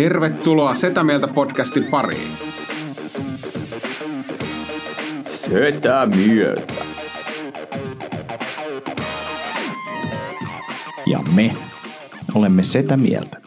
Tervetuloa 0.00 0.74
Setä 0.74 1.04
Mieltä 1.04 1.28
podcastin 1.28 1.84
pariin. 1.84 2.30
Setä 5.22 6.06
mieltä. 6.06 6.72
Ja 11.06 11.18
me 11.34 11.54
olemme 12.34 12.64
Setä 12.64 12.96
Mieltä. 12.96 13.39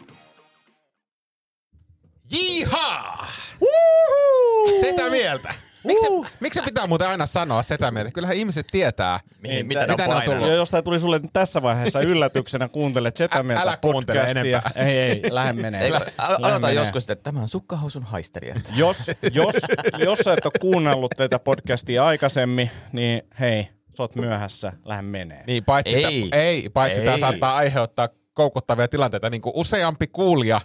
Pitää 6.84 6.88
muuten 6.88 7.08
aina 7.08 7.26
sanoa 7.26 7.62
setä 7.62 7.90
mieltä? 7.90 8.10
Kyllähän 8.10 8.36
ihmiset 8.36 8.66
tietää, 8.72 9.20
Mihin, 9.40 9.66
mitä, 9.66 9.86
mitä, 9.86 10.06
ne 10.06 10.14
on 10.14 10.22
tullut. 10.22 10.48
Ja 10.48 10.54
jos 10.54 10.70
tämä 10.70 10.82
tuli 10.82 11.00
sulle 11.00 11.20
tässä 11.32 11.62
vaiheessa 11.62 12.00
yllätyksenä, 12.10 12.68
kuuntele 12.68 13.12
Setä 13.14 13.38
Ä- 13.38 13.42
Mieltä 13.42 13.62
älä 13.62 13.76
kuuntele 13.76 14.18
podcastia. 14.18 14.40
enempää. 14.62 14.84
Ei, 14.86 14.98
ei, 14.98 15.22
lähde 15.30 15.52
menee. 15.62 15.92
Aloitetaan 16.18 16.74
joskus, 16.74 17.10
että 17.10 17.22
tämä 17.22 17.40
on 17.40 17.48
sukkahousun 17.48 18.02
haisteri. 18.02 18.50
että- 18.50 18.70
Jos, 18.84 19.10
jos, 19.32 19.54
jos 19.98 20.18
sä 20.18 20.32
et 20.32 20.44
ole 20.46 20.52
kuunnellut 20.60 21.10
tätä 21.16 21.38
podcastia 21.38 22.06
aikaisemmin, 22.06 22.70
niin 22.92 23.22
hei, 23.40 23.68
sä 23.96 24.02
oot 24.02 24.14
myöhässä, 24.16 24.72
lähde 24.84 25.02
menee. 25.02 25.44
Niin, 25.46 25.64
paitsi, 25.64 25.94
Ei. 25.94 26.24
Että, 26.24 26.36
ei, 26.36 26.68
paitsi 26.68 27.00
Ei. 27.00 27.06
tämä 27.06 27.18
saattaa 27.18 27.56
aiheuttaa 27.56 28.08
koukuttavia 28.34 28.88
tilanteita. 28.88 29.30
Niin 29.30 29.42
kuin 29.42 29.52
useampi 29.56 30.06
kuulija 30.06 30.60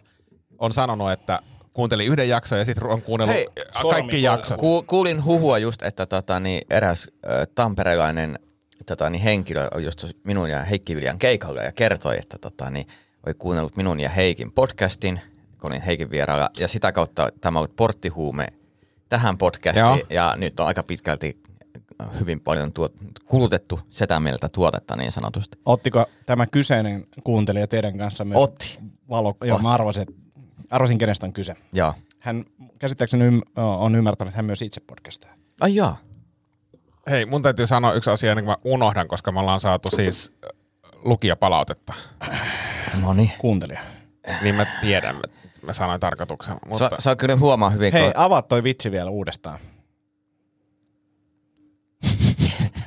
on 0.57 0.73
sanonut, 0.73 1.11
että 1.11 1.39
kuunteli 1.79 2.05
yhden 2.05 2.29
jakson 2.29 2.59
ja 2.59 2.65
sitten 2.65 2.87
on 2.87 3.01
kuunnellut 3.01 3.35
Hei, 3.35 3.45
kaikki 3.55 3.81
sormi 3.81 4.21
jaksot. 4.21 4.59
Ku, 4.59 4.83
kuulin 4.87 5.25
huhua 5.25 5.57
just, 5.57 5.81
että 5.81 6.05
tota, 6.05 6.39
niin 6.39 6.61
eräs 6.69 7.07
äh, 7.25 7.47
tamperelainen 7.55 8.39
tota, 8.85 9.09
niin 9.09 9.21
henkilö 9.21 9.67
oli 9.73 9.83
just 9.83 10.05
minun 10.23 10.49
ja 10.49 10.63
Heikki 10.63 10.95
Viljan 10.95 11.19
keikalla 11.19 11.61
ja 11.61 11.71
kertoi, 11.71 12.17
että 12.19 12.37
tota, 12.37 12.69
niin, 12.69 12.87
oli 13.25 13.33
kuunnellut 13.33 13.77
minun 13.77 13.99
ja 13.99 14.09
Heikin 14.09 14.51
podcastin, 14.51 15.21
kun 15.61 15.71
olin 15.71 15.81
Heikin 15.81 16.09
vieraalla, 16.11 16.49
ja 16.59 16.67
sitä 16.67 16.91
kautta 16.91 17.29
tämä 17.41 17.57
on 17.57 17.61
ollut 17.61 17.75
porttihuume 17.75 18.47
tähän 19.09 19.37
podcastiin, 19.37 19.85
Joo. 19.85 19.97
ja 20.09 20.35
nyt 20.37 20.59
on 20.59 20.67
aika 20.67 20.83
pitkälti 20.83 21.41
hyvin 22.19 22.39
paljon 22.39 22.73
tuot, 22.73 22.93
kulutettu 23.25 23.79
setä 23.89 24.19
mieltä 24.19 24.49
tuotetta 24.49 24.95
niin 24.95 25.11
sanotusti. 25.11 25.57
Ottiko 25.65 26.05
tämä 26.25 26.47
kyseinen 26.47 27.07
kuuntelija 27.23 27.67
teidän 27.67 27.97
kanssa 27.97 28.25
myös 28.25 28.39
Otti. 28.43 28.79
valo? 29.09 29.35
Joo, 29.43 29.59
mä 29.59 29.73
arvasin, 29.73 30.01
että- 30.01 30.28
arvasin, 30.71 30.97
kenestä 30.97 31.25
on 31.25 31.33
kyse. 31.33 31.55
Joo. 31.73 31.93
Hän 32.19 32.45
käsittääkseni 32.79 33.25
ym, 33.25 33.41
on 33.55 33.95
ymmärtänyt, 33.95 34.29
että 34.29 34.37
hän 34.37 34.45
myös 34.45 34.61
itse 34.61 34.81
podcastaa. 34.81 35.31
Ai 35.61 35.75
jaa. 35.75 35.97
Hei, 37.09 37.25
mun 37.25 37.41
täytyy 37.41 37.67
sanoa 37.67 37.93
yksi 37.93 38.09
asia, 38.09 38.35
niin 38.35 38.45
kuin 38.45 38.51
mä 38.51 38.71
unohdan, 38.71 39.07
koska 39.07 39.31
me 39.31 39.39
ollaan 39.39 39.59
saatu 39.59 39.89
siis 39.95 40.31
lukijapalautetta. 41.03 41.93
No 43.01 43.13
niin. 43.13 43.31
Kuuntelija. 43.37 43.79
Niin 44.41 44.55
mä 44.55 44.65
tiedän, 44.81 45.15
että 45.15 45.37
mä 45.65 45.73
sanoin 45.73 45.99
tarkoituksen. 45.99 46.57
Mutta 46.65 46.89
Sa, 46.89 46.95
saa 46.99 47.15
kyllä 47.15 47.35
huomaa 47.35 47.69
hyvin, 47.69 47.93
Hei, 47.93 48.03
kun 48.03 48.11
avaa 48.15 48.41
toi 48.41 48.63
vitsi 48.63 48.91
vielä 48.91 49.09
uudestaan. 49.09 49.59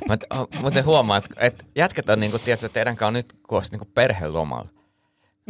Mä 0.08 0.16
t- 0.16 0.60
muuten 0.60 0.84
huomaan, 0.84 1.18
että, 1.18 1.34
että 1.46 1.64
jätkät 1.76 2.08
on 2.08 2.20
niinku, 2.20 2.38
tiedätkö, 2.38 2.66
että 2.66 2.74
teidän 2.74 2.96
kanssa 2.96 3.06
on 3.06 3.12
nyt 3.12 3.32
kun 3.48 3.62
niinku 3.70 3.84
perhelomalla. 3.94 4.68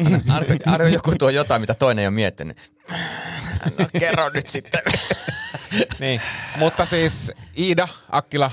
Aina, 0.04 0.44
aina 0.66 0.88
joku 0.88 1.12
tuo 1.18 1.30
jotain, 1.30 1.60
mitä 1.60 1.74
toinen 1.74 2.02
ei 2.02 2.06
ole 2.06 2.14
miettinyt. 2.14 2.72
No 3.78 3.86
kerro 3.98 4.28
nyt 4.28 4.48
sitten. 4.48 4.80
niin. 6.00 6.20
Mutta 6.56 6.86
siis 6.86 7.32
Iida 7.58 7.88
Akkila 8.10 8.50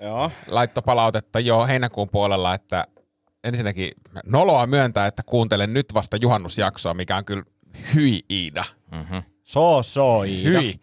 Joo. 0.00 0.30
laittoi 0.46 0.82
palautetta 0.82 1.40
jo 1.40 1.66
heinäkuun 1.66 2.08
puolella, 2.08 2.54
että 2.54 2.84
ensinnäkin 3.44 3.90
noloa 4.26 4.66
myöntää, 4.66 5.06
että 5.06 5.22
kuuntelen 5.26 5.72
nyt 5.72 5.94
vasta 5.94 6.16
juhannusjaksoa, 6.16 6.94
mikä 6.94 7.16
on 7.16 7.24
kyllä 7.24 7.42
hyi 7.94 8.20
Iida. 8.30 8.64
So, 9.42 9.82
so, 9.82 10.22
Iida. 10.22 10.60
Hyi. 10.60 10.80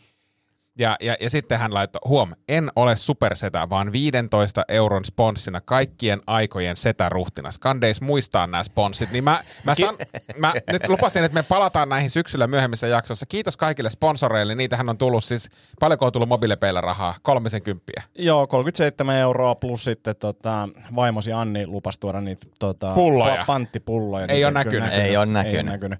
Ja, 0.79 0.97
ja, 1.01 1.15
ja 1.19 1.29
sitten 1.29 1.59
hän 1.59 1.73
laittoi, 1.73 2.01
huom, 2.05 2.31
en 2.47 2.69
ole 2.75 2.95
supersetä, 2.95 3.69
vaan 3.69 3.91
15 3.91 4.63
euron 4.67 5.05
sponssina 5.05 5.61
kaikkien 5.61 6.21
aikojen 6.27 6.77
setäruhtinas. 6.77 7.57
Kandeis 7.59 8.01
muistaa 8.01 8.47
nämä 8.47 8.63
sponssit. 8.63 9.11
Niin 9.11 9.23
mä, 9.23 9.43
mä, 9.63 9.75
san, 9.75 9.95
mä 10.37 10.53
nyt 10.71 10.87
lupasin, 10.87 11.23
että 11.23 11.39
me 11.39 11.43
palataan 11.43 11.89
näihin 11.89 12.09
syksyllä 12.09 12.47
myöhemmissä 12.47 12.87
jaksoissa. 12.87 13.25
Kiitos 13.25 13.57
kaikille 13.57 13.89
sponsoreille. 13.89 14.55
Niitähän 14.55 14.89
on 14.89 14.97
tullut 14.97 15.23
siis, 15.23 15.49
paljonko 15.79 16.05
on 16.05 16.11
tullut 16.11 16.29
mobiilepeillä 16.29 16.81
rahaa? 16.81 17.15
Kolmisen 17.21 17.61
kymppiä. 17.61 18.03
Joo, 18.17 18.47
37 18.47 19.15
euroa 19.15 19.55
plus 19.55 19.83
sitten 19.83 20.15
tota, 20.15 20.69
vaimosi 20.95 21.33
Anni 21.33 21.67
lupas 21.67 21.99
tuoda 21.99 22.21
niitä 22.21 22.47
tota, 22.59 22.93
Pulloja. 22.93 23.41
pa- 23.41 23.45
panttipulloja. 23.45 24.25
Ei 24.29 24.45
oo 24.45 24.51
kyllä 24.51 24.59
näkynyt. 24.63 24.93
Ei 24.93 25.17
oo 25.17 25.23
Ei 25.23 25.29
näkynyt. 25.29 25.55
ole 25.61 25.63
näkynyt. 25.71 25.99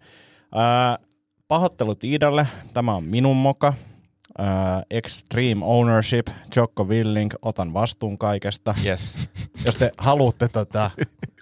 Äh, 0.56 1.08
pahoittelut 1.48 2.04
Iidalle. 2.04 2.48
Tämä 2.74 2.94
on 2.96 3.04
minun 3.04 3.38
moka. 3.38 3.74
Äh, 4.40 4.84
extreme 4.90 5.66
ownership. 5.66 6.28
Jocko 6.56 6.84
Willing. 6.84 7.32
Otan 7.42 7.74
vastuun 7.74 8.18
kaikesta. 8.18 8.76
Yes. 8.86 9.18
Jos 9.66 9.76
te 9.76 9.92
haluatte, 9.98 10.48
tota, 10.48 10.92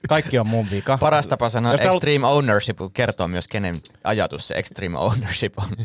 kaikki 0.10 0.40
on 0.40 0.48
mun 0.48 0.68
vika. 0.72 0.98
Paras 0.98 1.28
tapa 1.28 1.50
sanoa 1.50 1.72
Jos 1.72 1.82
extreme 1.82 2.28
ownership 2.28 2.78
kertoo 2.94 3.28
myös 3.28 3.48
kenen 3.48 3.82
ajatus 4.04 4.48
se 4.48 4.56
extreme 4.56 4.98
ownership 4.98 5.54
on. 5.58 5.70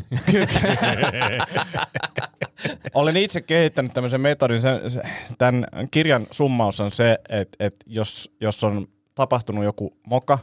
Olen 2.93 3.17
itse 3.17 3.41
kehittänyt 3.41 3.93
tämmöisen 3.93 4.21
metodin. 4.21 4.61
Se, 4.61 4.69
se, 4.87 5.01
tämän 5.37 5.65
kirjan 5.91 6.27
summaus 6.31 6.79
on 6.79 6.91
se, 6.91 7.17
että, 7.29 7.65
että 7.65 7.85
jos, 7.87 8.31
jos 8.41 8.63
on 8.63 8.87
tapahtunut 9.15 9.63
joku 9.63 9.97
moka, 10.07 10.39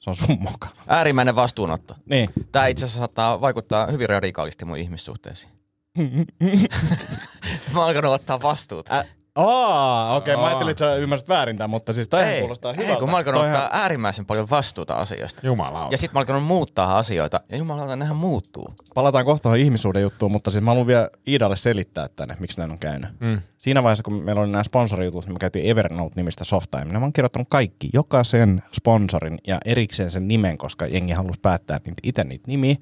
se 0.00 0.10
on 0.10 0.14
sun 0.16 0.36
moka. 0.40 0.68
Äärimmäinen 0.88 1.36
vastuunotto. 1.36 1.94
Niin. 2.06 2.30
Tämä 2.52 2.66
itse 2.66 2.84
asiassa 2.84 2.98
saattaa 2.98 3.40
vaikuttaa 3.40 3.86
hyvin 3.86 4.08
radikaalisti 4.08 4.64
mun 4.64 4.76
ihmissuhteisiin. 4.76 5.52
Mä 7.72 7.78
oon 7.80 7.88
alkanut 7.88 8.12
ottaa 8.12 8.42
vastuuta. 8.42 8.98
Ä, 8.98 9.04
Aa, 9.34 10.16
okei, 10.16 10.34
okay, 10.34 10.42
mä 10.42 10.46
ajattelin, 10.46 10.70
että 10.70 10.84
sä 10.84 10.94
ymmärsit 10.94 11.28
väärin 11.28 11.56
tämän, 11.56 11.70
mutta 11.70 11.92
siis 11.92 12.08
tämähän 12.08 12.38
kuulostaa 12.38 12.72
hyvältä. 12.72 12.92
ei, 12.92 12.98
kun 12.98 13.10
mä 13.10 13.16
alkanut 13.16 13.40
Toihan- 13.40 13.62
ottaa 13.62 13.80
äärimmäisen 13.80 14.26
paljon 14.26 14.50
vastuuta 14.50 14.94
asioista. 14.94 15.40
Jumala 15.44 15.88
Ja 15.90 15.98
sitten 15.98 16.14
mä 16.14 16.20
alkanut 16.20 16.44
muuttaa 16.44 16.98
asioita, 16.98 17.40
ja 17.48 17.56
jumalauta, 17.56 17.96
nehän 17.96 18.16
muuttuu. 18.16 18.74
Palataan 18.94 19.24
kohta 19.24 19.42
tuohon 19.42 19.58
ihmissuuden 19.58 20.02
juttuun, 20.02 20.32
mutta 20.32 20.50
siis 20.50 20.64
mä 20.64 20.70
haluan 20.70 20.86
vielä 20.86 21.10
Iidalle 21.28 21.56
selittää 21.56 22.08
tänne, 22.08 22.36
miksi 22.40 22.58
näin 22.58 22.70
on 22.70 22.78
käynyt. 22.78 23.10
Mm. 23.20 23.40
Siinä 23.58 23.82
vaiheessa, 23.82 24.02
kun 24.02 24.14
meillä 24.14 24.42
oli 24.42 24.50
nämä 24.50 24.62
sponsorijutut, 24.62 25.24
niin 25.26 25.34
me 25.34 25.38
käytiin 25.38 25.66
Evernote-nimistä 25.66 26.44
softaa, 26.44 26.80
ja 26.80 26.86
mä 26.86 26.98
oon 26.98 27.12
kirjoittanut 27.12 27.48
kaikki, 27.50 27.88
jokaisen 27.92 28.62
sponsorin 28.72 29.38
ja 29.46 29.58
erikseen 29.64 30.10
sen 30.10 30.28
nimen, 30.28 30.58
koska 30.58 30.86
jengi 30.86 31.12
halusi 31.12 31.40
päättää 31.40 31.80
niitä, 31.84 32.00
itse 32.02 32.24
niitä 32.24 32.44
nimiä. 32.46 32.76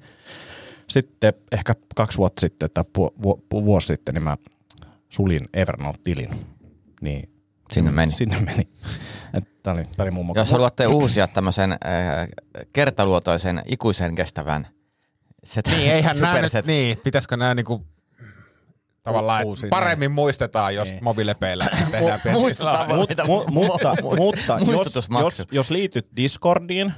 Sitten 0.87 1.33
ehkä 1.51 1.75
kaksi 1.95 2.17
vuotta 2.17 2.39
sitten 2.39 2.69
tai 2.73 2.83
pu, 2.93 3.13
vu, 3.23 3.41
vuosi 3.51 3.87
sitten, 3.87 4.15
niin 4.15 4.23
mä 4.23 4.37
sulin 5.09 5.49
Evernote-tilin. 5.53 6.29
Niin 7.01 7.29
Sinne 7.73 7.91
meni. 7.91 8.11
Sinne 8.11 8.39
meni. 8.41 8.69
Tämä 9.63 9.73
oli, 9.77 9.85
tää 9.97 10.03
oli 10.03 10.11
moka. 10.11 10.39
Jos 10.39 10.51
haluatte 10.51 10.87
uusia 10.87 11.27
tämmöisen 11.27 11.71
äh, 11.71 11.79
kertaluotoisen, 12.73 13.61
ikuisen 13.65 14.15
kestävän 14.15 14.67
set, 15.43 15.67
Niin, 15.67 15.91
eihän 15.91 16.15
nämä 16.19 16.41
nyt, 16.41 16.65
niin, 16.65 16.97
pitäisikö 16.97 17.37
nämä 17.37 17.55
niinku 17.55 17.85
tavallaan, 19.01 19.45
Uusi, 19.45 19.65
että 19.65 19.75
paremmin 19.75 20.11
muistetaan, 20.11 20.75
jos 20.75 20.91
Niin. 20.91 21.03
mobiilepeillä 21.03 21.67
tehdään 21.91 22.19
Muistetaan 22.31 22.95
Mut, 22.95 23.09
mu, 23.27 23.43
mutta 23.47 23.93
mu- 23.93 24.17
mutta 24.17 24.59
jos, 24.71 25.09
jos, 25.21 25.47
jos 25.51 25.71
liityt 25.71 26.07
Discordiin, 26.15 26.93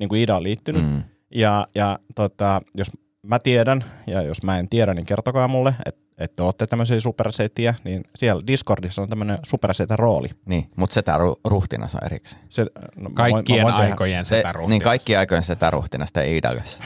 niin 0.00 0.08
kuin 0.08 0.20
Ida 0.20 0.36
on 0.36 0.42
liittynyt, 0.42 0.84
mm. 0.84 1.02
ja, 1.34 1.66
ja 1.74 1.98
tota, 2.14 2.60
jos 2.74 2.90
mä 3.22 3.38
tiedän, 3.38 3.84
ja 4.06 4.22
jos 4.22 4.42
mä 4.42 4.58
en 4.58 4.68
tiedä, 4.68 4.94
niin 4.94 5.06
kertokaa 5.06 5.48
mulle, 5.48 5.74
että 5.86 6.05
että 6.18 6.44
olette 6.44 6.66
tämmöisiä 6.66 7.00
supersetiä, 7.00 7.74
niin 7.84 8.04
siellä 8.16 8.42
Discordissa 8.46 9.02
on 9.02 9.08
tämmöinen 9.08 9.38
supersetä 9.46 9.96
rooli. 9.96 10.28
Niin, 10.46 10.70
mutta 10.76 10.94
sitä 10.94 11.12
ru- 11.16 11.40
ruhtinas 11.44 11.94
on 11.94 12.04
erikseen. 12.04 12.42
Se, 12.48 12.62
no, 12.62 12.70
mä 12.96 13.04
voin- 13.04 13.14
Kaikkien 13.14 13.58
mä 13.58 13.62
voin 13.64 13.74
tehdä- 13.74 13.90
aikojen 13.92 14.24
Se, 14.24 14.36
sitä 14.36 14.52
niin 14.68 14.82
kaikki 14.82 15.16
aikojen 15.16 15.42
sitä 15.42 15.70
ruhtinasta 15.70 16.22
ei 16.22 16.36
idällessä. 16.36 16.82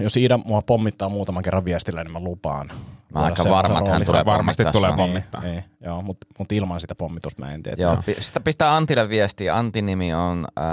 Jos 0.00 0.16
Iida 0.16 0.38
mua 0.38 0.62
pommittaa 0.62 1.08
muutaman 1.08 1.42
kerran 1.42 1.64
viestillä, 1.64 2.04
niin 2.04 2.12
mä 2.12 2.20
lupaan. 2.20 2.70
Mä 3.14 3.20
aika 3.20 3.42
se- 3.42 3.50
varma, 3.50 3.78
että 3.78 3.90
hän 3.90 4.04
tulee 4.06 4.24
Varmasti 4.24 4.64
tulee 4.64 4.92
pommittaa. 4.96 5.40
Niin, 5.40 5.52
niin, 5.52 5.64
joo, 5.80 6.02
mutta 6.02 6.26
mut 6.38 6.52
ilman 6.52 6.80
sitä 6.80 6.94
pommitusta 6.94 7.42
mä 7.42 7.52
en 7.54 7.62
tiedä. 7.62 7.82
Joo, 7.82 7.96
pi- 8.06 8.16
sitä 8.20 8.40
pistää 8.40 8.76
Antille 8.76 9.08
viestiä. 9.08 9.56
Antin 9.56 9.86
nimi 9.86 10.14
on 10.14 10.46
uh, 10.60 10.64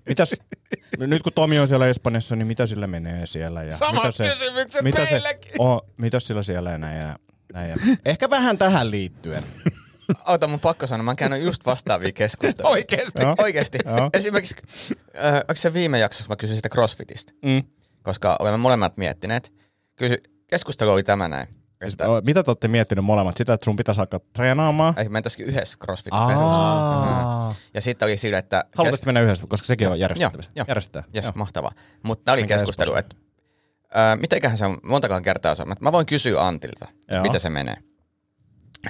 mitäs, 0.08 0.34
nyt 0.98 1.22
kun 1.22 1.32
Tomi 1.32 1.58
on 1.58 1.68
siellä 1.68 1.86
Espanjassa, 1.86 2.36
niin 2.36 2.46
mitä 2.46 2.66
sillä 2.66 2.86
menee 2.86 3.26
siellä? 3.26 3.62
Ja 3.62 3.72
Samat 3.72 3.94
mitä 4.04 4.10
se, 4.10 4.28
kysymykset 4.28 4.82
mitä 4.82 5.04
se, 5.06 5.20
oh, 5.58 5.82
mitäs 5.96 6.26
sillä 6.26 6.42
siellä 6.42 6.70
ja 6.70 6.78
näin 6.78 7.00
ja 7.00 7.16
näin. 7.52 7.70
Ja. 7.70 7.76
Ehkä 8.04 8.30
vähän 8.30 8.58
tähän 8.58 8.90
liittyen. 8.90 9.44
Ota 10.26 10.46
mun 10.46 10.60
pakko 10.60 10.86
sanoa, 10.86 11.04
mä 11.04 11.14
käynyt 11.14 11.42
just 11.42 11.66
vastaavia 11.66 12.12
keskusteluja. 12.12 12.70
Oikeesti. 12.72 13.22
Joo. 13.22 13.34
Oikeesti. 13.38 13.78
Joo. 13.84 14.10
Esimerkiksi, 14.12 14.54
äh, 15.24 15.34
onko 15.34 15.54
se 15.54 15.72
viime 15.72 15.98
jaksossa, 15.98 16.28
mä 16.28 16.36
kysyin 16.36 16.56
sitä 16.56 16.68
CrossFitistä, 16.68 17.32
Mm. 17.44 17.62
koska 18.02 18.36
olemme 18.40 18.56
molemmat 18.58 18.96
miettineet. 18.96 19.52
Kysy, 19.96 20.16
keskustelu 20.46 20.90
oli 20.90 21.02
tämä 21.02 21.28
näin. 21.28 21.59
Että, 21.80 22.08
O, 22.10 22.20
Mitä 22.20 22.42
te 22.42 22.50
olette 22.50 22.68
miettinyt 22.68 23.04
molemmat? 23.04 23.36
Sitä, 23.36 23.52
että 23.52 23.64
sun 23.64 23.76
pitäisi 23.76 24.00
alkaa 24.00 24.20
treenaamaan? 24.32 24.94
Ei, 24.98 25.08
mentäisikin 25.08 25.46
yhdessä 25.46 25.78
CrossFitin 25.78 26.18
perusteella. 26.18 27.20
Aa. 27.22 27.54
Ja 27.74 27.80
sitten 27.80 28.06
oli 28.06 28.16
sille, 28.16 28.38
että... 28.38 28.64
Haluaisitko 28.74 29.06
mennä 29.06 29.20
yhdessä, 29.20 29.46
koska 29.46 29.66
sekin 29.66 29.86
on 29.86 29.90
Joo, 29.90 30.00
järjestettävissä? 30.00 30.50
joo. 30.56 30.64
Järjestetään. 30.68 31.04
Jes, 31.14 31.24
Joo. 31.24 31.32
mahtavaa. 31.36 31.72
Mutta 32.02 32.32
oli 32.32 32.42
Mikä 32.42 32.54
keskustelu, 32.54 32.94
että 32.94 33.16
ää, 33.94 34.16
mitenköhän 34.16 34.58
se 34.58 34.64
on, 34.64 34.78
montakaan 34.82 35.22
kertaa 35.22 35.54
se 35.54 35.62
on. 35.62 35.72
Mä- 35.80 35.92
voin 35.92 36.06
kysyä 36.06 36.46
Antilta, 36.46 36.88
Joo. 37.10 37.22
mitä 37.22 37.38
se 37.38 37.50
menee. 37.50 37.76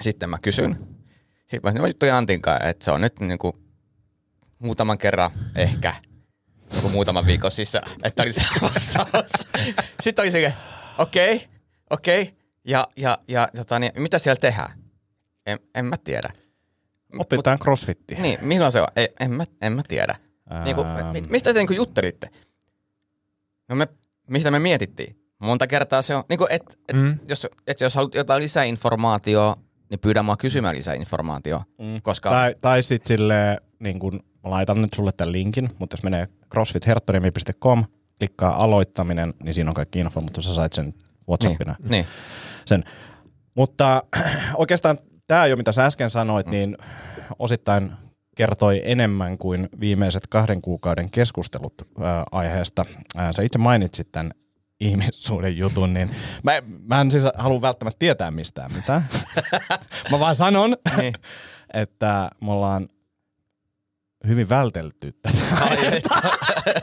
Sitten 0.01 0.31
mä 0.31 0.39
kysyn. 0.43 0.87
Sitten 1.47 1.81
mä 1.81 1.87
juttuin 1.87 2.15
Antin 2.15 2.43
kanssa, 2.43 2.69
että 2.69 2.85
se 2.85 2.91
on 2.91 3.01
nyt 3.01 3.21
niinku 3.21 3.59
muutaman 4.59 4.99
kerran 4.99 5.31
ehkä 5.55 5.95
joku 6.75 6.89
muutaman 6.89 7.27
viikon 7.27 7.51
sisään, 7.51 7.91
että 8.03 8.23
oli 8.23 8.33
se 8.33 8.43
vastaus. 8.63 9.31
Sitten 10.03 10.23
oli 10.23 10.31
se, 10.31 10.55
okei, 10.99 11.35
okay, 11.37 11.49
okei, 11.91 12.23
okay. 12.23 12.35
Ja, 12.65 12.89
ja, 12.97 13.19
ja 13.29 13.49
tota, 13.57 13.79
niin, 13.79 13.93
mitä 13.97 14.19
siellä 14.19 14.41
tehdään? 14.41 14.71
En, 15.47 15.59
en 15.75 15.85
mä 15.85 15.97
tiedä. 15.97 16.29
Opitaan 17.19 17.59
crossfittiä. 17.59 18.21
Niin, 18.21 18.39
milloin 18.43 18.73
se 18.73 18.81
on? 18.81 18.87
Ei, 18.97 19.09
en, 19.21 19.31
mä, 19.31 19.45
en 19.62 19.73
mä 19.73 19.83
tiedä. 19.89 20.17
Ää. 20.51 20.65
Niinku, 20.65 20.83
mi- 21.12 21.27
mistä 21.31 21.53
te 21.53 21.59
niinku 21.59 21.73
juttelitte? 21.73 22.31
No 23.69 23.77
me, 23.77 23.89
mistä 24.31 24.51
me 24.51 24.59
mietittiin? 24.59 25.17
Monta 25.39 25.67
kertaa 25.67 26.03
se 26.03 26.15
on, 26.15 26.25
niinku, 26.29 26.47
et, 26.51 26.79
et, 26.89 26.97
Mm. 26.97 27.19
jos, 27.29 27.47
et 27.67 27.81
jos 27.81 27.95
haluat 27.95 28.15
jotain 28.15 28.43
lisäinformaatiota, 28.43 29.61
niin 29.91 30.01
pyydä 30.01 30.23
mua 30.23 30.37
kysymään 30.37 30.77
lisäinformaatiota, 30.77 31.65
mm. 31.79 32.03
koska... 32.03 32.31
Tai, 32.31 32.55
tai 32.61 32.83
sitten 32.83 33.09
silleen, 33.09 33.59
niin 33.79 33.99
kun, 33.99 34.13
mä 34.45 34.51
laitan 34.51 34.83
nyt 34.83 34.93
sulle 34.95 35.13
tämän 35.13 35.33
linkin, 35.33 35.69
mutta 35.79 35.95
jos 35.95 36.03
menee 36.03 36.29
crossfitherttoriemi.com, 36.53 37.85
klikkaa 38.19 38.65
aloittaminen, 38.65 39.35
niin 39.43 39.55
siinä 39.55 39.71
on 39.71 39.75
kaikki 39.75 39.99
info, 39.99 40.21
mutta 40.21 40.43
sä 40.43 40.55
sait 40.55 40.73
sen 40.73 40.95
Whatsappina. 41.28 41.76
niin, 41.78 41.90
niin. 41.90 42.06
Sen. 42.67 42.84
Mutta 43.55 44.02
oikeastaan 44.55 44.99
tämä 45.26 45.46
jo, 45.46 45.56
mitä 45.56 45.72
sä 45.72 45.84
äsken 45.84 46.11
sanoit, 46.11 46.46
mm. 46.46 46.50
niin 46.50 46.76
osittain 47.38 47.93
kertoi 48.37 48.82
enemmän 48.84 49.38
kuin 49.38 49.69
viimeiset 49.81 50.26
kahden 50.26 50.62
kuukauden 50.62 51.11
keskustelut 51.11 51.75
ää, 52.00 52.25
aiheesta. 52.32 52.87
Ää, 53.17 53.32
sä 53.32 53.43
itse 53.43 53.58
mainitsit 53.58 54.12
tämän 54.12 54.31
ihmissuuden 54.81 55.56
jutun, 55.56 55.94
niin 55.94 56.11
mä, 56.43 56.52
mä 56.88 57.00
en 57.00 57.11
siis 57.11 57.25
halua 57.34 57.61
välttämättä 57.61 57.99
tietää 57.99 58.31
mistään 58.31 58.72
mitään. 58.72 59.08
mä 60.11 60.19
vaan 60.20 60.34
sanon, 60.34 60.76
Niin. 60.96 61.14
että 61.75 62.31
me 62.40 62.52
ollaan 62.52 62.88
hyvin 64.26 64.49
vältelty 64.49 65.12
tätä. 65.12 65.38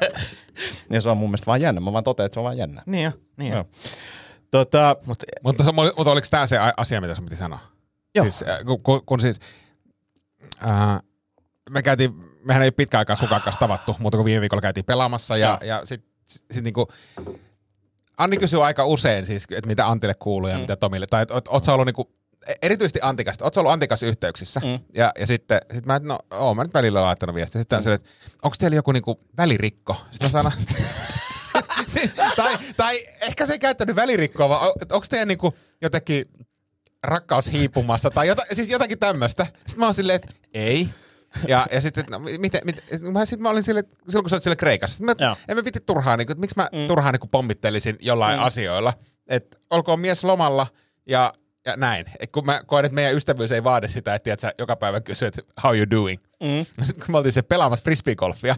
Ja 0.89 1.01
se 1.01 1.09
on 1.09 1.17
mun 1.17 1.29
mielestä 1.29 1.45
vaan 1.45 1.61
jännä. 1.61 1.81
Mä 1.81 1.93
vaan 1.93 2.03
totean, 2.03 2.25
että 2.25 2.33
se 2.33 2.39
on 2.39 2.43
vaan 2.43 2.57
jännä. 2.57 2.83
niin 2.85 3.03
jo, 3.03 3.11
niin 3.37 3.51
jo. 3.51 3.55
Joo. 3.55 3.65
Tota, 4.51 4.95
Mutta 5.05 5.25
Mutta, 5.43 5.63
se- 5.63 5.71
mutta 5.71 6.11
oliko 6.11 6.27
tämä 6.29 6.47
se 6.47 6.57
asia, 6.77 7.01
mitä 7.01 7.15
sun 7.15 7.25
piti 7.25 7.35
sanoa? 7.35 7.59
Joo. 8.15 8.23
Siis, 8.23 8.43
äh, 8.47 8.63
kun, 8.65 8.83
kun, 8.83 9.01
kun 9.05 9.19
siis, 9.19 9.39
äh, 10.67 10.99
me 11.69 11.81
käytiin, 11.81 12.13
mehän 12.43 12.63
ei 12.63 12.71
pitkä 12.71 12.99
aikaa 12.99 13.15
Sukan 13.15 13.41
kanssa 13.41 13.59
tavattu, 13.59 13.95
mutta 13.99 14.17
kun 14.17 14.25
viime 14.25 14.41
viikolla 14.41 14.61
käytiin 14.61 14.85
pelaamassa 14.85 15.37
ja, 15.37 15.59
ja 15.63 15.81
sitten 15.85 16.09
sit 16.51 16.63
niinku, 16.63 16.87
Anni 18.17 18.37
kysyy 18.37 18.65
aika 18.65 18.85
usein 18.85 19.25
siis, 19.25 19.43
että 19.51 19.67
mitä 19.67 19.87
Antille 19.87 20.13
kuuluu 20.13 20.49
ja 20.49 20.55
mm. 20.55 20.61
mitä 20.61 20.75
Tomille, 20.75 21.07
tai 21.07 21.21
että 21.21 21.33
oot, 21.33 21.47
oot 21.47 21.63
sä 21.63 21.73
ollut 21.73 21.85
niinku, 21.85 22.11
erityisesti 22.61 22.99
Antikasta, 23.01 23.45
oot 23.45 23.53
sä 23.53 23.59
ollut 23.59 23.73
Antikas 23.73 24.03
yhteyksissä, 24.03 24.59
mm. 24.59 24.79
ja, 24.93 25.11
ja 25.19 25.27
sitten 25.27 25.59
sit 25.73 25.85
mä, 25.85 25.99
no 25.99 26.19
oon 26.33 26.55
mä 26.55 26.63
nyt 26.63 26.73
välillä 26.73 27.01
laittanut 27.01 27.35
viestiä, 27.35 27.61
sitten 27.61 27.77
mm. 27.77 27.79
on 27.79 27.83
silleen, 27.83 27.99
että 27.99 28.09
onko 28.43 28.55
teillä 28.59 28.75
joku 28.75 28.91
niinku 28.91 29.19
välirikko? 29.37 29.95
Sitten 30.11 30.27
mä 30.27 30.31
sanon, 30.31 30.51
tai, 32.35 32.57
tai 32.77 33.05
ehkä 33.21 33.45
se 33.45 33.53
ei 33.53 33.59
käyttänyt 33.59 33.95
välirikkoa, 33.95 34.49
vaan 34.49 34.71
onko 34.91 35.05
teidän 35.09 35.27
niinku 35.27 35.53
jotenkin 35.81 36.25
rakkaus 37.03 37.51
hiipumassa 37.51 38.09
tai 38.09 38.27
jota, 38.27 38.43
siis 38.53 38.69
jotakin 38.69 38.99
tämmöistä. 38.99 39.45
Sitten 39.45 39.79
mä 39.79 39.85
oon 39.85 39.95
silleen, 39.95 40.15
että 40.15 40.27
ei. 40.53 40.89
Ja, 41.47 41.67
ja 41.71 41.81
sitten, 41.81 42.05
no, 42.11 42.19
miten, 42.19 42.61
miten, 42.65 42.83
mä, 43.11 43.25
sit 43.25 43.39
mä 43.39 43.49
olin 43.49 43.63
sille, 43.63 43.83
silloin 44.09 44.23
kun 44.23 44.29
sä 44.29 44.35
olit 44.35 44.43
siellä 44.43 44.55
Kreikassa, 44.55 44.97
sit 44.97 45.05
mä, 45.05 45.15
Joo. 45.19 45.35
en 45.47 45.57
mä 45.57 45.63
vitti 45.63 45.79
turhaan, 45.79 46.19
niin, 46.19 46.31
että 46.31 46.41
miksi 46.41 46.55
mä 46.57 46.69
mm. 46.71 46.87
turhaan 46.87 47.13
niin 47.13 47.29
pommittelisin 47.29 47.97
jollain 48.01 48.39
mm. 48.39 48.45
asioilla. 48.45 48.93
Että 49.27 49.57
olkoon 49.69 49.99
mies 49.99 50.23
lomalla 50.23 50.67
ja, 51.07 51.33
ja 51.65 51.77
näin. 51.77 52.05
Et 52.19 52.31
kun 52.31 52.45
mä 52.45 52.61
koen, 52.65 52.85
että 52.85 52.95
meidän 52.95 53.15
ystävyys 53.15 53.51
ei 53.51 53.63
vaadi 53.63 53.87
sitä, 53.87 54.15
että 54.15 54.23
tiedät, 54.23 54.39
sä 54.39 54.53
joka 54.59 54.75
päivä 54.75 55.01
kysyt, 55.01 55.37
että 55.37 55.53
how 55.63 55.77
you 55.77 55.89
doing. 55.91 56.21
Mm. 56.43 56.65
Sitten 56.85 57.05
kun 57.05 57.11
me 57.11 57.17
oltiin 57.17 57.33
se 57.33 57.41
pelaamassa 57.41 57.83
frisbeegolfia, 57.83 58.55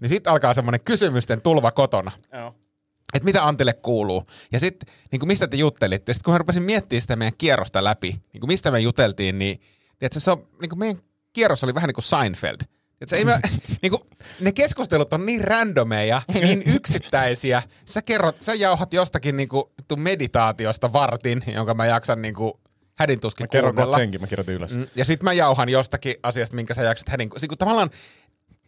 niin 0.00 0.08
sitten 0.08 0.32
alkaa 0.32 0.54
semmoinen 0.54 0.84
kysymysten 0.84 1.42
tulva 1.42 1.70
kotona 1.70 2.12
joo. 2.32 2.54
Että 3.14 3.24
mitä 3.24 3.46
Antille 3.46 3.72
kuuluu. 3.72 4.26
Ja 4.52 4.60
sitten, 4.60 4.94
niin 5.12 5.28
mistä 5.28 5.48
te 5.48 5.56
juttelitte. 5.56 6.14
Sitten 6.14 6.24
kun 6.24 6.34
mä 6.34 6.38
rupesin 6.38 6.62
miettimään 6.62 7.00
sitä 7.02 7.16
meidän 7.16 7.36
kierrosta 7.38 7.84
läpi, 7.84 8.20
niin 8.32 8.46
mistä 8.46 8.70
me 8.70 8.80
juteltiin, 8.80 9.38
niin 9.38 9.60
tiedätkö, 9.98 10.20
se 10.20 10.30
on, 10.30 10.46
niin 10.60 10.68
kuin 10.68 10.78
meidän 10.78 10.98
kierros 11.32 11.64
oli 11.64 11.74
vähän 11.74 11.88
niin 11.88 11.94
kuin 11.94 12.04
Seinfeld. 12.04 12.56
Tiedätkö, 12.98 13.16
ei 13.16 13.24
me, 13.24 13.40
niin 13.82 13.90
kuin, 13.90 14.02
ne 14.40 14.52
keskustelut 14.52 15.12
on 15.12 15.26
niin 15.26 15.44
randomeja, 15.44 16.22
niin 16.34 16.62
yksittäisiä. 16.66 17.62
Sä 17.84 18.02
kerrot, 18.02 18.42
sä 18.42 18.54
jauhat 18.54 18.94
jostakin 18.94 19.36
niin 19.36 19.48
kuin, 19.48 19.64
meditaatiosta 19.96 20.92
vartin, 20.92 21.44
jonka 21.54 21.74
mä 21.74 21.86
jaksan 21.86 22.22
niin 22.22 22.34
kuin, 22.34 22.52
hädintuskin 22.94 23.44
Mä 23.44 23.48
kerron 23.48 23.74
kuunnella. 23.74 23.96
senkin, 23.96 24.20
mä 24.20 24.26
kirjoitin 24.26 24.54
ylös. 24.54 24.70
Mm, 24.70 24.86
Ja 24.96 25.04
sitten 25.04 25.24
mä 25.24 25.32
jauhan 25.32 25.68
jostakin 25.68 26.14
asiasta, 26.22 26.56
minkä 26.56 26.74
sä 26.74 26.82
jaksat 26.82 27.08
hädin. 27.08 27.30
Siis 27.36 27.48
kun 27.48 27.58
tavallaan 27.58 27.90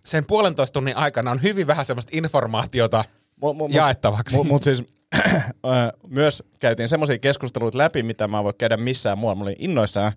sen 0.07 0.25
puolentoista 0.27 0.73
tunnin 0.73 0.97
aikana 0.97 1.31
on 1.31 1.43
hyvin 1.43 1.67
vähän 1.67 1.85
semmoista 1.87 2.11
informaatiota 2.15 3.05
Mu- 3.45 3.53
mu- 3.53 3.55
mut- 3.69 3.75
jaettavaksi. 3.75 4.37
Mu- 4.37 4.45
Mutta 4.45 4.65
siis 4.65 4.85
ö, 5.67 5.69
myös 6.09 6.43
käytiin 6.61 6.89
semmoisia 6.89 7.19
keskusteluita 7.19 7.79
läpi, 7.79 8.03
mitä 8.03 8.29
mä 8.29 8.39
en 8.39 8.45
voi 8.45 8.53
käydä 8.59 8.77
missään 8.77 9.19
muualla. 9.19 9.39
Mä 9.39 9.43
olin 9.43 9.57
innoissaan, 9.59 10.13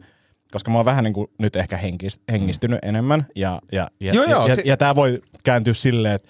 koska 0.52 0.72
mä 0.72 0.78
oon 0.78 0.86
vähän 0.86 1.04
niin 1.04 1.14
kuin 1.14 1.28
nyt 1.40 1.56
ehkä 1.56 1.78
henkis, 1.78 2.22
hengistynyt 2.32 2.80
enemmän. 2.84 3.26
Ja, 3.36 3.62
ja, 3.72 3.88
ja, 4.00 4.14
Joo, 4.14 4.26
joo, 4.26 4.48
ja, 4.48 4.56
se- 4.56 4.62
ja 4.66 4.78
tää 4.78 4.96
voi 4.96 5.22
kääntyä 5.44 5.74
silleen, 5.74 6.14
että 6.16 6.30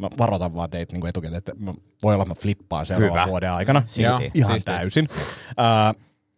mä 0.00 0.08
varoitan 0.18 0.54
vaan 0.54 0.70
teitä 0.70 0.92
niin 0.92 1.00
kuin 1.00 1.08
etukäteen, 1.08 1.38
että 1.38 1.52
mä, 1.58 1.74
voi 2.02 2.14
olla, 2.14 2.22
että 2.22 2.30
mä 2.34 2.40
flippaan 2.40 2.86
seuraavan 2.86 3.18
Hyvä. 3.20 3.26
vuoden 3.30 3.52
aikana. 3.52 3.82
Siistiä. 3.86 4.30
Ihan, 4.34 4.52
Siistiä. 4.52 4.74
täysin. 4.74 5.08
Ää, 5.56 5.92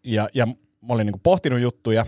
ja, 0.04 0.28
ja 0.34 0.46
mä 0.46 0.54
olin 0.88 1.06
niin 1.06 1.12
kuin 1.12 1.20
pohtinut 1.22 1.60
juttuja, 1.60 2.06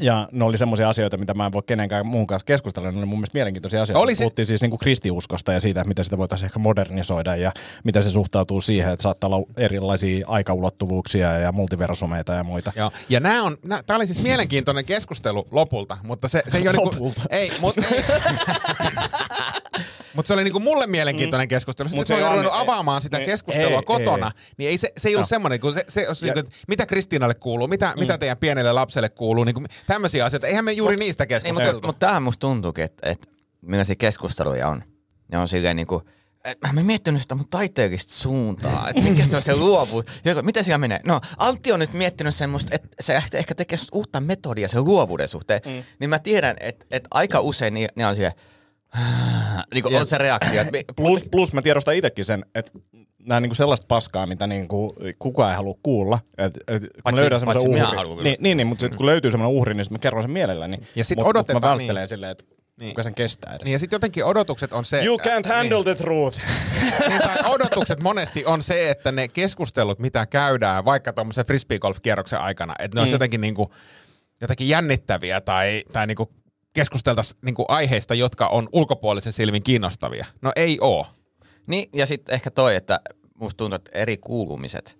ja 0.00 0.28
ne 0.32 0.44
oli 0.44 0.58
semmoisia 0.58 0.88
asioita, 0.88 1.16
mitä 1.16 1.34
mä 1.34 1.46
en 1.46 1.52
voi 1.52 1.62
kenenkään 1.66 2.06
muun 2.06 2.26
kanssa 2.26 2.46
keskustella. 2.46 2.90
Ne 2.90 2.98
oli 2.98 3.06
mun 3.06 3.18
mielestä 3.18 3.36
mielenkiintoisia 3.38 3.82
asioita. 3.82 4.00
Oli 4.00 4.14
se- 4.14 4.22
Puhuttiin 4.22 4.46
siis 4.46 4.60
niinku 4.60 4.78
kristiuskosta 4.78 5.52
ja 5.52 5.60
siitä, 5.60 5.84
miten 5.84 6.04
sitä 6.04 6.18
voitaisiin 6.18 6.46
ehkä 6.46 6.58
modernisoida 6.58 7.36
ja 7.36 7.52
miten 7.84 8.02
se 8.02 8.08
suhtautuu 8.10 8.60
siihen, 8.60 8.92
että 8.92 9.02
saattaa 9.02 9.30
olla 9.30 9.46
erilaisia 9.56 10.26
aikaulottuvuuksia 10.28 11.38
ja 11.38 11.52
multiversumeita 11.52 12.32
ja 12.34 12.44
muita. 12.44 12.72
Joo. 12.76 12.90
Ja 13.08 13.20
nämä 13.20 13.42
on, 13.42 13.56
nää, 13.64 13.82
tää 13.82 13.96
oli 13.96 14.06
siis 14.06 14.22
mielenkiintoinen 14.22 14.84
keskustelu 14.84 15.46
lopulta, 15.50 15.98
mutta 16.02 16.28
se, 16.28 16.42
se 16.48 16.56
ei 16.58 16.68
ole 16.68 16.76
niinku, 16.76 16.84
Lopulta. 16.94 17.22
ei, 17.30 17.52
mut, 17.60 17.74
ei. 17.78 18.04
Mutta 20.14 20.26
se 20.28 20.32
oli 20.34 20.44
niinku 20.44 20.60
mulle 20.60 20.86
mielenkiintoinen 20.86 21.48
keskustelu. 21.48 21.88
Sitten 21.88 21.98
Mut 22.00 22.06
kun 22.08 22.16
se 22.16 22.22
oon 22.22 22.32
ruvennut 22.32 22.54
avaamaan 22.56 23.02
sitä 23.02 23.18
ei- 23.18 23.26
keskustelua 23.26 23.78
ei- 23.78 23.84
kotona, 23.84 24.26
ei. 24.26 24.54
niin 24.58 24.70
ei 24.70 24.78
se, 24.78 24.92
se 24.98 25.08
ei 25.08 25.14
ollut 25.14 25.24
Joo. 25.24 25.28
semmoinen, 25.28 25.60
kun 25.60 25.74
se, 25.74 25.84
se 25.88 26.08
olisi 26.08 26.26
Ja- 26.26 26.34
niinku, 26.34 26.48
että 26.48 26.60
mitä 26.68 26.86
Kristiinalle 26.86 27.34
kuuluu, 27.34 27.68
mitä, 27.68 27.94
mitä 27.98 28.18
teidän 28.18 28.36
pienelle 28.38 28.72
lapselle 28.72 29.08
kuuluu, 29.08 29.44
niinku, 29.44 29.62
tämmöisiä 29.86 30.24
asioita. 30.24 30.46
Eihän 30.46 30.64
me 30.64 30.72
juuri 30.72 30.96
niistä 30.96 31.24
Niin, 31.24 31.28
keskusteltu. 31.28 31.72
mutta, 31.72 31.86
mutta 31.86 32.00
tämähän 32.06 32.22
musta 32.22 32.40
tuntuukin, 32.40 32.84
että, 32.84 33.10
että 33.10 33.28
millaisia 33.62 33.96
keskusteluja 33.96 34.68
on. 34.68 34.82
Ne 35.28 35.38
on 35.38 35.48
silleen 35.48 35.76
niinku, 35.76 36.02
että 36.44 36.72
mä 36.72 36.80
en 36.80 36.86
miettinyt 36.86 37.22
sitä 37.22 37.34
mun 37.34 37.48
taiteellista 37.50 38.12
suuntaa, 38.14 38.88
että 38.88 39.02
mikä 39.02 39.24
se 39.24 39.36
on 39.36 39.42
se 39.42 39.56
luovuus. 39.56 40.04
Mitä 40.42 40.62
siellä 40.62 40.78
menee? 40.78 41.00
No, 41.04 41.20
Antti 41.38 41.72
on 41.72 41.80
nyt 41.80 41.92
miettinyt 41.92 42.34
semmoista, 42.34 42.74
että 42.74 42.88
se 43.00 43.14
ehkä- 43.16 43.38
ehkä 43.38 43.54
tekee 43.54 43.78
semmoista 43.78 43.96
uutta 43.96 44.20
metodia 44.20 44.68
sen 44.68 44.84
luovuuden 44.84 45.28
suhteen. 45.28 45.60
Mm. 45.66 45.82
Niin 46.00 46.10
mä 46.10 46.18
tiedän, 46.18 46.56
että, 46.60 46.86
että 46.90 47.08
aika 47.10 47.40
usein 47.40 47.74
ne 47.96 48.06
on 48.06 48.16
siellä, 48.16 48.32
niin 49.74 49.82
kuin 49.82 49.96
on 49.96 50.06
se 50.06 50.18
reaktio. 50.18 50.60
Että, 50.60 50.72
mi- 50.72 50.84
Plus, 50.96 51.24
plus 51.30 51.52
mä 51.52 51.62
tiedostan 51.62 51.94
itsekin 51.94 52.24
sen, 52.24 52.44
että 52.54 52.72
nämä 53.18 53.36
on 53.36 53.42
niinku 53.42 53.54
sellaista 53.54 53.86
paskaa, 53.88 54.26
mitä 54.26 54.46
niinku 54.46 54.94
kukaan 55.18 55.50
ei 55.50 55.56
halua 55.56 55.74
kuulla. 55.82 56.18
Et, 56.38 56.56
et, 56.68 56.82
kun 56.82 57.02
Paitsi- 57.02 57.20
löydän 57.20 57.40
semmoisen 57.40 57.70
uhrin, 57.70 57.84
haluan 57.84 58.24
niin, 58.24 58.36
niin, 58.40 58.56
niin, 58.56 58.66
mutta 58.66 58.86
sit, 58.86 58.96
kun 58.96 59.06
löytyy 59.06 59.30
semmoinen 59.30 59.56
uhri, 59.56 59.74
niin 59.74 59.84
sit 59.84 59.92
mä 59.92 59.98
kerron 59.98 60.22
sen 60.22 60.30
mielelläni. 60.30 60.78
Ja 60.94 61.04
sit 61.04 61.18
Mut- 61.18 61.22
mut 61.22 61.30
odotetaan 61.30 61.62
Mä 61.62 61.68
välttelen 61.68 62.00
niin. 62.00 62.08
silleen, 62.08 62.32
että 62.32 62.44
niin. 62.76 62.90
kuka 62.90 63.02
sen 63.02 63.14
kestää 63.14 63.52
edes. 63.54 63.64
Niin 63.64 63.72
ja 63.72 63.78
sitten 63.78 63.96
jotenkin 63.96 64.24
odotukset 64.24 64.72
on 64.72 64.84
se... 64.84 65.02
You 65.04 65.18
can't 65.18 65.48
handle 65.48 65.76
niin, 65.76 65.84
the 65.84 65.94
truth. 65.94 66.38
niin, 67.08 67.20
tai 67.22 67.36
odotukset 67.46 68.00
monesti 68.00 68.44
on 68.44 68.62
se, 68.62 68.90
että 68.90 69.12
ne 69.12 69.28
keskustelut, 69.28 69.98
mitä 69.98 70.26
käydään 70.26 70.84
vaikka 70.84 71.12
tuommoisen 71.12 71.46
frisbeegolf-kierroksen 71.46 72.38
aikana, 72.40 72.74
että 72.78 72.94
ne 72.94 72.98
mm. 72.98 73.02
olisi 73.02 73.14
jotenkin, 73.14 73.40
niinku, 73.40 73.72
jotenkin 74.40 74.68
jännittäviä 74.68 75.40
tai, 75.40 75.82
tai 75.92 76.06
niinku 76.06 76.32
keskusteltaisiin 76.72 77.38
niinku 77.42 77.64
aiheista, 77.68 78.14
jotka 78.14 78.46
on 78.46 78.68
ulkopuolisen 78.72 79.32
silmin 79.32 79.62
kiinnostavia. 79.62 80.26
No 80.42 80.52
ei 80.56 80.78
oo. 80.80 81.06
Niin, 81.66 81.88
ja 81.94 82.06
sitten 82.06 82.34
ehkä 82.34 82.50
toi, 82.50 82.76
että 82.76 83.00
musta 83.34 83.56
tuntuu, 83.58 83.76
että 83.76 83.90
eri 83.94 84.16
kuulumiset 84.16 84.98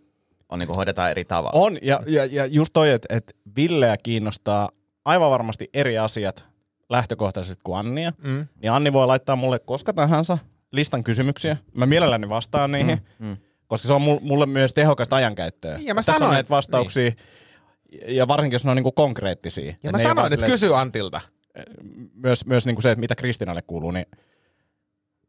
on 0.48 0.58
niin 0.58 0.68
hoidetaan 0.68 1.10
eri 1.10 1.24
tavalla. 1.24 1.60
On, 1.60 1.78
ja, 1.82 2.00
ja, 2.06 2.24
ja 2.24 2.46
just 2.46 2.72
toi, 2.72 2.90
että 2.90 3.16
et 3.16 3.36
Villeä 3.56 3.96
kiinnostaa 4.02 4.68
aivan 5.04 5.30
varmasti 5.30 5.70
eri 5.74 5.98
asiat 5.98 6.44
lähtökohtaisesti 6.90 7.60
kuin 7.64 7.78
Annia. 7.78 8.12
Mm. 8.24 8.46
Niin 8.62 8.72
Anni 8.72 8.92
voi 8.92 9.06
laittaa 9.06 9.36
mulle 9.36 9.58
koska 9.58 9.92
tahansa 9.92 10.38
listan 10.72 11.04
kysymyksiä. 11.04 11.56
Mä 11.74 11.86
mielelläni 11.86 12.28
vastaan 12.28 12.72
niihin, 12.72 13.00
mm. 13.18 13.26
Mm. 13.26 13.36
koska 13.66 13.88
se 13.88 13.92
on 13.92 14.02
mulle 14.02 14.46
myös 14.46 14.72
tehokasta 14.72 15.16
ajankäyttöä. 15.16 15.76
Niin, 15.76 15.86
ja 15.86 15.94
mä 15.94 15.98
Tässä 15.98 16.12
sanoin, 16.12 16.28
on 16.28 16.34
näitä 16.34 16.50
vastauksia, 16.50 17.02
niin. 17.02 17.16
ja 18.16 18.28
varsinkin 18.28 18.54
jos 18.54 18.64
ne 18.64 18.70
on 18.70 18.76
niinku 18.76 18.92
konkreettisia. 18.92 19.74
Ja 19.84 19.92
mä 19.92 19.98
sanoin, 19.98 20.32
että 20.32 20.46
kysy 20.46 20.74
Antilta. 20.74 21.20
Myös, 22.14 22.46
myös 22.46 22.66
niinku 22.66 22.82
se, 22.82 22.90
että 22.90 23.00
mitä 23.00 23.14
Kristinalle 23.14 23.62
kuuluu, 23.62 23.90
niin 23.90 24.06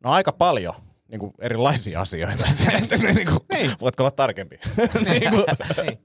no 0.04 0.12
aika 0.12 0.32
paljon 0.32 0.74
niin 1.08 1.20
kuin 1.20 1.34
erilaisia 1.40 2.02
asioita. 2.02 2.46
niin 3.16 3.28
kuin, 3.28 3.40
niin. 3.54 3.72
Voitko 3.82 4.04
olla 4.04 4.12
tarkempi? 4.12 4.60
niin 5.10 5.32
kuin, 5.32 5.46
niin. 5.86 6.00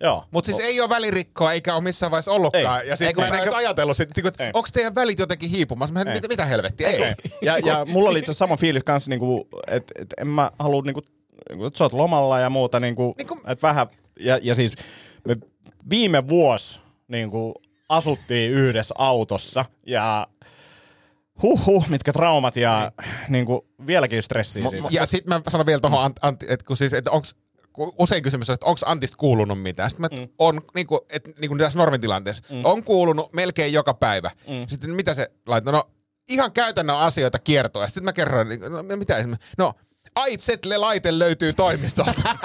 Joo. 0.00 0.24
Mutta 0.30 0.46
siis 0.46 0.58
ei 0.58 0.80
ole 0.80 0.88
välirikkoa, 0.88 1.52
eikä 1.52 1.74
ole 1.74 1.82
missään 1.82 2.10
vaiheessa 2.10 2.32
ollutkaan. 2.32 2.82
Ei. 2.82 2.88
Ja 2.88 2.96
sitten 2.96 3.28
mä 3.28 3.36
en 3.36 3.42
edes 3.42 3.54
ajatellut, 3.54 3.96
sit, 3.96 4.18
että 4.18 4.50
onko 4.54 4.68
teidän 4.72 4.94
välit 4.94 5.18
jotenkin 5.18 5.50
hiipumassa? 5.50 5.92
Mä, 5.92 6.04
mitä, 6.04 6.28
mitä 6.28 6.44
helvettiä? 6.44 6.88
Ei. 6.88 7.04
ei. 7.04 7.14
Ja, 7.42 7.58
ja 7.58 7.84
mulla 7.92 8.10
oli 8.10 8.18
itse 8.18 8.34
sama 8.34 8.56
fiilis 8.56 8.84
kanssa, 8.84 9.10
niinku, 9.10 9.48
että 9.66 9.94
et 10.02 10.14
en 10.16 10.26
mä 10.26 10.50
halua, 10.58 10.82
niinku, 10.82 11.02
niinku, 11.48 11.66
että 11.66 11.78
sä 11.78 11.84
oot 11.84 11.92
lomalla 11.92 12.38
ja 12.38 12.50
muuta, 12.50 12.80
niinku, 12.80 13.14
niinku, 13.18 13.40
että 13.46 13.68
vähän, 13.68 13.86
ja, 14.20 14.38
ja 14.42 14.54
siis 14.54 14.72
me 15.24 15.36
viime 15.90 16.28
vuosi 16.28 16.80
niinku, 17.08 17.54
asuttiin 17.88 18.52
yhdessä 18.52 18.94
autossa 18.98 19.64
ja 19.86 20.28
Huhhuh, 21.42 21.88
mitkä 21.88 22.12
traumat 22.12 22.56
ja 22.56 22.92
niin 23.28 23.46
kuin, 23.46 23.60
vieläkin 23.86 24.22
stressiä 24.22 24.68
siitä. 24.68 24.88
Ja 24.90 25.06
sitten 25.06 25.34
mä 25.34 25.42
sanon 25.48 25.66
vielä 25.66 25.80
tuohon, 25.80 26.12
että 26.48 26.66
kun 26.66 26.76
siis, 26.76 26.92
että 26.92 27.10
onks, 27.10 27.36
usein 27.98 28.22
kysymys 28.22 28.50
on, 28.50 28.54
että 28.54 28.66
onko 28.66 28.80
Antista 28.86 29.16
kuulunut 29.16 29.62
mitään. 29.62 29.90
Sitten 29.90 30.10
mä 30.10 30.22
mm. 30.22 30.28
on, 30.38 30.60
niin 30.74 30.86
kuin, 30.86 31.00
et, 31.10 31.30
niin 31.40 31.48
kuin 31.48 31.58
tässä 31.58 31.78
normitilanteessa, 31.78 32.54
mm. 32.54 32.64
on 32.64 32.84
kuulunut 32.84 33.32
melkein 33.32 33.72
joka 33.72 33.94
päivä. 33.94 34.30
Mm. 34.48 34.66
Sitten 34.68 34.90
mitä 34.90 35.14
se 35.14 35.30
laittaa? 35.46 35.72
No 35.72 35.90
ihan 36.28 36.52
käytännön 36.52 36.96
asioita 36.96 37.38
kiertoa. 37.38 37.88
Sitten 37.88 38.04
mä 38.04 38.12
kerron, 38.12 38.48
niin, 38.48 38.60
no 38.60 38.96
mitä 38.96 39.24
No, 39.58 39.74
Aitsetle-laite 40.18 41.18
löytyy 41.18 41.52
toimistolta. 41.52 42.36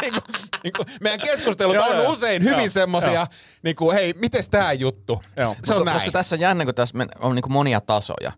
niin 0.00 0.12
kuin, 0.12 0.22
niin 0.64 0.72
kuin, 0.76 0.86
meidän 1.00 1.20
keskustelut 1.20 1.76
on 1.76 1.96
joo, 1.96 2.12
usein 2.12 2.44
joo, 2.44 2.56
hyvin 2.56 2.70
semmoisia, 2.70 3.26
niin 3.62 3.76
kuin, 3.76 3.94
hei, 3.94 4.14
miten 4.16 4.44
tämä 4.50 4.72
juttu? 4.72 5.22
Joo. 5.36 5.56
Se 5.64 5.72
on 5.72 5.78
mutta, 5.78 5.90
näin. 5.90 5.96
Mutta 5.96 6.18
tässä 6.18 6.36
on 6.36 6.40
jännä, 6.40 6.64
kun 6.64 6.74
tässä 6.74 6.98
on 7.20 7.34
niin 7.34 7.42
kuin 7.42 7.52
monia 7.52 7.80
tasoja. 7.80 8.32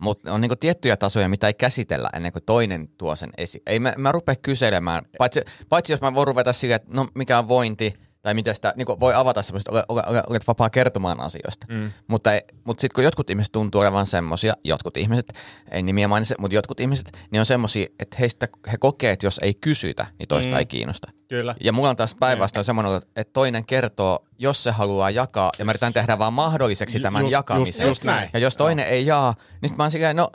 Mutta 0.00 0.32
on 0.32 0.40
niinku 0.40 0.56
tiettyjä 0.56 0.96
tasoja, 0.96 1.28
mitä 1.28 1.46
ei 1.46 1.54
käsitellä 1.54 2.10
ennen 2.14 2.32
kuin 2.32 2.42
toinen 2.46 2.88
tuo 2.88 3.16
sen 3.16 3.30
esiin. 3.38 3.62
Ei 3.66 3.80
mä, 3.80 3.94
mä 3.96 4.12
rupea 4.12 4.34
kyselemään, 4.42 5.04
paitsi, 5.18 5.40
paitsi 5.68 5.92
jos 5.92 6.00
mä 6.00 6.14
voin 6.14 6.26
ruveta 6.26 6.52
sille, 6.52 6.74
että 6.74 6.88
no 6.92 7.08
mikä 7.14 7.38
on 7.38 7.48
vointi, 7.48 7.94
tai 8.22 8.34
miten 8.34 8.54
sitä 8.54 8.74
niin 8.76 8.86
voi 9.00 9.14
avata 9.14 9.42
semmoista, 9.42 9.70
olet, 9.72 9.84
olet, 9.88 10.24
olet 10.26 10.46
vapaa 10.46 10.70
kertomaan 10.70 11.20
asioista. 11.20 11.66
Mm. 11.68 11.92
Mutta, 12.08 12.30
mutta 12.64 12.80
sitten 12.80 12.94
kun 12.94 13.04
jotkut 13.04 13.30
ihmiset 13.30 13.52
tuntuu 13.52 13.80
olevan 13.80 14.06
semmoisia, 14.06 14.54
jotkut 14.64 14.96
ihmiset, 14.96 15.32
ei 15.70 15.82
nimiä 15.82 16.08
mainitse, 16.08 16.34
mutta 16.38 16.54
jotkut 16.54 16.80
ihmiset, 16.80 17.12
niin 17.30 17.40
on 17.40 17.46
semmoisia, 17.46 17.86
että 17.98 18.16
heistä 18.20 18.48
he 18.72 18.78
kokee, 18.78 19.10
että 19.10 19.26
jos 19.26 19.40
ei 19.42 19.54
kysytä, 19.54 20.06
niin 20.18 20.28
toista 20.28 20.52
mm. 20.52 20.58
ei 20.58 20.66
kiinnosta. 20.66 21.08
Kyllä. 21.28 21.54
Ja 21.60 21.72
mulla 21.72 21.90
on 21.90 21.96
taas 21.96 22.14
päinvastoin 22.14 22.64
semmoinen, 22.64 22.96
että 23.16 23.32
toinen 23.32 23.66
kertoo, 23.66 24.26
jos 24.38 24.62
se 24.62 24.70
haluaa 24.70 25.10
jakaa, 25.10 25.50
ja 25.58 25.64
mä 25.64 25.72
yritän 25.72 25.92
tehdä 25.92 26.18
vaan 26.18 26.32
mahdolliseksi 26.32 27.00
tämän 27.00 27.22
just, 27.22 27.32
jakamisen. 27.32 27.86
Just, 27.86 27.88
just 27.88 28.04
näin. 28.04 28.30
Ja 28.32 28.38
jos 28.38 28.56
toinen 28.56 28.84
Joo. 28.84 28.92
ei 28.92 29.06
jaa, 29.06 29.34
niin 29.62 29.72
mä 29.76 29.84
oon 29.84 29.90
silleen, 29.90 30.16
no, 30.16 30.30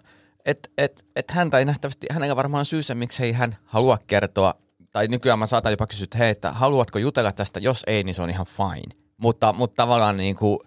että 0.46 0.70
et, 0.78 1.06
et 1.16 1.32
häntä 1.32 1.60
ei 1.60 1.66
nähtävästi, 1.66 2.08
hänellä 2.12 2.36
varmaan 2.36 2.66
syyssä, 2.66 2.96
miksi 2.96 3.24
ei 3.24 3.32
hän 3.32 3.56
halua 3.66 3.98
kertoa, 4.08 4.54
tai 4.96 5.08
nykyään 5.08 5.40
mä 5.40 5.46
saatan 5.46 5.72
jopa 5.72 5.88
kysyä, 5.88 6.04
että 6.04 6.18
hei, 6.18 6.30
että 6.30 6.52
haluatko 6.52 7.00
jutella 7.00 7.32
tästä, 7.32 7.60
jos 7.60 7.84
ei, 7.88 8.04
niin 8.04 8.16
se 8.16 8.22
on 8.22 8.30
ihan 8.30 8.46
fine. 8.46 8.96
Mutta, 9.18 9.54
mutta 9.54 9.76
tavallaan 9.76 10.18
niin 10.18 10.36
kuin, 10.36 10.60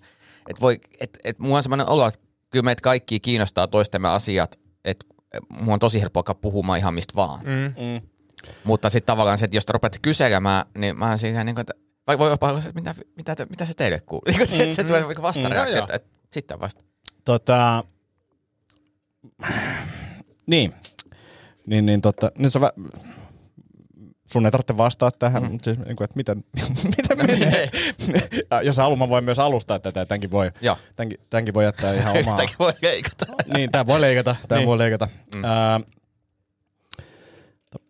että 0.49 0.61
voi, 0.61 0.81
että 1.01 1.19
et, 1.25 1.39
mulla 1.39 1.57
on 1.57 1.63
semmoinen 1.63 1.89
olo, 1.89 2.07
että 2.07 2.21
kyllä 2.51 2.63
meitä 2.63 2.81
kaikki 2.83 3.21
kiinnostaa 3.21 3.67
toistemme 3.67 4.09
asiat, 4.09 4.61
että 4.85 5.07
mulla 5.49 5.73
on 5.73 5.79
tosi 5.79 6.01
helppo 6.01 6.19
alkaa 6.19 6.35
puhumaan 6.35 6.79
ihan 6.79 6.95
mistä 6.95 7.15
vaan. 7.17 7.41
Mm. 7.45 7.85
Mm. 7.85 8.09
Mutta 8.65 8.91
sitten 8.91 9.07
tavallaan 9.07 9.39
se, 9.39 9.45
että 9.45 9.57
jos 9.57 9.67
te 9.67 9.73
rupeat 9.73 9.99
kyselemään, 10.03 10.65
niin 10.79 10.99
mä 10.99 11.09
oon 11.09 11.19
siinä 11.19 11.45
niin 11.45 11.55
kuin, 11.55 11.61
että 11.61 11.75
vai 12.07 12.19
voi 12.19 12.31
jopa 12.31 12.49
olla 12.49 12.59
että 12.59 12.73
mitä, 12.75 12.95
mitä, 13.17 13.37
te, 13.37 13.47
mitä 13.47 13.65
se 13.65 13.75
teille 13.75 14.01
kuuluu. 14.01 14.25
Mm-hmm. 14.39 14.71
se 14.71 14.85
tulee 14.85 15.05
vastareaktio, 15.23 15.87
mm, 15.87 15.95
että 15.95 16.09
sitten 16.33 16.61
vasta. 16.61 16.85
Tota, 17.25 17.85
niin, 20.47 20.75
niin, 21.67 21.87
niin 21.87 22.01
tota, 22.01 22.33
nyt 22.39 22.53
sä 22.53 22.61
vä- 22.61 23.09
sun 24.33 24.47
ei 24.47 24.51
tarvitse 24.51 24.77
vastaa 24.77 25.11
tähän, 25.11 25.43
mm. 25.43 25.51
mutta 25.51 25.65
siis, 25.65 25.79
niin 25.79 25.97
kuin, 25.97 26.05
että 26.05 26.17
miten, 26.17 26.45
miten 26.97 27.19
menee. 27.27 27.71
ja 28.51 28.63
jos 28.69 28.77
haluaa, 28.77 28.97
mä 28.97 29.09
voin 29.09 29.25
myös 29.25 29.39
alustaa 29.39 29.79
tätä, 29.79 30.07
tämänkin 30.07 30.31
voi, 30.31 30.51
tämänkin, 30.97 31.21
tämänkin 31.31 31.55
voi 31.55 31.65
jättää 31.65 31.95
ihan 31.95 32.17
omaa. 32.19 32.37
tämänkin 32.37 32.57
voi 32.59 32.73
leikata. 32.83 33.27
niin, 33.57 33.71
tämä 33.71 33.87
voi 33.87 34.01
leikata, 34.01 34.37
tämä 34.49 34.59
niin. 34.59 34.67
voi 34.67 34.79
leikata. 34.79 35.09
Mm. 35.35 35.45
Äh, 35.45 35.83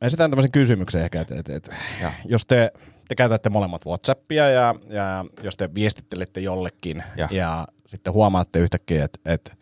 esitän 0.03 0.31
tämmöisen 0.31 0.53
kysymyksen 0.53 1.03
ehkä, 1.03 1.21
että, 1.21 1.35
että, 1.39 1.57
että 1.57 1.77
jos 2.25 2.47
te, 2.47 2.73
te 3.09 3.15
käytätte 3.15 3.51
molemmat 3.51 3.87
Whatsappia 3.87 4.49
ja, 4.49 4.75
ja 4.89 5.25
jos 5.43 5.57
te 5.57 5.75
viestittelette 5.75 6.41
jollekin 6.41 7.03
ja, 7.17 7.29
ja 7.31 7.69
sitten 7.87 8.13
huomaatte 8.13 8.59
yhtäkkiä, 8.59 9.05
että, 9.05 9.19
että 9.25 9.53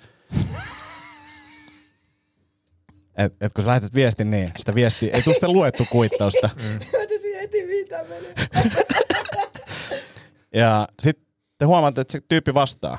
et, 3.16 3.35
et 3.40 3.52
kun 3.52 3.64
sä 3.64 3.68
lähetät 3.68 3.94
viestin 3.94 4.30
niin, 4.30 4.52
sitä 4.58 4.75
viestiä 4.75 5.11
ei 5.14 5.23
tule 5.23 5.35
sitä 5.35 5.49
luettu 5.49 5.87
kuittausta. 5.90 6.50
Mm. 6.56 6.80
ja 10.54 10.88
sitten 11.00 11.26
te 11.58 11.64
huomaatte, 11.64 12.00
että 12.00 12.12
se 12.12 12.20
tyyppi 12.28 12.54
vastaa. 12.54 12.99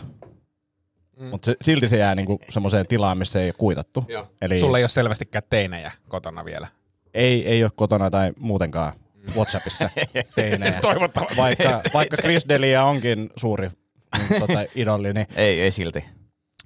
Mm. 1.19 1.25
Mutta 1.25 1.53
silti 1.62 1.88
se 1.88 1.97
jää 1.97 2.15
niinku 2.15 2.39
semmoiseen 2.50 2.88
tilaan, 2.88 3.17
missä 3.17 3.41
ei 3.41 3.47
ole 3.47 3.53
kuitattu. 3.57 4.05
Joo. 4.07 4.27
Eli 4.41 4.59
Sulla 4.59 4.77
ei 4.77 4.83
ole 4.83 4.89
selvästikään 4.89 5.43
teinejä 5.50 5.91
kotona 6.07 6.45
vielä. 6.45 6.67
Ei, 7.13 7.47
ei 7.47 7.63
ole 7.63 7.71
kotona 7.75 8.09
tai 8.09 8.33
muutenkaan 8.39 8.93
Whatsappissa 9.36 9.89
teinejä. 10.36 10.79
Toivottavasti. 10.81 11.38
Vaikka, 11.38 11.81
vaikka 11.93 12.17
Chris 12.17 12.50
Delia 12.50 12.83
onkin 12.83 13.29
suuri 13.36 13.69
mm, 13.69 14.39
tota, 14.39 14.65
idolli, 14.75 15.13
niin... 15.13 15.27
Ei, 15.36 15.62
ei 15.62 15.71
silti. 15.71 16.05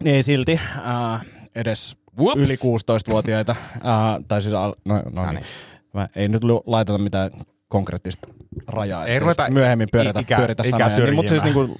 Niin 0.03 0.15
ei 0.15 0.23
silti. 0.23 0.59
Uh, 0.77 1.19
edes 1.55 1.97
Whoops. 2.19 2.41
yli 2.41 2.55
16-vuotiaita. 2.55 3.55
Uh, 3.75 4.25
tai 4.27 4.41
siis, 4.41 4.53
al- 4.53 4.75
no, 4.85 5.01
no 5.11 5.25
niin. 5.25 5.35
niin. 5.35 5.45
Mä 5.93 6.09
ei 6.15 6.27
nyt 6.27 6.43
laiteta 6.65 6.97
mitään 6.97 7.31
konkreettista 7.67 8.27
rajaa. 8.67 9.05
Ei 9.05 9.19
ruveta 9.19 9.51
myöhemmin 9.51 9.87
pyöritä, 9.91 10.19
ikä, 10.19 10.37
pyöritä 10.37 10.63
ikä 10.65 10.89
sanoja. 10.89 11.05
Niin, 11.05 11.15
mutta 11.15 11.29
siis 11.29 11.43
niin 11.43 11.53
kuin, 11.53 11.75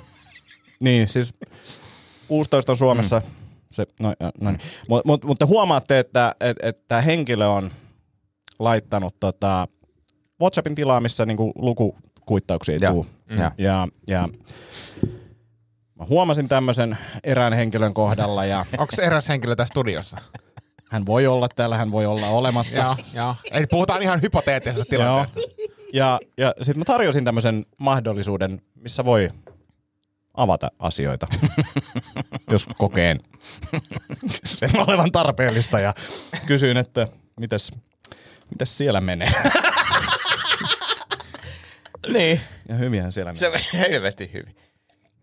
niin, 0.80 1.08
siis 1.08 1.34
16 2.28 2.72
on 2.72 2.76
Suomessa. 2.76 3.20
Mm. 3.20 3.26
Se, 3.72 3.86
no, 4.00 4.12
no 4.40 4.50
niin. 4.50 4.60
Mut, 4.88 5.04
mut, 5.04 5.24
mutta 5.24 5.46
huomaatte, 5.46 5.98
että 5.98 6.34
et, 6.40 6.56
et 6.62 6.88
tämä 6.88 7.00
henkilö 7.00 7.46
on 7.46 7.70
laittanut 8.58 9.16
tota, 9.20 9.68
WhatsAppin 10.40 10.74
tilaa, 10.74 11.00
missä 11.00 11.26
niinku 11.26 11.52
lukukuittauksia 11.54 12.74
ei. 12.74 12.80
Mm. 13.28 13.38
Ja, 13.38 13.52
ja, 13.58 13.88
ja 14.06 14.28
mä 16.02 16.06
huomasin 16.08 16.48
tämmöisen 16.48 16.98
erään 17.24 17.52
henkilön 17.52 17.94
kohdalla. 17.94 18.44
Ja 18.44 18.58
Onko 18.78 19.02
eräs 19.02 19.28
henkilö 19.28 19.56
tässä 19.56 19.72
studiossa? 19.72 20.16
Hän 20.90 21.06
voi 21.06 21.26
olla 21.26 21.48
täällä, 21.48 21.76
hän 21.76 21.92
voi 21.92 22.06
olla 22.06 22.26
olematta. 22.26 22.76
joo, 22.76 22.96
joo. 23.14 23.36
Eli 23.50 23.66
puhutaan 23.66 24.02
ihan 24.02 24.22
hypoteettisesta 24.22 24.84
tilanteesta. 24.90 25.40
ja, 25.92 26.20
ja 26.38 26.54
sitten 26.62 26.78
mä 26.78 26.84
tarjosin 26.84 27.24
tämmöisen 27.24 27.66
mahdollisuuden, 27.78 28.62
missä 28.74 29.04
voi 29.04 29.30
avata 30.34 30.70
asioita, 30.78 31.26
jos 32.52 32.66
kokeen 32.78 33.20
sen 34.44 34.70
olevan 34.76 35.12
tarpeellista. 35.12 35.80
Ja 35.80 35.94
kysyin, 36.46 36.76
että 36.76 37.08
mitäs, 37.40 37.72
mitäs 38.50 38.78
siellä 38.78 39.00
menee. 39.00 39.32
niin. 42.12 42.40
Ja 42.68 42.74
hyvinhän 42.74 43.12
siellä 43.12 43.32
menee. 43.32 43.58
Se 43.58 43.78
helvetin 43.78 44.30
hyvin. 44.32 44.56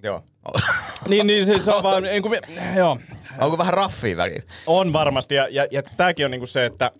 Joo. 0.03 0.24
niin, 1.10 1.27
niin 1.27 1.46
siis 1.46 1.65
se 1.65 1.72
on 1.72 1.84
vaan, 1.84 2.03
niin 2.03 2.22
kuin, 2.22 2.39
joo. 2.75 2.98
Onko 3.39 3.58
vähän 3.58 3.74
raffia 3.74 4.18
väliin? 4.18 4.44
On 4.68 4.94
varmasti, 4.94 5.36
ja, 5.36 5.48
ja, 5.51 5.68
ja 5.72 5.84
tämäkin 5.84 6.25
on 6.25 6.32
niin 6.32 6.41
kuin 6.41 6.48
se, 6.48 6.65
että 6.65 6.91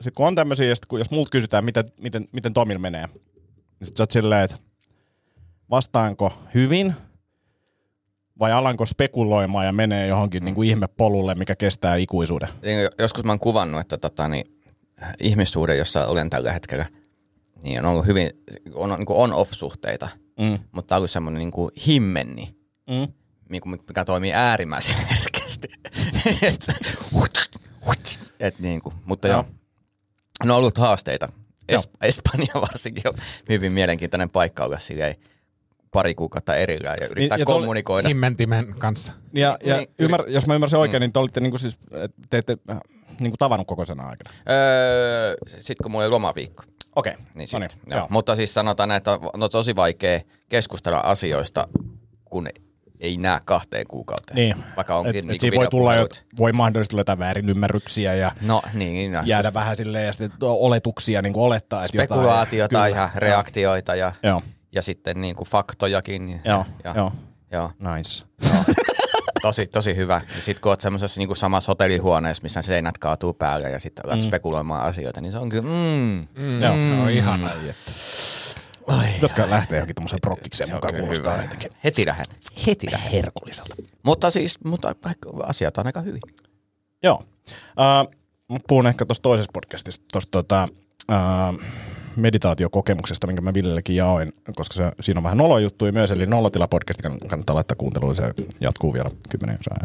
sit 0.00 0.14
kun 0.14 0.26
on 0.26 0.34
tämmöisiä, 0.34 0.68
ja 0.68 0.74
sit 0.74 0.86
kun, 0.86 0.98
jos 0.98 1.10
multa 1.10 1.30
kysytään, 1.30 1.64
miten, 1.64 1.84
miten, 2.00 2.28
miten 2.32 2.52
Tomil 2.52 2.78
menee, 2.78 3.06
niin 3.06 3.86
sit 3.86 3.96
sä 3.96 4.02
oot 4.02 4.10
silleen, 4.10 4.44
että 4.44 4.56
vastaanko 5.70 6.32
hyvin, 6.54 6.94
vai 8.38 8.52
alanko 8.52 8.86
spekuloimaan 8.86 9.66
ja 9.66 9.72
menee 9.72 10.06
johonkin 10.06 10.44
niin 10.44 10.54
kuin 10.54 10.68
ihmepolulle, 10.68 11.34
mikä 11.34 11.56
kestää 11.56 11.96
ikuisuuden? 11.96 12.48
Niin, 12.62 12.88
Joskus 12.98 13.24
mä 13.24 13.32
oon 13.32 13.38
kuvannut, 13.38 13.80
että 13.80 13.98
tota, 13.98 14.28
niin, 14.28 14.60
ihmissuhde, 15.20 15.76
jossa 15.76 16.06
olen 16.06 16.30
tällä 16.30 16.52
hetkellä, 16.52 16.86
niin 17.62 17.78
on 17.78 17.90
ollut 17.90 18.06
hyvin, 18.06 18.30
on, 18.74 18.90
niin 18.90 19.06
on-off-suhteita, 19.08 20.08
Mm. 20.40 20.58
mutta 20.72 20.88
tää 20.88 20.98
on 20.98 21.08
semmoinen 21.08 21.38
niin 21.38 21.50
kuin 21.50 21.70
himmenni, 21.86 22.56
Mm. 22.90 23.12
niin 23.48 23.62
kuin 23.62 23.80
mikä 23.88 24.04
toimii 24.04 24.32
äärimmäisen 24.32 24.94
herkästi. 25.10 25.68
et, 26.42 26.66
et 28.40 28.58
niin 28.58 28.80
kuin, 28.82 28.94
mutta 29.04 29.28
joo. 29.28 29.44
No 30.44 30.54
on 30.54 30.58
ollut 30.58 30.78
haasteita. 30.78 31.28
Es, 31.68 31.88
Espanja 32.00 32.54
varsinkin 32.54 33.08
on 33.08 33.14
hyvin 33.48 33.72
mielenkiintoinen 33.72 34.30
paikka 34.30 34.64
olla 34.64 34.78
silleen 34.78 35.14
pari 35.92 36.14
kuukautta 36.14 36.54
erillään 36.56 36.96
ja 37.00 37.06
yrittää 37.08 37.36
Niin, 37.36 37.40
ja 37.42 37.46
kommunikoida. 37.46 38.08
Himmentimen 38.08 38.74
kanssa. 38.78 39.12
Ja, 39.34 39.58
ja 39.64 39.76
Niin, 39.76 39.88
ymmär, 39.98 40.20
jos 40.28 40.46
mä 40.46 40.54
ymmärsin 40.54 40.78
oikein, 40.78 41.00
niin 41.00 41.12
te 41.12 41.18
olitte 41.18 41.40
niinku 41.40 41.58
siis, 41.58 41.78
et 42.04 42.12
te 42.30 42.38
ette 42.38 42.56
äh, 42.70 42.80
niinku 43.20 43.36
tavannut 43.36 43.66
kokoisena 43.66 44.02
aikana. 44.08 44.30
Öö, 44.50 45.34
Sitten 45.60 45.76
kun 45.82 45.90
mulla 45.92 46.04
oli 46.04 46.10
lomaviikko. 46.10 46.64
Okei, 46.96 47.14
Niin 47.34 47.48
no 47.52 47.58
niin, 47.58 47.70
joo. 47.90 47.98
joo. 47.98 48.06
Mutta 48.10 48.36
siis 48.36 48.54
sanotaan, 48.54 48.88
näin, 48.88 48.96
että 48.96 49.12
on 49.12 49.20
no, 49.36 49.48
tosi 49.48 49.76
vaikea 49.76 50.20
keskustella 50.48 50.98
asioista, 50.98 51.68
kun 52.24 52.48
ei 53.00 53.16
näe 53.16 53.40
kahteen 53.44 53.86
kuukauteen. 53.86 54.34
Niin. 54.36 54.56
Vaikka 54.76 54.96
onkin 54.96 55.10
et, 55.10 55.16
et 55.16 55.24
niinku 55.24 55.40
siinä 55.40 55.56
voi 55.56 55.68
tulla, 55.68 55.94
jot, 55.94 56.24
voi 56.38 56.52
mahdollisesti 56.52 56.90
tulla 56.90 57.00
jotain 57.00 57.18
väärinymmärryksiä 57.18 58.14
ja 58.14 58.32
No 58.40 58.62
niin, 58.74 58.92
niin 58.92 59.12
no, 59.12 59.22
jäädä 59.24 59.54
vähän 59.54 59.76
silleen 59.76 60.06
ja 60.06 60.12
sitten 60.12 60.30
oletuksia 60.40 61.22
niin 61.22 61.32
kuin 61.32 61.44
olettaa, 61.44 61.84
että 61.84 61.88
spekulaatiota 61.88 62.74
jotain. 62.74 62.94
ja 62.94 63.10
reaktioita 63.16 63.94
ja, 63.94 64.12
Joo, 64.22 64.42
ja 64.72 64.82
sitten 64.82 65.20
niin 65.20 65.36
kuin 65.36 65.48
faktojakin. 65.48 66.28
Ja, 66.28 66.38
joo, 66.44 66.64
ja, 66.84 66.92
joo. 66.96 67.12
joo. 67.52 67.70
Nice. 67.78 68.24
Tosi, 69.42 69.66
tosi 69.66 69.96
hyvä. 69.96 70.20
Ja 70.36 70.42
sitten 70.42 70.62
kun 70.62 70.72
oot 70.72 70.80
semmoisessa 70.80 71.20
niin 71.20 71.36
samassa 71.36 71.70
hotellihuoneessa, 71.70 72.42
missä 72.42 72.62
seinät 72.62 72.98
kaatuu 72.98 73.34
päälle 73.34 73.70
ja 73.70 73.80
sitten 73.80 74.06
alat 74.06 74.18
mm. 74.18 74.22
spekuloimaan 74.22 74.82
asioita, 74.82 75.20
niin 75.20 75.32
se 75.32 75.38
on 75.38 75.48
kyllä, 75.48 75.62
mm, 75.62 76.26
Mm, 76.42 76.62
Joo. 76.62 76.76
Se 76.78 76.92
on 76.92 77.10
ihana. 77.10 77.50
Pitäisikö 79.14 79.50
lähteä 79.50 79.78
johonkin 79.78 79.94
tommoseen 79.94 80.20
prokkikseen 80.20 80.74
mukaan 80.74 80.94
kuulostaa 80.94 81.42
jotenkin 81.42 81.70
Heti 81.84 82.06
lähden. 82.06 82.26
Heti 82.66 82.86
lähden. 82.92 83.12
herkulliselta. 83.12 83.74
Mutta 84.02 84.30
siis, 84.30 84.64
mutta 84.64 84.94
asiat 85.42 85.78
on 85.78 85.86
aika 85.86 86.00
hyvin. 86.00 86.20
Joo. 87.02 87.22
Uh, 88.48 88.60
puhun 88.68 88.86
ehkä 88.86 89.04
tuossa 89.06 89.22
toisessa 89.22 89.50
podcastissa 89.54 90.02
tuosta 90.12 90.30
tota, 90.30 90.68
uh, 91.10 91.62
meditaatiokokemuksesta, 92.16 93.26
minkä 93.26 93.42
mä 93.42 93.54
Villellekin 93.54 93.96
jaoin, 93.96 94.32
koska 94.56 94.74
se, 94.74 94.92
siinä 95.00 95.18
on 95.18 95.24
vähän 95.24 95.38
nolojuttuja 95.38 95.92
myös, 95.92 96.10
eli 96.10 96.26
Nollotila 96.26 96.68
podcast 96.68 97.02
kann- 97.06 97.26
kannattaa 97.26 97.56
laittaa 97.56 97.76
kuunteluun, 97.76 98.14
se 98.14 98.22
jatkuu 98.60 98.92
vielä 98.92 99.10
kymmenen 99.28 99.58
saa. 99.62 99.76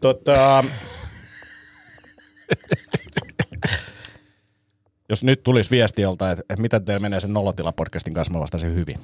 Tota, 0.00 0.64
jos 5.08 5.24
nyt 5.24 5.42
tulisi 5.42 5.70
viesti 5.70 6.02
jolta, 6.02 6.30
että, 6.30 6.44
että 6.48 6.62
miten 6.62 6.84
teillä 6.84 7.02
menee 7.02 7.20
sen 7.20 7.32
Nollotila 7.32 7.72
podcastin 7.72 8.14
kanssa, 8.14 8.32
mä 8.32 8.40
vastasin 8.40 8.74
hyvin. 8.74 8.96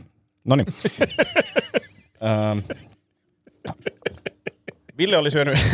No 0.44 0.56
niin. 0.56 0.66
Ville 4.98 5.16
oli 5.16 5.30
syönyt... 5.30 5.58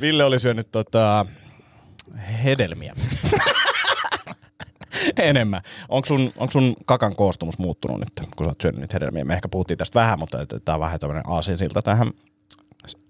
Ville 0.00 0.24
oli 0.24 0.40
syönyt 0.40 0.68
tota, 0.72 1.26
hedelmiä. 2.22 2.94
Enemmän. 5.16 5.60
Onko 5.88 6.06
sun, 6.06 6.32
onko 6.36 6.50
sun 6.50 6.76
kakan 6.84 7.16
koostumus 7.16 7.58
muuttunut 7.58 7.98
nyt, 7.98 8.28
kun 8.36 8.46
sä 8.46 8.50
oot 8.50 8.60
syönyt 8.60 8.80
niitä 8.80 8.94
hedelmiä? 8.94 9.24
Me 9.24 9.34
ehkä 9.34 9.48
puhuttiin 9.48 9.78
tästä 9.78 10.00
vähän, 10.00 10.18
mutta 10.18 10.38
tämä 10.64 10.74
on 10.74 10.80
vähän 10.80 11.00
tämmöinen 11.00 11.22
aasinsilta 11.26 11.82
tähän 11.82 12.10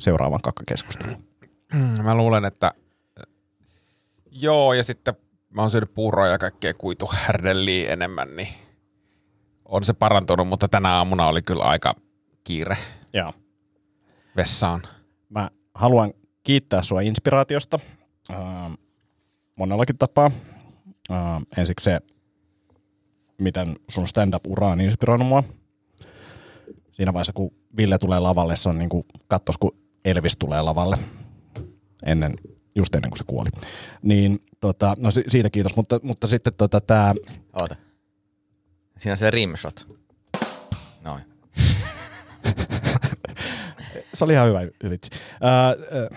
seuraavaan 0.01 0.43
kakkakeskusteluun. 0.43 1.25
Mä 2.03 2.15
luulen, 2.15 2.45
että 2.45 2.73
joo, 4.31 4.73
ja 4.73 4.85
sitten 4.85 5.15
mä 5.51 5.63
oon 5.63 5.71
syönyt 5.71 5.95
puuroa 5.95 6.27
ja 6.27 6.39
kaikkea 6.39 6.75
kuituhärdelliä 6.75 7.93
enemmän, 7.93 8.37
niin 8.37 8.49
on 9.65 9.85
se 9.85 9.93
parantunut, 9.93 10.49
mutta 10.49 10.69
tänä 10.69 10.93
aamuna 10.93 11.27
oli 11.27 11.43
kyllä 11.43 11.65
aika 11.65 11.95
kiire 12.45 12.77
Joo. 13.15 13.33
vessaan. 14.37 14.83
Mä 15.29 15.51
haluan 15.75 16.13
kiittää 16.43 16.83
sua 16.83 17.01
inspiraatiosta 17.01 17.79
ähm, 18.31 18.73
monellakin 19.57 19.99
tapaa. 19.99 20.31
Ähm, 21.11 21.43
ensiksi 21.57 21.85
se, 21.85 22.01
miten 23.39 23.77
sun 23.91 24.09
stand-up-ura 24.09 24.67
on 24.69 24.81
inspiroinut 24.81 25.29
mua. 25.29 25.45
Siinä 26.93 27.13
vaiheessa, 27.13 27.33
kun 27.33 27.55
Ville 27.77 27.99
tulee 27.99 28.21
lavalle, 28.21 28.57
se 28.57 28.69
on 28.69 28.79
niin 28.79 28.89
kuin 28.89 29.05
kattos, 29.29 29.59
kun 29.59 29.77
Elvis 30.05 30.37
tulee 30.37 30.63
lavalle 30.63 30.97
ennen, 32.07 32.33
just 32.75 32.95
ennen 32.95 33.11
kuin 33.11 33.19
se 33.19 33.25
kuoli. 33.27 33.51
Niin, 34.03 34.39
tota, 34.61 34.97
no 34.99 35.11
si- 35.11 35.25
siitä 35.29 35.51
kiitos, 35.51 35.77
mutta, 35.77 36.01
mutta 36.03 36.27
sitten 36.27 36.53
tota, 36.55 36.81
tämä 36.81 37.15
Oota. 37.53 37.77
Siinä 38.99 39.13
on 39.13 39.19
se 39.19 39.31
rimshot. 39.31 39.87
Se 44.23 44.25
oli 44.25 44.33
ihan 44.33 44.49
hyvä 44.49 44.61
vitsi. 44.91 45.11
Ää, 45.41 45.75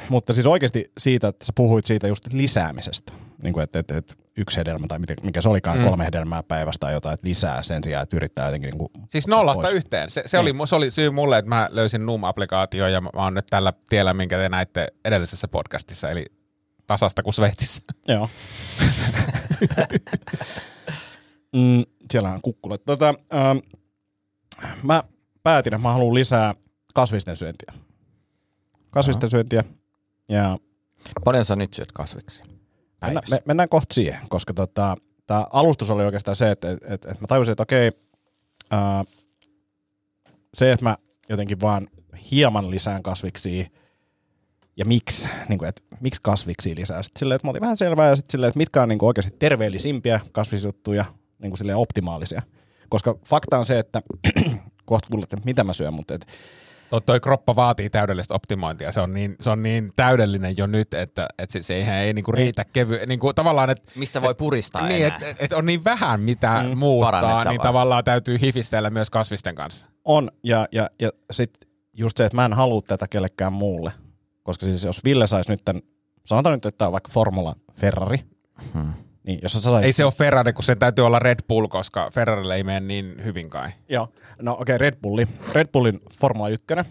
mutta 0.10 0.34
siis 0.34 0.48
oikeasti 0.48 0.92
siitä, 0.98 1.28
että 1.28 1.46
sä 1.46 1.54
puhuit 1.56 1.86
siitä 1.86 2.08
just 2.08 2.34
lisäämisestä. 2.34 3.14
Niin 3.44 3.54
kuin, 3.54 3.64
että, 3.64 3.80
että, 3.80 3.98
että 3.98 4.14
yksi 4.38 4.58
hedelmä 4.58 4.88
tai 4.88 5.00
mikä 5.24 5.42
se 5.42 5.50
olikaan, 5.50 5.78
Mm. 5.78 5.84
kolme 5.84 6.06
hedelmää 6.06 6.44
päivästä 6.44 6.80
tai 6.80 6.94
jotain, 6.94 7.14
että 7.14 7.28
lisää 7.28 7.64
sen 7.64 7.84
sijaan, 7.84 8.04
että 8.04 8.16
yrittää 8.16 8.46
jotenkin 8.46 8.70
niin 8.70 8.78
kuin 8.78 8.90
Siis 9.10 9.28
nollasta 9.28 9.62
pois. 9.62 9.74
yhteen. 9.74 10.10
Se, 10.10 10.24
se, 10.26 10.38
oli, 10.40 10.54
se 10.66 10.76
oli 10.76 10.92
syy 10.92 11.10
mulle, 11.10 11.38
että 11.38 11.50
mä 11.50 11.70
löysin 11.72 12.06
Noom-applikaatio 12.06 12.88
ja 12.88 13.02
mä 13.02 13.10
oon 13.14 13.34
nyt 13.34 13.46
tällä 13.50 13.74
tiellä, 13.90 14.14
minkä 14.14 14.38
te 14.38 14.50
näitte 14.50 14.88
edellisessä 15.06 15.48
podcastissa, 15.48 16.10
eli 16.10 16.26
tasasta 16.88 17.24
kuin 17.24 17.34
Sveitsissä. 17.34 17.84
Joo. 18.08 18.30
mm, 21.56 21.84
siellä 22.12 22.32
on 22.32 22.40
kukkulat. 22.42 22.82
Tota, 22.86 23.14
ähm, 23.34 23.58
mä 24.84 25.04
päätin, 25.44 25.74
että 25.74 25.84
mä 25.88 25.94
haluan 25.94 26.14
lisää 26.14 26.54
kasvisten 26.94 27.36
syöntiä. 27.36 27.74
Kasvisten 28.96 29.30
syöntiä. 29.30 29.64
Ja 30.30 30.58
Paljon 31.24 31.46
sä 31.46 31.56
nyt 31.56 31.74
syöt 31.74 31.92
kasviksi? 31.92 32.42
Mennään, 32.42 32.62
Päivässä. 33.00 33.36
me, 33.36 33.42
mennään 33.46 33.70
kohta 33.70 33.94
siihen, 33.94 34.20
koska 34.30 34.54
tota, 34.54 34.96
tämä 35.28 35.48
alustus 35.54 35.90
oli 35.90 36.06
oikeastaan 36.06 36.36
se, 36.36 36.52
että 36.52 36.72
et, 36.72 36.78
et, 36.84 37.06
et 37.06 37.22
mä 37.22 37.28
tajusin, 37.28 37.52
että 37.52 37.64
okei, 37.64 37.92
ää, 38.72 39.04
se, 40.54 40.72
että 40.72 40.86
mä 40.86 40.98
jotenkin 41.30 41.62
vaan 41.62 41.88
hieman 42.32 42.70
lisään 42.70 43.04
kasviksia, 43.04 43.66
ja 44.78 44.86
miksi, 44.86 45.30
niin 45.50 45.60
kuin, 45.60 45.70
että 45.70 45.82
miksi 46.00 46.22
kasviksia 46.24 46.76
lisää. 46.78 47.04
Sitten 47.04 47.20
silleen, 47.20 47.36
että 47.36 47.48
mä 47.48 47.50
otin 47.50 47.62
vähän 47.62 47.78
selvää, 47.78 48.10
ja 48.10 48.16
sitten 48.16 48.32
silleen, 48.32 48.48
että 48.48 48.58
mitkä 48.58 48.82
on 48.82 48.90
niin 48.90 49.00
kuin 49.00 49.08
oikeasti 49.08 49.36
terveellisimpiä 49.40 50.20
kasvisjuttuja, 50.32 51.06
niin 51.40 51.52
kuin 51.52 51.58
silleen 51.58 51.78
optimaalisia. 51.78 52.42
Koska 52.90 53.16
fakta 53.26 53.58
on 53.58 53.66
se, 53.66 53.80
että 53.80 54.02
kohta 54.86 55.08
kuulette, 55.12 55.38
mitä 55.46 55.64
mä 55.64 55.74
syön, 55.74 55.94
mutta 55.94 56.14
et, 56.14 56.28
Toi, 56.90 57.02
toi 57.02 57.20
kroppa 57.20 57.56
vaatii 57.56 57.90
täydellistä 57.90 58.34
optimointia. 58.34 58.92
Se 58.92 59.02
on 59.02 59.14
niin, 59.14 59.36
se 59.40 59.50
on 59.50 59.64
niin 59.64 59.92
täydellinen 59.96 60.58
jo 60.58 60.68
nyt, 60.68 60.94
että, 60.94 61.28
että 61.38 61.54
se, 61.54 61.64
se 61.64 61.76
eihän 61.76 61.96
ei 61.96 62.14
niinku 62.14 62.32
riitä 62.32 62.66
kevy, 62.74 63.00
niinku 63.08 63.34
tavallaan, 63.34 63.70
että 63.70 63.92
Mistä 63.96 64.22
voi 64.22 64.36
puristaa 64.36 64.88
niin, 64.88 65.06
enää? 65.06 65.18
et, 65.18 65.24
et, 65.24 65.38
et 65.40 65.54
on 65.54 65.66
niin 65.66 65.84
vähän 65.84 66.20
mitä 66.20 66.64
mm, 66.64 66.78
muuttaa, 66.78 67.44
niin 67.44 67.62
tavallaan 67.62 68.04
täytyy 68.04 68.42
hifistellä 68.42 68.90
myös 68.90 69.10
kasvisten 69.10 69.56
kanssa. 69.56 69.90
On, 70.06 70.32
ja, 70.44 70.68
ja, 70.72 70.90
ja 71.00 71.10
sitten 71.32 71.70
just 71.94 72.18
se, 72.18 72.26
että 72.26 72.36
mä 72.36 72.46
en 72.46 72.54
halua 72.54 72.82
tätä 72.88 73.08
kellekään 73.08 73.54
muulle. 73.54 73.92
Koska 74.44 74.66
siis 74.66 74.84
jos 74.84 75.04
Ville 75.06 75.28
saisi 75.28 75.52
nyt 75.52 75.62
tämän, 75.66 75.82
sanotaan 76.26 76.54
nyt, 76.54 76.66
että 76.66 76.78
tämä 76.78 76.88
on 76.88 76.94
vaikka 76.94 77.12
Formula 77.12 77.56
Ferrari, 77.76 78.18
hmm. 78.74 78.94
niin 79.24 79.40
jos 79.42 79.54
sä 79.54 79.62
saisit... 79.62 79.86
Ei 79.86 79.94
se 79.94 80.06
ole 80.06 80.14
Ferrari, 80.14 80.54
kun 80.54 80.64
sen 80.64 80.80
täytyy 80.80 81.06
olla 81.06 81.20
Red 81.20 81.40
Bull, 81.48 81.68
koska 81.68 82.12
Ferrarille 82.14 82.56
ei 82.56 82.64
mene 82.64 82.80
niin 82.80 83.24
hyvin 83.24 83.50
kai. 83.50 83.70
Joo, 83.90 84.14
no 84.42 84.52
okei, 84.54 84.62
okay, 84.62 84.78
Red 84.78 84.94
Bulli. 85.02 85.28
Red 85.54 85.68
Bullin 85.74 86.00
Formula 86.20 86.50
1. 86.50 86.66
Mm. 86.76 86.84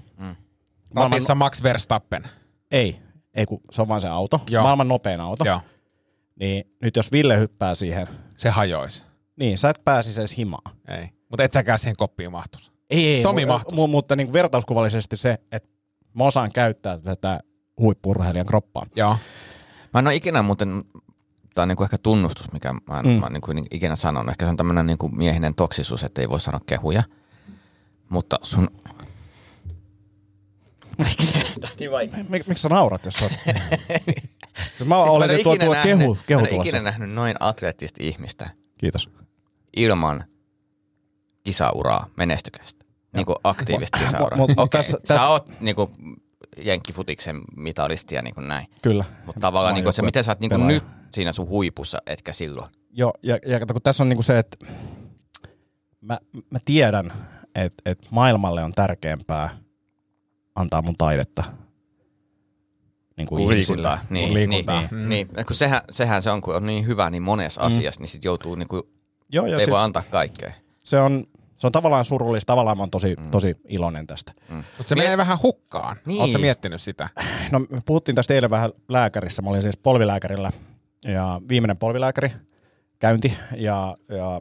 Maailman, 0.94 1.12
Ratissa 1.12 1.34
Max 1.34 1.62
Verstappen. 1.62 2.22
ei, 2.70 2.98
ei 3.34 3.46
kun 3.46 3.60
se 3.70 3.82
on 3.82 3.88
vain 3.88 4.00
se 4.02 4.08
auto. 4.08 4.40
Joo. 4.50 4.62
Maailman 4.62 4.88
nopein 4.88 5.20
auto. 5.20 5.44
Joo, 5.44 5.60
Niin 6.40 6.64
nyt 6.82 6.96
jos 6.96 7.12
Ville 7.12 7.38
hyppää 7.38 7.74
siihen, 7.74 8.06
se 8.36 8.50
hajoisi. 8.50 9.04
niin 9.36 9.58
sä 9.58 9.70
et 9.70 9.80
pääsisi 9.84 10.20
edes 10.20 10.36
himaan. 10.36 10.76
Ei. 10.88 11.08
Mutta 11.30 11.42
et 11.44 11.52
säkään 11.52 11.78
siihen 11.78 11.96
koppiin 11.96 12.32
mahtuisi. 12.32 12.72
Ei, 12.90 13.06
ei, 13.06 13.22
Tomi 13.22 13.44
mu- 13.44 13.46
mahtuisi. 13.48 13.82
mu- 13.82 13.86
mutta 13.86 14.16
niin 14.16 14.32
vertauskuvallisesti 14.32 15.16
se, 15.16 15.38
että 15.52 15.68
mä 16.14 16.24
osaan 16.24 16.50
käyttää 16.52 16.98
tätä 16.98 17.40
huippurheilijan 17.78 18.46
kroppaa. 18.46 18.86
Joo. 18.96 19.16
Mä 19.94 19.98
en 19.98 20.06
ole 20.06 20.14
ikinä 20.14 20.42
muuten, 20.42 20.84
tämä 21.54 21.62
on 21.62 21.68
niinku 21.68 21.84
ehkä 21.84 21.98
tunnustus, 21.98 22.52
mikä 22.52 22.72
mä 22.72 22.98
en, 23.00 23.06
mm. 23.06 23.12
mä 23.12 23.26
en 23.26 23.32
niinku 23.32 23.50
ikinä 23.70 23.96
sanonut. 23.96 24.30
Ehkä 24.30 24.44
se 24.44 24.50
on 24.50 24.56
tämmöinen 24.56 24.86
niinku 24.86 25.08
miehinen 25.08 25.54
toksisuus, 25.54 26.04
että 26.04 26.20
ei 26.20 26.28
voi 26.28 26.40
sanoa 26.40 26.60
kehuja. 26.66 27.02
Mutta 28.08 28.38
sun... 28.42 28.68
Miksi 30.98 31.90
vaikea? 31.90 32.24
Mik, 32.28 32.46
miksi 32.46 32.62
sä 32.62 32.68
naurat, 32.68 33.04
jos 33.04 33.14
sä 33.14 33.24
oot... 33.24 33.32
siis 34.76 34.88
mä 34.88 34.96
Siis 34.96 35.08
olen, 35.10 35.30
että 35.30 35.42
tuo, 35.42 35.52
ikinä 35.54 35.64
tuo 35.64 35.74
nähnyt- 35.74 35.98
kehu, 35.98 36.18
kehu 36.26 36.40
Mä 36.42 36.48
en 36.48 36.60
ikinä 36.60 36.80
nähnyt 36.80 37.10
noin 37.10 37.36
atleettista 37.40 37.98
ihmistä 38.02 38.50
Kiitos. 38.78 39.10
ilman 39.76 40.24
kisauraa 41.44 42.06
menestykästä? 42.16 42.84
Niin 43.16 43.26
kuin 43.26 43.36
aktiivista 43.44 43.98
kisauraa. 43.98 44.46
Okei, 44.56 44.78
tässä- 44.78 44.90
sä 44.92 44.98
tässä- 45.06 45.28
oot 45.28 45.60
niin 45.60 45.76
kuin 45.76 45.90
jenkkifutiksen 46.62 47.40
mitalisti 47.56 48.14
ja 48.14 48.22
niin 48.22 48.34
kuin 48.34 48.48
näin. 48.48 48.66
Kyllä. 48.82 49.04
Mutta 49.26 49.40
tavallaan 49.40 49.74
niin 49.74 49.84
kuin 49.84 49.94
se, 49.94 50.02
miten 50.02 50.24
sä 50.24 50.30
oot 50.30 50.40
niin 50.40 50.50
kuin 50.50 50.66
nyt 50.66 50.84
siinä 51.12 51.32
sun 51.32 51.48
huipussa, 51.48 51.98
etkä 52.06 52.32
silloin. 52.32 52.70
Joo, 52.90 53.12
ja, 53.22 53.38
ja 53.46 53.60
kato, 53.60 53.74
kun 53.74 53.82
tässä 53.82 54.02
on 54.02 54.08
niinku 54.08 54.22
se, 54.22 54.38
että 54.38 54.56
mä, 56.00 56.18
mä 56.50 56.58
tiedän, 56.64 57.12
että, 57.54 57.90
että 57.90 58.06
maailmalle 58.10 58.64
on 58.64 58.72
tärkeämpää 58.72 59.48
antaa 60.54 60.82
mun 60.82 60.96
taidetta 60.98 61.44
niin 63.16 63.26
kuin 63.28 63.48
liikuntaa. 63.48 63.98
Niin, 64.10 64.28
Kuin 64.28 64.34
liikuntaa. 64.50 64.80
Niin, 64.80 64.90
Mm. 64.90 65.08
niin, 65.08 65.28
niin. 65.36 65.46
Kun 65.46 65.56
sehän, 65.56 65.80
sehän 65.90 66.22
se 66.22 66.30
on, 66.30 66.40
kun 66.40 66.56
on 66.56 66.66
niin 66.66 66.86
hyvä 66.86 67.10
niin 67.10 67.22
monessa 67.22 67.60
mm. 67.60 67.66
asiassa, 67.66 68.00
niin 68.00 68.08
sit 68.08 68.24
joutuu, 68.24 68.54
niin 68.54 68.68
kuin, 68.68 68.82
Joo, 69.32 69.46
ja 69.46 69.52
ei 69.52 69.58
siis 69.58 69.70
voi 69.70 69.80
antaa 69.80 70.02
kaikkea. 70.10 70.52
se, 70.84 71.00
on, 71.00 71.24
se 71.56 71.66
on 71.66 71.72
tavallaan 71.72 72.04
surullista, 72.04 72.46
tavallaan 72.46 72.76
mä 72.76 72.82
oon 72.82 72.90
tosi, 72.90 73.16
mm. 73.20 73.30
tosi 73.30 73.54
iloinen 73.68 74.06
tästä. 74.06 74.32
Mutta 74.48 74.64
se 74.86 74.94
Mie- 74.94 75.04
menee 75.04 75.16
vähän 75.16 75.38
hukkaan. 75.42 75.96
Niin. 76.06 76.22
Oletko 76.22 76.38
miettinyt 76.38 76.80
sitä? 76.82 77.08
No 77.52 77.58
me 77.58 77.82
puhuttiin 77.86 78.14
tästä 78.16 78.34
eilen 78.34 78.50
vähän 78.50 78.72
lääkärissä, 78.88 79.42
mä 79.42 79.50
olin 79.50 79.62
siis 79.62 79.76
polvilääkärillä 79.76 80.52
ja 81.04 81.40
viimeinen 81.48 81.76
polvilääkäri 81.76 82.30
käynti 82.98 83.36
ja, 83.56 83.96
ja 84.08 84.40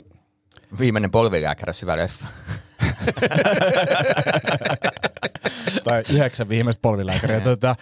Viimeinen 0.80 1.12
polvilääkäri 1.12 1.74
syvä 1.74 1.98
leffa. 1.98 2.26
tai 5.84 6.04
yhdeksän 6.10 6.50
viimeistä 6.50 6.82
polvilääkäriä. 6.82 7.40
tota, 7.40 7.76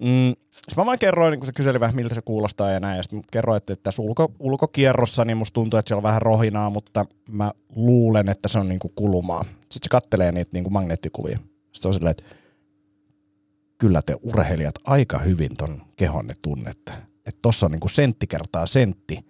mm, 0.00 0.34
sit 0.54 0.76
mä 0.76 0.86
vaan 0.86 0.98
kerroin, 0.98 1.30
niin 1.30 1.40
kun 1.40 1.46
se 1.46 1.52
kyseli 1.52 1.80
vähän, 1.80 1.96
miltä 1.96 2.14
se 2.14 2.22
kuulostaa 2.22 2.70
ja 2.70 2.80
näin. 2.80 2.96
Ja 2.96 3.02
sitten 3.02 3.22
kerroin, 3.32 3.56
että 3.56 3.76
tässä 3.76 4.02
ulko, 4.02 4.32
ulkokierrossa 4.38 5.24
niin 5.24 5.36
musta 5.36 5.54
tuntuu, 5.54 5.78
että 5.78 5.88
siellä 5.88 5.98
on 5.98 6.08
vähän 6.08 6.22
rohinaa, 6.22 6.70
mutta 6.70 7.06
mä 7.30 7.52
luulen, 7.76 8.28
että 8.28 8.48
se 8.48 8.58
on 8.58 8.68
niin 8.68 8.78
kuin 8.78 8.92
kulumaa. 8.94 9.42
Sitten 9.42 9.78
se 9.82 9.88
kattelee 9.90 10.32
niitä 10.32 10.50
niin 10.52 10.64
kuin 10.64 10.72
magneettikuvia. 10.72 11.38
Sitten 11.72 11.88
on 11.88 11.94
silleen, 11.94 12.10
että 12.10 12.24
kyllä 13.78 14.00
te 14.06 14.16
urheilijat 14.22 14.74
aika 14.84 15.18
hyvin 15.18 15.56
ton 15.56 15.82
kehonne 15.96 16.34
tunnette. 16.42 16.92
Että 17.26 17.38
tossa 17.42 17.66
on 17.66 17.72
niin 17.72 17.80
kuin 17.80 17.90
sentti 17.90 18.26
kertaa 18.26 18.66
sentti 18.66 19.26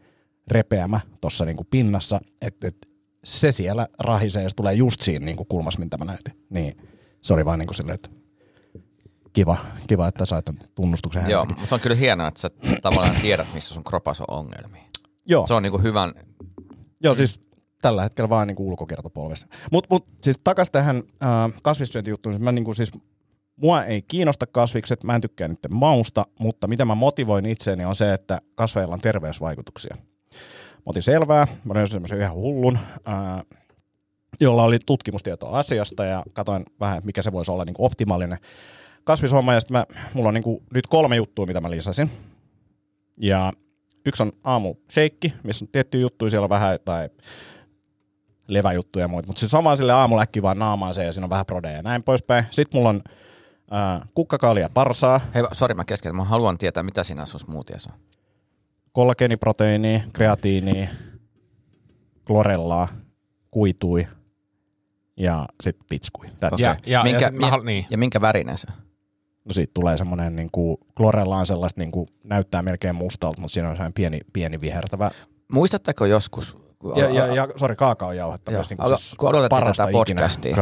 repeämä 0.50 1.00
tuossa 1.20 1.44
niin 1.44 1.56
kuin 1.56 1.66
pinnassa, 1.70 2.20
että, 2.40 2.68
että 2.68 2.88
se 3.24 3.52
siellä 3.52 3.86
rahisee 3.98 4.42
ja 4.42 4.48
se 4.48 4.56
tulee 4.56 4.74
just 4.74 5.00
siinä 5.00 5.24
niin 5.24 5.36
kuin 5.36 5.46
kulmassa, 5.48 5.80
mitä 5.80 5.98
mä 5.98 6.04
näytin. 6.04 6.34
Niin 6.50 6.76
se 7.22 7.34
oli 7.34 7.44
vaan 7.44 7.58
niin 7.58 7.66
kuin 7.66 7.74
silleen, 7.74 7.94
että 7.94 8.08
kiva, 9.32 9.56
kiva, 9.86 10.08
että 10.08 10.24
sait 10.26 10.46
tunnustuksen 10.74 11.20
Joo, 11.20 11.26
häneltäkin. 11.28 11.56
mutta 11.56 11.68
se 11.68 11.74
on 11.74 11.80
kyllä 11.80 11.96
hienoa, 11.96 12.28
että 12.28 12.40
sä 12.40 12.50
tavallaan 12.82 13.16
tiedät, 13.22 13.46
missä 13.54 13.74
sun 13.74 13.84
kropassa 13.84 14.24
on 14.28 14.38
ongelmia. 14.38 14.82
Joo, 15.26 15.46
Se 15.46 15.54
on 15.54 15.62
niin 15.62 15.70
kuin 15.70 15.82
hyvän, 15.82 16.12
joo 17.02 17.14
siis 17.14 17.40
tällä 17.82 18.02
hetkellä 18.02 18.28
vaan 18.28 18.48
niin 18.48 18.56
kuin 18.56 18.66
ulkokiertopolvessa. 18.66 19.46
Mutta 19.72 19.86
mut, 19.90 20.04
siis 20.22 20.38
takas 20.44 20.70
tähän 20.70 20.96
äh, 21.22 21.60
kasvissyöntijuttuun. 21.62 22.32
Siis 22.32 22.42
Mä 22.42 22.52
niin 22.52 22.64
kuin 22.64 22.76
siis, 22.76 22.92
mua 23.56 23.84
ei 23.84 24.02
kiinnosta 24.02 24.46
kasvikset, 24.46 25.04
mä 25.04 25.14
en 25.14 25.20
tykkää 25.20 25.48
niiden 25.48 25.74
mausta, 25.74 26.26
mutta 26.40 26.66
mitä 26.66 26.84
mä 26.84 26.94
motivoin 26.94 27.46
itseäni 27.46 27.84
on 27.84 27.94
se, 27.94 28.12
että 28.12 28.40
kasveilla 28.54 28.94
on 28.94 29.00
terveysvaikutuksia. 29.00 29.96
Mä 30.86 30.90
otin 30.90 31.02
selvää, 31.02 31.46
mä 31.64 31.72
olin 31.72 31.88
semmoisen 31.88 32.20
ihan 32.20 32.34
hullun, 32.34 32.78
ää, 33.04 33.42
jolla 34.40 34.62
oli 34.62 34.78
tutkimustietoa 34.86 35.58
asiasta 35.58 36.04
ja 36.04 36.24
katsoin 36.32 36.64
vähän, 36.80 37.02
mikä 37.04 37.22
se 37.22 37.32
voisi 37.32 37.50
olla 37.50 37.64
niin 37.64 37.74
kuin 37.74 37.86
optimaalinen 37.86 38.38
kasvishomma. 39.04 39.54
Ja 39.54 39.60
sitten 39.60 39.84
mulla 40.14 40.28
on 40.28 40.34
niin 40.34 40.44
kuin 40.44 40.62
nyt 40.74 40.86
kolme 40.86 41.16
juttua, 41.16 41.46
mitä 41.46 41.60
mä 41.60 41.70
lisäsin. 41.70 42.10
Ja 43.16 43.52
yksi 44.06 44.22
on 44.22 44.32
aamu 44.44 44.74
shake, 44.92 45.32
missä 45.42 45.64
on 45.64 45.68
tiettyjä 45.68 46.00
juttuja, 46.00 46.30
siellä 46.30 46.44
on 46.44 46.50
vähän 46.50 46.78
tai 46.84 47.08
leväjuttuja 48.48 49.04
ja 49.04 49.08
muita. 49.08 49.26
Mutta 49.26 49.40
se 49.40 49.48
sama 49.48 49.76
sille 49.76 49.92
aamulla 49.92 50.22
äkkiä 50.22 50.42
vaan 50.42 50.58
naamaan 50.58 50.94
se 50.94 51.04
ja 51.04 51.12
siinä 51.12 51.24
on 51.24 51.30
vähän 51.30 51.46
prodeja 51.46 51.76
ja 51.76 51.82
näin 51.82 52.02
poispäin. 52.02 52.44
Sitten 52.50 52.78
mulla 52.78 52.88
on 52.88 53.02
kukkakaalia 54.14 54.70
parsaa, 54.74 55.20
hei 55.34 55.42
sori 55.52 55.74
mä 55.74 55.84
keskeytän, 55.84 56.16
mä 56.16 56.24
haluan 56.24 56.58
tietää, 56.58 56.82
mitä 56.82 57.04
siinä 57.04 57.26
sun 57.26 57.40
smoothiessa 57.40 57.90
on. 57.92 58.15
Kollageeniproteiinia, 58.96 60.00
kreatiinia, 60.12 60.88
klorellaa, 62.26 62.88
kuitui 63.50 64.06
ja 65.16 65.46
sitten 65.60 65.86
pitskui. 65.88 66.26
That's 66.26 66.76
it. 66.78 66.86
Ja, 66.86 67.02
minkä, 67.02 67.32
ja, 67.40 67.50
halu- 67.50 67.62
niin. 67.64 67.86
ja 67.90 67.98
minkä 67.98 68.20
värinen 68.20 68.58
se? 68.58 68.66
No 69.44 69.52
siitä 69.52 69.70
tulee 69.74 69.96
semmoinen, 69.96 70.36
niin 70.36 70.48
kuin, 70.52 70.76
klorella 70.96 71.36
on 71.36 71.46
sellaista, 71.46 71.80
niin 71.80 71.90
kuin, 71.92 72.08
näyttää 72.24 72.62
melkein 72.62 72.94
mustalta, 72.94 73.40
mutta 73.40 73.54
siinä 73.54 73.68
on 73.68 73.74
semmoinen 73.76 73.92
pieni, 73.92 74.20
pieni 74.32 74.60
vihertävä. 74.60 75.10
Muistatteko 75.52 76.06
joskus, 76.06 76.56
kun 76.78 76.98
Ja, 76.98 77.10
ja, 77.10 77.26
ja 77.26 77.48
sori, 77.56 77.76
kaakaojauhetta 77.76 78.50
myös 78.52 78.70
niin 78.70 78.80
Alo- 78.80 78.88
kuin, 78.88 78.98
siis 78.98 79.14
kun 79.14 79.32
parasta 79.50 79.82
tätä 79.82 79.92
podcastia. 79.92 80.54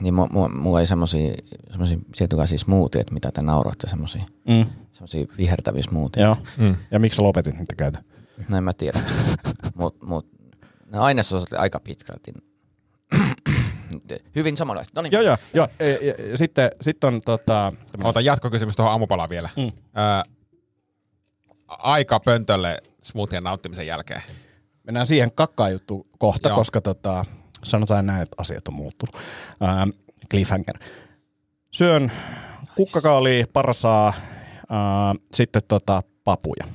niin 0.00 0.14
mu- 0.14 0.32
mu- 0.32 0.54
mulla 0.58 0.80
ei 0.80 0.86
semmosia 0.86 1.34
tietynlaisia 2.16 2.58
smoothieet, 2.58 3.10
mitä 3.10 3.30
te 3.32 3.42
nauroitte, 3.42 3.88
semmosia, 3.88 4.22
Mm, 4.48 4.64
semmosia 5.06 5.34
vihertäviä 5.38 5.82
smoothieet. 5.82 6.24
joo. 6.26 6.36
Mm. 6.56 6.76
Ja 6.90 6.98
miksi 6.98 7.16
sä 7.16 7.22
lopetit 7.22 7.58
niitä 7.58 7.74
käytä? 7.76 8.02
No 8.48 8.56
en 8.56 8.64
mä 8.64 8.72
tiedä. 8.72 9.00
mut, 9.74 10.02
mut 10.02 10.26
ne 10.86 10.98
ainesosat 10.98 11.52
oli 11.52 11.58
aika 11.58 11.80
pitkälti 11.80 12.32
hyvin 14.36 14.56
samanlaiset. 14.56 14.94
No 14.94 15.02
niin. 15.02 15.12
Joo, 15.12 15.22
joo. 15.22 15.36
joo. 15.54 15.68
Ja, 15.78 15.86
ja, 15.86 16.14
ja, 16.30 16.36
sitten, 16.38 16.70
sitten 16.80 17.14
on 17.14 17.20
tota, 17.22 17.72
Ota 18.02 18.20
jatkokysymys 18.20 18.76
tuohon 18.76 18.92
aamupalaan 18.92 19.28
vielä. 19.28 19.48
Mm. 19.56 19.64
Ö, 19.66 19.70
aika 21.68 22.20
pöntölle 22.20 22.78
smoothien 23.02 23.42
nauttimisen 23.44 23.86
jälkeen. 23.86 24.22
mennään 24.84 25.06
siihen 25.06 25.32
kakkaan 25.32 25.72
juttu 25.72 26.06
kohta, 26.18 26.48
Joo. 26.48 26.56
koska 26.56 26.80
tota, 26.80 27.24
sanotaan 27.64 28.06
näin, 28.06 28.22
että 28.22 28.34
asiat 28.38 28.68
on 28.68 28.74
muuttunut. 28.74 29.16
Ähm, 29.62 29.90
cliffhanger. 30.30 30.78
Syön 31.70 32.12
kukkakaalia, 32.76 33.46
parsaa, 33.52 34.12
sitten 35.34 35.62
tota, 35.68 36.02
papuja. 36.24 36.66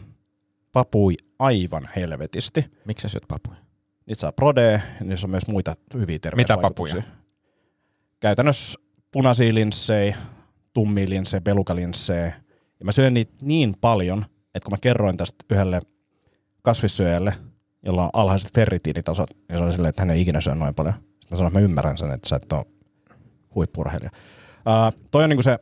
Papui 0.72 1.14
aivan 1.40 1.90
helvetisti. 1.96 2.66
Miksi 2.86 3.02
sä 3.02 3.08
syöt 3.08 3.24
papuja? 3.28 3.58
Niitä 4.06 4.20
saa 4.20 4.32
prodea, 4.32 4.80
niissä 5.04 5.28
on 5.28 5.32
myös 5.32 5.48
muita 5.48 5.76
hyviä 5.94 6.20
terveysvaikutuksia. 6.20 7.02
papuja? 7.02 7.18
Käytännössä 8.20 8.80
punaisia 9.12 9.54
linssejä, 9.54 10.18
tummia 10.74 11.10
linssejä, 11.10 11.42
pelukalinssejä. 11.42 12.26
Ja 12.80 12.86
mä 12.86 12.92
syön 12.92 13.14
niitä 13.14 13.34
niin 13.42 13.74
paljon, 13.82 14.26
että 14.56 14.66
kun 14.66 14.74
mä 14.74 14.78
kerroin 14.82 15.18
tästä 15.18 15.46
yhdelle 15.52 15.82
kasvissyöjälle, 16.62 17.34
jolla 17.86 18.04
on 18.04 18.10
alhaiset 18.14 18.54
ferritiinitasot, 18.54 19.30
niin 19.50 19.58
se 19.58 19.64
oli 19.64 19.72
silleen, 19.72 19.90
että 19.90 20.02
hän 20.02 20.12
ei 20.12 20.22
ikinä 20.22 20.42
syö 20.42 20.56
noin 20.56 20.76
paljon. 20.76 20.94
Sitten 20.94 21.28
mä 21.30 21.38
sanoin, 21.38 21.48
että 21.48 21.60
mä 21.60 21.64
ymmärrän 21.64 21.98
sen, 21.98 22.12
että 22.12 22.30
sä 22.30 22.36
et 22.36 22.54
ole 22.54 22.66
huippurheilija. 23.56 24.12
Uh, 24.58 25.02
toi 25.12 25.24
on 25.24 25.30
niinku 25.30 25.44
se 25.44 25.60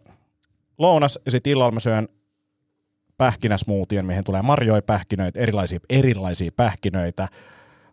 lounas, 0.78 1.20
ja 1.26 1.32
sitten 1.32 1.52
illalla 1.52 1.72
mä 1.72 1.80
syön 1.80 2.08
pähkinäsmoothien, 3.18 4.06
mihin 4.06 4.24
tulee 4.24 4.42
marjoja, 4.42 4.82
pähkinöitä, 4.82 5.40
erilaisia, 5.40 5.80
erilaisia 5.90 6.52
pähkinöitä, 6.56 7.28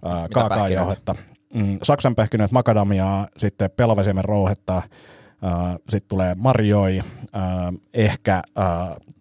uh, 0.04 0.28
kaakaojauhetta, 0.34 1.14
mm, 1.54 1.78
saksan 1.82 2.14
pähkinöitä, 2.14 2.52
makadamiaa, 2.54 3.28
sitten 3.36 3.70
pelavesiemen 3.70 4.24
rouhetta, 4.24 4.76
uh, 4.76 5.80
sitten 5.88 6.08
tulee 6.08 6.34
marjoja, 6.34 7.04
uh, 7.22 7.80
ehkä 7.94 8.42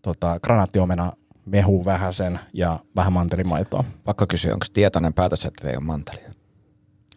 tota, 0.02 0.40
granaattiomena, 0.40 1.12
mehu 1.46 1.86
vähäsen 1.86 2.40
ja 2.54 2.80
vähän 2.96 3.14
mantelimaitoa. 3.14 3.84
Pakko 4.04 4.26
kysyä, 4.28 4.54
onko 4.54 4.66
tietoinen 4.74 5.14
päätös, 5.14 5.46
että 5.46 5.70
ei 5.70 5.76
ole 5.76 5.84
mantelia? 5.84 6.32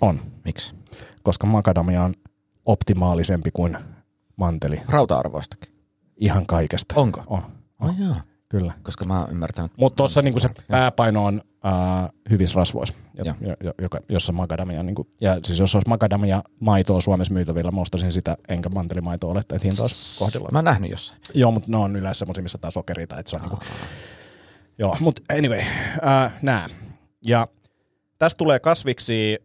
On, 0.00 0.20
Miksi? 0.44 0.74
koska 1.22 1.46
makadamia 1.46 2.02
on 2.02 2.14
optimaalisempi 2.66 3.50
kuin 3.50 3.78
manteli. 4.36 4.80
Rauta-arvoistakin. 4.88 5.74
Ihan 6.16 6.46
kaikesta. 6.46 6.94
Onko? 7.00 7.22
On, 7.26 7.42
Oh, 7.80 7.94
joo. 7.98 8.14
Kyllä. 8.58 8.72
Koska 8.82 9.04
mä 9.04 9.20
oon 9.20 9.30
ymmärtänyt. 9.30 9.72
Mutta 9.76 9.96
tuossa 9.96 10.22
niinku 10.22 10.40
se 10.40 10.50
pääpaino 10.68 11.24
on 11.24 11.42
äh, 11.66 12.10
hyvissä 12.30 12.56
rasvoissa, 12.56 12.94
jo, 13.24 13.34
jo, 13.40 13.56
jo, 13.64 13.72
joka, 13.82 13.98
jossa 14.08 14.32
makadamia, 14.32 14.82
niinku, 14.82 15.08
ja 15.20 15.38
siis 15.44 15.58
jos 15.58 15.74
olisi 15.74 15.88
makadamia 15.88 16.42
maitoa 16.60 17.00
Suomessa 17.00 17.34
myytävillä, 17.34 17.70
mä 17.70 17.80
ostaisin 17.80 18.12
sitä, 18.12 18.36
enkä 18.48 18.68
mantelimaitoa 18.68 19.30
ole, 19.30 19.40
että 19.40 19.56
hinta 19.64 19.82
olisi 19.82 20.18
kohdillaan. 20.18 20.52
Mä 20.52 20.58
oon 20.58 20.64
nähnyt 20.64 20.90
jossain. 20.90 21.20
Joo, 21.34 21.50
mutta 21.50 21.70
ne 21.70 21.76
on 21.76 21.96
yleensä 21.96 22.18
semmoisia, 22.18 22.42
missä 22.42 22.58
tää 22.58 22.70
sokeri 22.70 23.06
tai 23.06 23.20
että 23.20 23.30
se 23.30 23.36
on 23.36 23.42
niinku, 23.42 23.58
Joo, 24.78 24.96
mutta 25.00 25.22
anyway, 25.38 25.60
äh, 26.06 26.34
nää. 26.42 26.68
Ja 27.26 27.48
tästä 28.18 28.38
tulee 28.38 28.58
kasviksi 28.58 29.38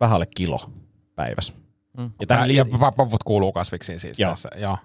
vähän 0.00 0.14
alle 0.14 0.26
kilo 0.36 0.58
päivässä. 1.14 1.52
Mm. 1.98 2.10
Ja 2.20 2.26
Tää, 2.26 2.36
tähän 2.36 2.54
ja 2.54 2.64
li- 2.64 2.70
pa- 2.70 2.92
paput 2.96 3.22
kuuluu 3.24 3.52
kasviksiin 3.52 4.00
siis 4.00 4.18
Joo. 4.20 4.30
tässä. 4.30 4.48
Joo. 4.56 4.78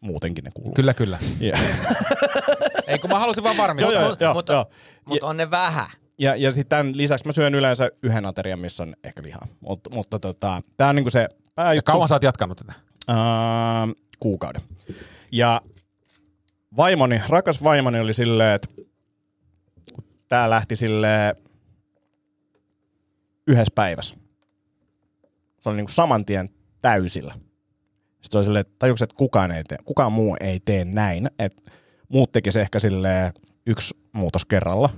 Muutenkin 0.00 0.44
ne 0.44 0.50
kuuluu. 0.54 0.74
Kyllä, 0.74 0.94
kyllä. 0.94 1.18
Yeah. 1.42 1.60
Ei 2.86 2.98
kun 2.98 3.10
mä 3.10 3.18
halusin 3.18 3.44
vaan 3.44 3.56
varmistaa. 3.56 3.92
joo, 3.92 4.08
Mut- 4.10 4.20
joo, 4.20 4.34
mutta- 4.34 4.52
joo. 4.52 4.66
Mutta 5.04 5.26
on 5.26 5.36
ne 5.36 5.50
vähän. 5.50 5.86
Ja, 6.18 6.36
ja 6.36 6.50
sitten 6.50 6.68
tämän 6.78 6.96
lisäksi 6.96 7.26
mä 7.26 7.32
syön 7.32 7.54
yleensä 7.54 7.90
yhden 8.02 8.26
aterian, 8.26 8.58
missä 8.58 8.82
on 8.82 8.96
ehkä 9.04 9.22
lihaa. 9.22 9.46
Mut, 9.60 9.80
mutta 9.90 10.18
tota, 10.18 10.62
tämä 10.76 10.90
on 10.90 10.96
niinku 10.96 11.10
se 11.10 11.20
Ja 11.20 11.28
pääjuttu. 11.54 11.92
kauan 11.92 12.08
sä 12.08 12.14
oot 12.14 12.22
jatkanut 12.22 12.58
tätä? 12.58 12.72
Ää, 13.08 13.16
kuukauden. 14.20 14.62
Ja 15.32 15.60
vaimoni, 16.76 17.20
rakas 17.28 17.64
vaimoni 17.64 18.00
oli 18.00 18.12
silleen, 18.12 18.54
että 18.54 18.68
tää 20.28 20.50
lähti 20.50 20.76
sille 20.76 21.36
yhdessä 23.46 23.72
päivässä. 23.74 24.14
se 25.60 25.68
oli 25.68 25.76
niinku 25.76 25.92
saman 25.92 26.24
tien 26.24 26.50
täysillä. 26.82 27.34
Sitten 28.26 28.32
se 28.32 28.38
oli 28.38 28.44
silleen, 28.44 28.60
että 28.60 28.74
tajuks, 28.78 29.02
että 29.02 29.16
kukaan, 29.16 29.50
ei 29.50 29.64
tee, 29.64 29.78
kukaan 29.84 30.12
muu 30.12 30.36
ei 30.40 30.60
tee 30.64 30.84
näin. 30.84 31.30
Että 31.38 31.70
muut 32.08 32.32
tekisi 32.32 32.60
ehkä 32.60 32.78
silleen 32.78 33.32
yksi 33.66 33.96
muutos 34.12 34.44
kerralla, 34.44 34.88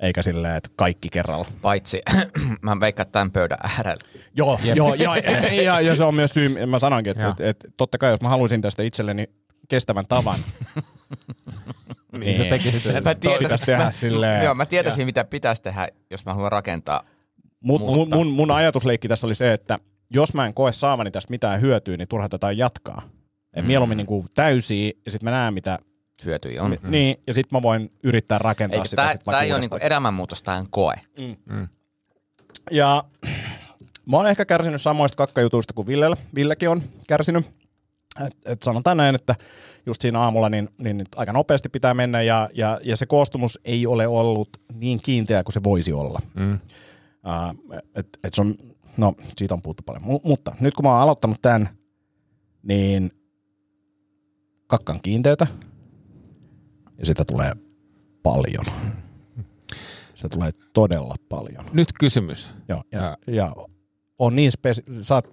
eikä 0.00 0.22
silleen, 0.22 0.56
että 0.56 0.70
kaikki 0.76 1.08
kerralla. 1.08 1.46
Paitsi, 1.62 2.02
mä 2.62 2.80
veikkaan 2.80 3.08
tämän 3.12 3.30
pöydän 3.30 3.58
äärellä. 3.62 4.04
Joo, 4.36 4.58
joo 4.74 4.94
ja, 4.94 5.16
ja, 5.62 5.80
ja, 5.80 5.96
se 5.96 6.04
on 6.04 6.14
myös 6.14 6.30
syy, 6.30 6.66
mä 6.66 6.78
sanoinkin, 6.78 7.10
että, 7.10 7.22
Joo. 7.22 7.30
että, 7.30 7.48
että 7.48 7.68
totta 7.76 7.98
kai 7.98 8.10
jos 8.10 8.20
mä 8.20 8.28
haluaisin 8.28 8.62
tästä 8.62 8.82
itselleni 8.82 9.26
kestävän 9.68 10.06
tavan, 10.08 10.38
Niin 12.18 12.36
se 12.36 12.44
teki 12.44 12.70
sen. 12.70 13.04
Mä 13.04 13.14
pitäisi 13.14 13.64
tehdä 13.64 13.90
silleen. 13.90 14.44
Joo, 14.44 14.54
mä 14.54 14.66
tietäisin, 14.66 15.06
mitä 15.06 15.24
pitäisi 15.24 15.62
tehdä, 15.62 15.88
jos 16.10 16.24
mä 16.24 16.34
haluan 16.34 16.52
rakentaa. 16.52 17.02
Mut, 17.60 17.80
mun, 17.80 18.08
mun, 18.08 18.26
mun 18.26 18.50
ajatusleikki 18.50 19.08
tässä 19.08 19.26
oli 19.26 19.34
se, 19.34 19.52
että 19.52 19.78
jos 20.10 20.34
mä 20.34 20.46
en 20.46 20.54
koe 20.54 20.72
saavani 20.72 21.10
tästä 21.10 21.30
mitään 21.30 21.60
hyötyä, 21.60 21.96
niin 21.96 22.08
turha 22.08 22.28
tätä 22.28 22.52
jatkaa. 22.52 23.02
Et 23.54 23.64
Mm. 23.64 23.66
Mieluummin 23.66 23.96
niin 23.96 24.06
kuin 24.06 24.26
täysiä 24.34 24.92
ja 25.04 25.10
sitten 25.10 25.24
mä 25.24 25.30
näen 25.30 25.54
mitä, 25.54 25.78
Hyötyjä 26.24 26.62
on. 26.62 26.70
mm. 26.82 26.90
niin, 26.90 27.16
ja 27.26 27.34
sitten 27.34 27.56
mä 27.58 27.62
voin 27.62 27.92
yrittää 28.02 28.38
rakentaa 28.38 28.76
Eikö 28.76 28.88
sitä 28.88 29.02
tää, 29.02 29.12
sit 29.12 29.20
ei 29.20 29.52
ole 29.52 29.60
niinku 29.60 29.74
uudestaan. 29.74 29.92
elämänmuutos, 29.92 30.42
tää 30.42 30.56
on 30.56 30.66
koe. 30.70 30.94
Ja 32.70 33.04
mä 34.10 34.16
oon 34.16 34.26
ehkä 34.26 34.44
kärsinyt 34.44 34.82
samoista 34.82 35.16
kakkajutuista 35.16 35.74
kuin 35.74 35.86
Villellä. 35.86 36.16
Villekin 36.34 36.68
on 36.68 36.82
kärsinyt. 37.08 37.46
Et, 38.26 38.36
et 38.44 38.62
sanotaan 38.62 38.96
näin, 38.96 39.14
että 39.14 39.34
just 39.86 40.00
siinä 40.00 40.20
aamulla 40.20 40.48
niin, 40.48 40.68
niin 40.78 40.98
nyt 40.98 41.08
aika 41.16 41.32
nopeasti 41.32 41.68
pitää 41.68 41.94
mennä 41.94 42.22
ja, 42.22 42.50
ja, 42.54 42.80
ja 42.82 42.96
se 42.96 43.06
koostumus 43.06 43.60
ei 43.64 43.86
ole 43.86 44.06
ollut 44.06 44.48
niin 44.74 45.00
kiinteä 45.02 45.44
kuin 45.44 45.52
se 45.52 45.60
voisi 45.64 45.92
olla. 45.92 46.18
Mm. 46.34 46.54
Uh, 46.54 47.74
et, 47.94 48.08
et 48.24 48.34
se 48.34 48.40
on, 48.40 48.54
no 48.96 49.14
siitä 49.38 49.54
on 49.54 49.62
puhuttu 49.62 49.82
paljon. 49.86 50.02
M- 50.02 50.28
mutta 50.28 50.56
nyt 50.60 50.74
kun 50.74 50.84
mä 50.84 50.92
oon 50.92 51.00
aloittanut 51.00 51.42
tämän, 51.42 51.68
niin 52.62 53.10
kakkan 54.66 55.00
kiinteätä 55.02 55.46
ja 56.98 57.06
sitä 57.06 57.24
tulee 57.24 57.52
paljon. 58.22 58.64
Sitä 60.14 60.28
tulee 60.28 60.50
todella 60.72 61.14
paljon. 61.28 61.70
Nyt 61.72 61.88
kysymys. 62.00 62.50
Joo, 62.68 62.82
ja, 62.92 63.02
Ää. 63.02 63.16
ja 63.26 63.54
on 64.18 64.36
niin 64.36 64.52
spesi- 64.52 65.02
saat 65.02 65.28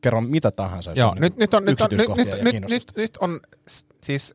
kerro 0.00 0.20
mitä 0.20 0.50
tahansa. 0.50 0.92
Joo, 0.96 1.14
nyt, 1.14 1.20
niin 1.20 1.40
nyt, 1.40 1.54
on, 1.54 1.64
nyt, 1.64 1.80
on, 1.80 1.88
nyt, 1.90 1.98
nyt, 2.42 2.70
nyt, 2.70 2.92
nyt, 2.96 3.16
on 3.16 3.40
siis 4.04 4.34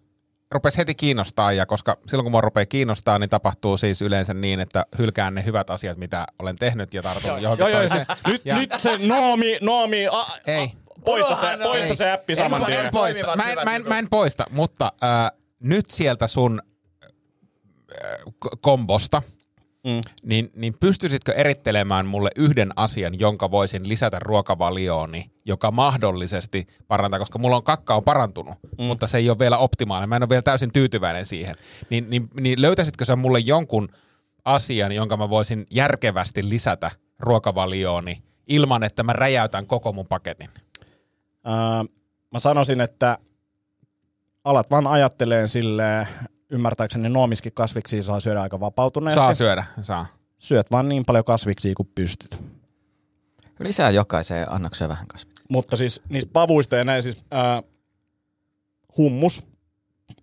rupesi 0.51 0.77
heti 0.77 0.95
kiinnostaa 0.95 1.51
ja 1.51 1.65
koska 1.65 1.97
silloin 2.07 2.23
kun 2.25 2.31
mua 2.31 2.41
rupeaa 2.41 2.65
kiinnostaa, 2.65 3.19
niin 3.19 3.29
tapahtuu 3.29 3.77
siis 3.77 4.01
yleensä 4.01 4.33
niin, 4.33 4.59
että 4.59 4.85
hylkään 4.97 5.35
ne 5.35 5.45
hyvät 5.45 5.69
asiat, 5.69 5.97
mitä 5.97 6.25
olen 6.39 6.55
tehnyt 6.55 6.93
ja 6.93 7.01
tartun 7.03 7.41
johonkin 7.41 7.67
Joo, 7.67 7.79
joo, 7.81 7.89
siis 7.89 8.03
nyt, 8.27 8.41
Ja- 8.45 8.57
nyt 8.57 8.69
se 8.77 8.97
Noomi, 8.97 9.57
Noomi, 9.61 10.07
a, 10.07 10.25
Ei. 10.47 10.71
poista, 11.05 11.35
se, 11.35 11.41
poista 11.63 11.85
noin. 11.87 11.97
se 11.97 12.11
appi 12.11 12.33
En 12.33 12.37
saman 12.37 12.65
tien. 12.65 12.85
en 12.85 12.91
poista. 12.91 13.35
Mä 13.35 13.51
en, 13.51 13.57
mä, 13.65 13.75
en, 13.75 13.87
mä 13.87 13.99
en 13.99 14.09
poista, 14.09 14.45
mutta 14.49 14.93
äh, 15.03 15.31
nyt 15.59 15.89
sieltä 15.89 16.27
sun 16.27 16.61
äh, 17.01 18.09
kombosta, 18.61 19.21
Mm. 19.87 20.01
niin, 20.23 20.51
niin 20.55 20.73
pystyisitkö 20.79 21.33
erittelemään 21.33 22.05
mulle 22.05 22.29
yhden 22.35 22.69
asian, 22.75 23.19
jonka 23.19 23.51
voisin 23.51 23.89
lisätä 23.89 24.19
ruokavaliooni, 24.19 25.31
joka 25.45 25.71
mahdollisesti 25.71 26.67
parantaa, 26.87 27.19
koska 27.19 27.39
mulla 27.39 27.55
on 27.55 27.63
kakka 27.63 27.95
on 27.95 28.03
parantunut, 28.03 28.55
mm. 28.77 28.83
mutta 28.83 29.07
se 29.07 29.17
ei 29.17 29.29
ole 29.29 29.39
vielä 29.39 29.57
optimaalinen. 29.57 30.09
Mä 30.09 30.15
en 30.15 30.23
ole 30.23 30.29
vielä 30.29 30.41
täysin 30.41 30.73
tyytyväinen 30.73 31.25
siihen. 31.25 31.55
Niin, 31.89 32.09
niin, 32.09 32.27
niin 32.39 32.61
löytäisitkö 32.61 33.05
sä 33.05 33.15
mulle 33.15 33.39
jonkun 33.39 33.89
asian, 34.45 34.91
jonka 34.91 35.17
mä 35.17 35.29
voisin 35.29 35.67
järkevästi 35.69 36.49
lisätä 36.49 36.91
ruokavaliooni 37.19 38.23
ilman, 38.47 38.83
että 38.83 39.03
mä 39.03 39.13
räjäytän 39.13 39.67
koko 39.67 39.93
mun 39.93 40.05
paketin? 40.09 40.49
Ää, 41.45 41.85
mä 42.31 42.39
sanoisin, 42.39 42.81
että 42.81 43.17
alat 44.43 44.71
vaan 44.71 44.87
ajatteleen 44.87 45.47
silleen, 45.47 46.07
ymmärtääkseni 46.49 47.09
noomiskin 47.09 47.53
kasviksia 47.53 48.03
saa 48.03 48.19
syödä 48.19 48.41
aika 48.41 48.59
vapautuneesti. 48.59 49.19
Saa 49.19 49.33
syödä, 49.33 49.65
saa. 49.81 50.05
Syöt 50.39 50.71
vaan 50.71 50.89
niin 50.89 51.05
paljon 51.05 51.25
kasviksia 51.25 51.73
kuin 51.75 51.89
pystyt. 51.95 52.39
Lisää 53.59 53.89
jokaiseen 53.89 54.51
annokseen 54.51 54.89
vähän 54.89 55.07
kasvia. 55.07 55.33
Mutta 55.49 55.77
siis 55.77 56.01
niistä 56.09 56.31
pavuista 56.33 56.75
ja 56.75 56.83
näin 56.83 57.03
siis 57.03 57.23
ää, 57.31 57.63
hummus. 58.97 59.43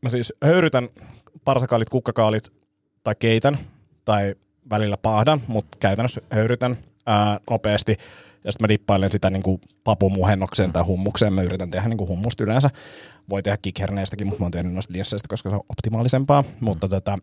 Mä 0.02 0.08
siis 0.08 0.32
höyrytän 0.44 0.88
parsakaalit, 1.44 1.90
kukkakaalit 1.90 2.52
tai 3.04 3.14
keitän 3.18 3.58
tai 4.04 4.34
välillä 4.70 4.96
paahdan, 4.96 5.40
mutta 5.46 5.76
käytännössä 5.80 6.20
höyrytän 6.30 6.78
ää, 7.06 7.40
nopeasti. 7.50 7.96
Ja 8.44 8.52
sitten 8.52 8.64
mä 8.64 8.68
dippailen 8.68 9.12
sitä 9.12 9.30
niinku 9.30 9.60
papumuhennokseen 9.84 10.72
tai 10.72 10.82
hummukseen. 10.82 11.32
Mä 11.32 11.42
yritän 11.42 11.70
tehdä 11.70 11.88
niinku 11.88 12.06
hummusta 12.06 12.44
yleensä. 12.44 12.70
Voi 13.30 13.42
tehdä 13.42 13.56
kikherneistäkin, 13.62 14.26
mutta 14.26 14.40
mä 14.40 14.44
oon 14.44 14.50
tehnyt 14.50 14.72
noista 14.72 14.92
linsseistä, 14.92 15.28
koska 15.28 15.50
se 15.50 15.56
on 15.56 15.62
optimaalisempaa. 15.68 16.44
Mutta 16.60 16.88
tota, 16.88 17.18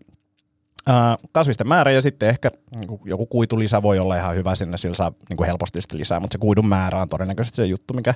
ää, 0.88 1.18
kasvisten 1.32 1.68
määrä 1.68 1.92
ja 1.92 2.02
sitten 2.02 2.30
ehkä 2.30 2.52
niinku 2.76 3.02
joku 3.06 3.26
kuitulisä 3.26 3.82
voi 3.82 4.00
olla 4.00 4.18
ihan 4.18 4.36
hyvä 4.36 4.56
sinne, 4.56 4.78
sillä 4.78 4.96
saa 4.96 5.12
niinku 5.30 5.44
helposti 5.44 5.82
sitten 5.82 6.00
lisää, 6.00 6.20
mutta 6.20 6.34
se 6.34 6.38
kuidun 6.38 6.68
määrä 6.68 7.02
on 7.02 7.10
todennäköisesti 7.10 7.56
se 7.56 7.66
juttu, 7.66 7.94
mikä 7.94 8.14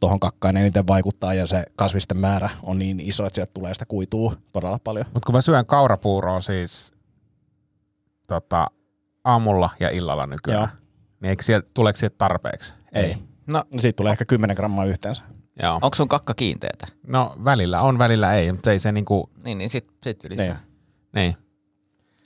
tuohon 0.00 0.20
kakkaan 0.20 0.56
eniten 0.56 0.86
vaikuttaa 0.86 1.34
ja 1.34 1.46
se 1.46 1.64
kasvisten 1.76 2.18
määrä 2.18 2.50
on 2.62 2.78
niin 2.78 3.00
iso, 3.00 3.26
että 3.26 3.34
sieltä 3.34 3.52
tulee 3.54 3.74
sitä 3.74 3.86
kuitua 3.86 4.36
todella 4.52 4.78
paljon. 4.84 5.06
Mutta 5.14 5.26
kun 5.26 5.34
mä 5.34 5.42
syön 5.42 5.66
kaurapuuroa 5.66 6.40
siis 6.40 6.92
tota, 8.26 8.66
aamulla 9.24 9.70
ja 9.80 9.90
illalla 9.90 10.26
nykyään, 10.26 10.60
Joo. 10.60 10.81
Niin 11.22 11.30
eikö 11.30 11.42
sieltä, 11.42 11.68
tuleeko 11.74 11.96
sieltä 11.96 12.14
tarpeeksi? 12.18 12.74
Ei. 12.92 13.16
No, 13.46 13.64
Siitä 13.78 13.96
tulee 13.96 14.12
ehkä 14.12 14.24
10 14.24 14.56
grammaa 14.56 14.84
yhteensä. 14.84 15.22
Joo. 15.62 15.74
onko 15.74 15.94
sun 15.94 16.08
kakka 16.08 16.34
kiinteetä? 16.34 16.86
No 17.06 17.36
välillä 17.44 17.80
on, 17.80 17.98
välillä 17.98 18.34
ei, 18.34 18.52
mutta 18.52 18.72
ei 18.72 18.78
se 18.78 18.92
niinku, 18.92 19.30
Niin, 19.44 19.58
niin 19.58 19.70
sit, 19.70 19.86
sit 20.02 20.24
lisää. 20.24 20.46
Niin. 20.46 20.56
niin. 21.14 21.36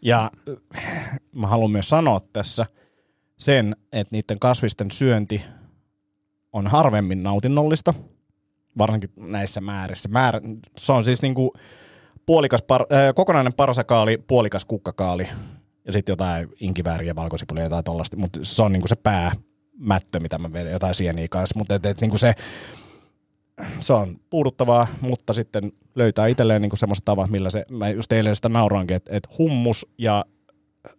Ja 0.02 0.30
äh, 0.76 1.20
mä 1.32 1.46
haluan 1.46 1.70
myös 1.70 1.88
sanoa 1.88 2.20
tässä 2.32 2.66
sen, 3.38 3.76
että 3.92 4.16
niiden 4.16 4.38
kasvisten 4.38 4.90
syönti 4.90 5.44
on 6.52 6.66
harvemmin 6.66 7.22
nautinnollista, 7.22 7.94
varsinkin 8.78 9.10
näissä 9.16 9.60
määrissä. 9.60 10.08
Määrä, 10.08 10.40
se 10.78 10.92
on 10.92 11.04
siis 11.04 11.22
niinku 11.22 11.52
puolikas 12.26 12.62
par, 12.62 12.82
äh, 12.82 13.14
kokonainen 13.14 13.54
parsakaali, 13.54 14.18
puolikas 14.18 14.64
kukkakaali 14.64 15.28
ja 15.86 15.92
sitten 15.92 16.12
jotain 16.12 16.48
inkivääriä, 16.60 17.16
valkosipulia 17.16 17.62
ja 17.62 17.66
jotain 17.66 17.84
tollaista, 17.84 18.16
mutta 18.16 18.40
se 18.42 18.62
on 18.62 18.72
niinku 18.72 18.88
se 18.88 18.96
päämättö, 18.96 20.20
mitä 20.20 20.38
mä 20.38 20.52
vedän, 20.52 20.72
jotain 20.72 20.94
sieniä 20.94 21.28
kanssa, 21.30 21.58
mutta 21.58 21.74
et, 21.74 21.86
et, 21.86 22.00
niinku 22.00 22.18
se, 22.18 22.34
se 23.80 23.92
on 23.92 24.20
puuduttavaa, 24.30 24.86
mutta 25.00 25.32
sitten 25.34 25.72
löytää 25.94 26.26
itselleen 26.26 26.62
niinku 26.62 26.76
semmoista 26.76 27.04
tavat, 27.04 27.30
millä 27.30 27.50
se, 27.50 27.64
mä 27.70 27.88
just 27.88 28.12
eilen 28.12 28.36
sitä 28.36 28.48
nauroinkin, 28.48 28.96
että 28.96 29.16
et 29.16 29.38
hummus 29.38 29.86
ja 29.98 30.24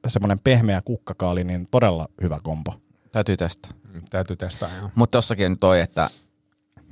semmoinen 0.07 0.39
pehmeä 0.39 0.81
kukkakaali, 0.81 1.43
niin 1.43 1.67
todella 1.71 2.07
hyvä 2.21 2.39
kombo. 2.43 2.73
Täytyy 3.11 3.37
testaa. 3.37 3.71
Mm, 3.93 4.01
Täytyy 4.09 4.35
testaa, 4.35 4.69
joo. 4.77 4.89
Mutta 4.95 5.17
tossakin 5.17 5.45
on 5.45 5.59
toi, 5.59 5.79
että 5.81 6.09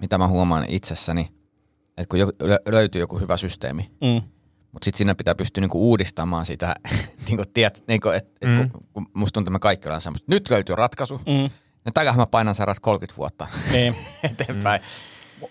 mitä 0.02 0.18
mä 0.18 0.28
huomaan 0.28 0.66
itsessäni, 0.68 1.30
että 1.98 2.06
kun 2.10 2.20
löytyy 2.72 3.02
joku 3.02 3.20
hyvä 3.20 3.38
systeemi, 3.38 3.92
Mm. 4.02 4.22
Mutta 4.76 4.86
sitten 4.86 4.98
siinä 4.98 5.16
pitää 5.16 5.36
pystyä 5.36 5.62
niinku 5.62 5.90
uudistamaan 5.90 6.46
sitä, 6.46 6.76
niinku, 7.28 7.44
tiet, 7.54 7.84
niinku, 7.88 8.10
et, 8.10 8.26
et 8.42 8.50
Mm. 8.50 8.70
kun, 8.70 8.84
kun 8.94 9.08
musta 9.14 9.34
tuntuu, 9.34 9.50
että 9.50 9.54
me 9.56 9.60
kaikki 9.60 9.88
ollaan 9.88 10.02
semmoista, 10.02 10.26
nyt 10.30 10.50
löytyy 10.50 10.76
ratkaisu, 10.76 11.22
Mm. 11.28 11.50
ja 11.86 11.92
täällähän 11.94 12.20
mä 12.20 12.26
painan 12.26 12.56
sairaat 12.56 12.80
30 12.80 13.18
vuotta 13.18 13.48
Niin. 13.72 13.96
eteenpäin. 14.24 14.82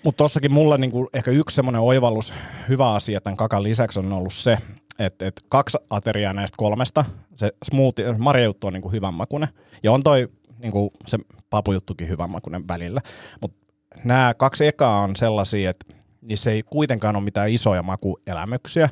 Mutta 0.04 0.16
tossakin 0.16 0.52
mulla 0.52 0.78
niinku 0.78 1.08
ehkä 1.14 1.30
yksi 1.30 1.54
semmoinen 1.56 1.80
oivallus, 1.82 2.32
hyvä 2.68 2.92
asia 2.92 3.20
tämän 3.20 3.36
kakan 3.36 3.62
lisäksi 3.62 3.98
on 3.98 4.12
ollut 4.12 4.32
se, 4.34 4.58
että 4.98 5.26
et 5.26 5.44
kaksi 5.48 5.78
ateriaa 5.90 6.32
näistä 6.32 6.56
kolmesta, 6.56 7.04
se 7.36 7.52
smoothie, 7.64 8.12
marjajuttu 8.18 8.66
on 8.66 8.72
niinku 8.72 8.90
hyvän 8.90 9.14
makuinen. 9.14 9.48
Ja 9.82 9.92
on 9.92 10.02
toi 10.02 10.28
niinku 10.58 10.92
se 11.06 11.18
papujuttukin 11.50 12.08
hyvän 12.08 12.30
makuinen 12.30 12.68
välillä. 12.68 13.00
Mutta 13.40 13.56
nämä 14.04 14.34
kaksi 14.34 14.66
ekaa 14.66 15.00
on 15.00 15.16
sellaisia, 15.16 15.70
että 15.70 15.94
niissä 16.24 16.50
ei 16.50 16.62
kuitenkaan 16.62 17.16
ole 17.16 17.24
mitään 17.24 17.50
isoja 17.50 17.82
makuelämyksiä. 17.82 18.88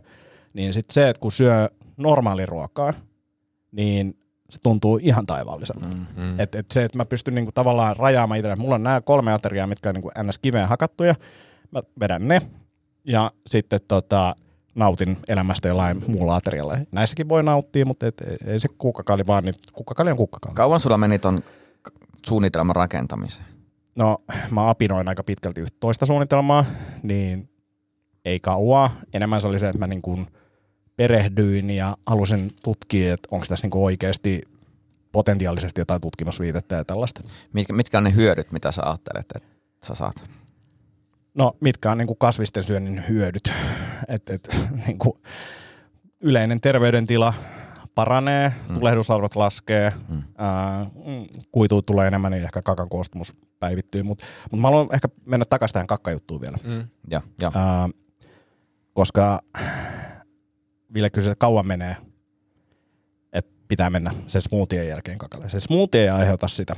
Niin 0.53 0.73
sitten 0.73 0.95
se, 0.95 1.09
että 1.09 1.21
kun 1.21 1.33
syö 1.33 1.69
normaaliruokaa, 1.97 2.93
niin 3.73 4.19
se 4.51 4.59
tuntuu 4.63 4.99
ihan 5.03 5.27
taivaalliselta. 5.27 5.87
Mm. 5.87 6.07
Mm. 6.17 6.41
Et, 6.41 6.55
et 6.55 6.71
se, 6.71 6.85
että 6.85 6.99
mä 6.99 7.05
pystyn 7.05 7.35
niinku 7.35 7.53
tavallaan 7.53 7.97
rajaamaan 7.97 8.39
itselle. 8.39 8.57
Mulla 8.57 8.75
on 8.75 8.83
nämä 8.83 9.01
kolme 9.01 9.33
ateriaa, 9.33 9.67
mitkä 9.67 9.89
on 9.89 9.95
niinku 9.95 10.11
ns. 10.23 10.39
kiveen 10.39 10.69
hakattuja. 10.69 11.15
Mä 11.71 11.83
vedän 12.01 12.29
ne 12.29 12.43
ja 13.05 13.33
sitten 13.47 13.81
tota, 13.89 14.37
nautin 14.75 15.17
elämästä 15.29 15.69
jollain 15.69 16.05
muulla 16.07 16.37
aterialla. 16.37 16.77
Näissäkin 16.93 17.29
voi 17.29 17.43
nauttia, 17.43 17.87
mutta 17.87 18.07
et, 18.07 18.23
ei 18.47 18.61
se 18.61 18.69
kukkakali 18.79 19.27
vaan, 19.27 19.45
niin 19.45 19.55
kukkakali 19.73 20.11
on 20.11 20.17
kukkakali. 20.17 20.55
Kauan 20.55 20.81
sulla 20.81 20.99
meni 20.99 21.19
ton 21.19 21.41
suunnitelman 22.27 22.77
rakentamiseen? 22.77 23.47
No, 23.97 24.19
mä 24.51 24.71
apinoin 24.71 25.09
aika 25.09 25.25
pitkälti 25.25 25.61
yhtä 25.61 25.77
toista 25.81 26.07
suunnitelmaa, 26.07 26.65
niin 27.03 27.51
ei 28.25 28.41
kauaa. 28.41 28.91
Enemmän 29.13 29.41
se 29.41 29.49
oli 29.49 29.59
se, 29.59 29.69
että 29.69 29.79
mä 29.79 29.87
niin 29.87 30.03
kuin 30.03 30.27
perehdyin 30.97 31.71
ja 31.71 31.97
halusin 32.07 32.53
tutkia, 32.63 33.15
että 33.15 33.29
onko 33.31 33.47
tässä 33.49 33.65
niin 33.65 33.71
kuin 33.71 33.85
oikeasti 33.85 34.43
potentiaalisesti 35.13 35.81
jotain 35.81 36.01
tutkimusviitettä 36.01 36.77
ja 36.77 36.85
tällaista. 36.85 37.23
Mitkä, 37.53 37.73
mitkä 37.73 37.99
on 37.99 38.05
ne 38.05 38.15
hyödyt, 38.15 38.53
mitä 38.53 38.73
sä 38.73 38.83
ajattelet, 38.83 39.27
että 39.37 39.49
sä 39.85 39.95
saat? 39.95 40.25
No 41.35 41.57
mitkä 41.61 41.91
on 41.91 41.99
niin 41.99 42.07
kuin 42.07 42.19
kasvisten 42.19 42.63
syönnin 42.63 43.05
hyödyt? 43.09 43.53
Et, 44.09 44.31
et, 44.31 44.57
niin 44.87 44.99
kuin 44.99 45.19
yleinen 46.21 46.61
terveydentila 46.61 47.35
paranee, 47.95 48.53
mm. 48.69 48.75
tulehdusarvot 48.75 49.37
laskee, 49.37 49.93
mm. 50.09 50.23
ää, 50.39 50.87
kuitu 51.53 51.83
tulee 51.83 52.09
enemmän, 52.09 52.33
niin 52.33 52.45
ehkä 52.45 52.63
kakan 52.63 52.89
koostumus 52.89 53.35
päivittyy. 53.61 54.03
Mutta 54.03 54.25
mut 54.51 54.61
mä 54.61 54.69
haluan 54.69 54.89
ehkä 54.93 55.09
mennä 55.25 55.45
takaisin 55.45 55.73
tähän 55.73 55.87
kakkajuttuun 55.87 56.41
vielä. 56.41 56.57
Mm. 56.65 56.89
Ja, 57.11 57.23
ja. 57.41 57.53
Ää, 57.55 57.89
koska 58.93 59.41
Ville 60.95 61.11
kysyi, 61.11 61.31
että 61.33 61.41
kauan 61.41 61.67
menee, 61.67 61.97
että 63.33 63.53
pitää 63.69 63.91
mennä 63.91 64.11
sen 64.27 64.43
smoothien 64.43 64.89
jälkeen 64.89 65.19
kakalle. 65.19 65.49
Se 65.49 65.61
smoothie 65.61 66.03
ei 66.03 66.09
aiheuta 66.09 66.49
sitä. 66.49 66.77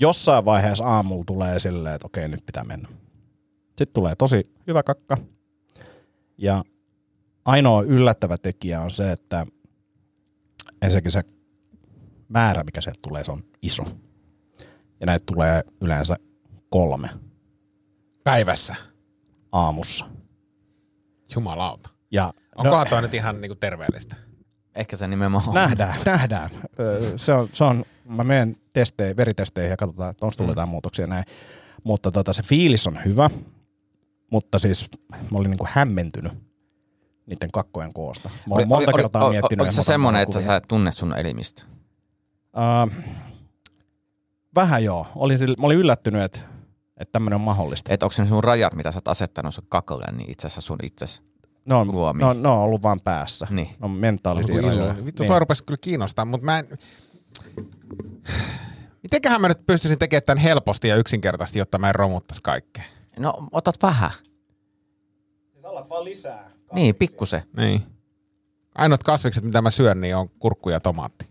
Jossain 0.00 0.44
vaiheessa 0.44 0.84
aamulla 0.84 1.24
tulee 1.26 1.58
silleen, 1.58 1.94
että 1.94 2.06
okei, 2.06 2.28
nyt 2.28 2.46
pitää 2.46 2.64
mennä. 2.64 2.88
Sitten 3.68 3.92
tulee 3.92 4.14
tosi 4.14 4.54
hyvä 4.66 4.82
kakka. 4.82 5.16
Ja 6.38 6.64
ainoa 7.44 7.82
yllättävä 7.82 8.38
tekijä 8.38 8.80
on 8.80 8.90
se, 8.90 9.12
että 9.12 9.46
ensinnäkin 10.82 11.12
se 11.12 11.22
määrä, 12.28 12.64
mikä 12.64 12.80
sieltä 12.80 12.98
tulee, 13.02 13.24
se 13.24 13.32
on 13.32 13.42
iso. 13.62 13.82
Ja 15.00 15.06
näitä 15.06 15.22
tulee 15.26 15.62
yleensä 15.80 16.16
kolme 16.70 17.08
Päivässä. 18.24 18.74
aamussa. 19.52 20.06
Jumalauta. 21.34 21.90
Ja 22.10 22.32
Onkohan 22.56 22.84
no, 22.84 22.90
toi 22.90 23.02
nyt 23.02 23.14
ihan 23.14 23.40
niinku 23.40 23.54
terveellistä? 23.54 24.16
Ehkä 24.74 24.96
se 24.96 25.08
nimenomaan 25.08 25.48
on. 25.48 25.54
nähdään, 25.54 25.94
nähdään. 26.06 26.50
Se 27.16 27.32
on, 27.32 27.48
se 27.52 27.64
on, 27.64 27.84
mä 28.04 28.24
menen 28.24 28.56
testeihin, 28.72 29.16
veritesteihin 29.16 29.70
ja 29.70 29.76
katsotaan, 29.76 30.10
että 30.10 30.26
onko 30.26 30.34
tullut 30.36 30.50
jotain 30.50 30.68
muutoksia 30.68 31.06
näin. 31.06 31.24
Mutta 31.84 32.10
tota, 32.10 32.32
se 32.32 32.42
fiilis 32.42 32.86
on 32.86 32.98
hyvä, 33.04 33.30
mutta 34.30 34.58
siis 34.58 34.88
mä 35.30 35.38
olin 35.38 35.50
niinku 35.50 35.66
hämmentynyt 35.70 36.32
niiden 37.30 37.50
kakkojen 37.52 37.92
koosta. 37.92 38.30
Mä 38.48 38.54
olen 38.54 38.68
monta 38.68 38.92
kertaa 38.92 39.24
oli, 39.24 39.30
miettinyt. 39.30 39.60
Oliko 39.60 39.72
se 39.72 39.82
semmoinen, 39.82 40.22
että 40.22 40.40
sä 40.40 40.56
et 40.56 40.64
tunne 40.68 40.92
sun 40.92 41.18
elimistä? 41.18 41.62
Uh, 42.56 42.92
vähän 44.54 44.84
joo. 44.84 45.06
Olin, 45.14 45.38
sille- 45.38 45.56
mä 45.60 45.66
olin 45.66 45.78
yllättynyt, 45.78 46.22
että, 46.22 46.40
että 46.96 47.12
tämmöinen 47.12 47.34
on 47.34 47.40
mahdollista. 47.40 47.92
Että 47.92 48.06
onko 48.06 48.12
se 48.12 48.26
sun 48.26 48.44
rajat, 48.44 48.74
mitä 48.74 48.92
sä 48.92 48.96
oot 48.96 49.08
asettanut 49.08 49.54
sun 49.54 49.64
kakalle, 49.68 50.04
niin 50.12 50.30
itse 50.30 50.46
asiassa 50.46 50.60
sun 50.60 50.78
itses? 50.82 51.22
Ne 51.64 51.74
on, 51.74 51.92
luomia. 51.92 52.26
ne 52.26 52.30
on, 52.30 52.42
ne 52.42 52.48
on 52.48 52.58
ollut 52.58 52.82
vaan 52.82 53.00
päässä. 53.00 53.46
Niin. 53.50 53.68
Ne 53.68 53.76
on 53.80 53.90
mentaalisia 53.90 54.56
Joku 54.56 54.68
rajoja. 54.68 55.04
Vittu, 55.04 55.22
Niin. 55.22 55.28
toi 55.28 55.38
rupesi 55.40 55.64
kyllä 55.64 55.78
kiinnostaa, 55.80 56.24
mutta 56.24 56.44
mä 56.44 56.58
en... 56.58 56.68
Mitenköhän 59.02 59.40
mä 59.40 59.48
nyt 59.48 59.66
pystyisin 59.66 59.98
tekemään 59.98 60.22
tämän 60.26 60.42
helposti 60.42 60.88
ja 60.88 60.96
yksinkertaisesti, 60.96 61.58
jotta 61.58 61.78
mä 61.78 61.88
en 61.88 61.94
romuttaisi 61.94 62.42
kaikkea? 62.42 62.84
No, 63.18 63.48
otat 63.52 63.74
vähän. 63.82 64.10
Siis 65.52 65.64
alat 65.64 65.88
vaan 65.90 66.04
lisää. 66.04 66.49
Niin, 66.74 66.94
pikkusen. 66.94 67.42
Niin. 67.56 67.82
Ainoat 68.74 69.02
kasvikset, 69.02 69.44
mitä 69.44 69.62
mä 69.62 69.70
syön, 69.70 70.00
niin 70.00 70.16
on 70.16 70.28
kurkku 70.38 70.70
ja 70.70 70.80
tomaatti. 70.80 71.26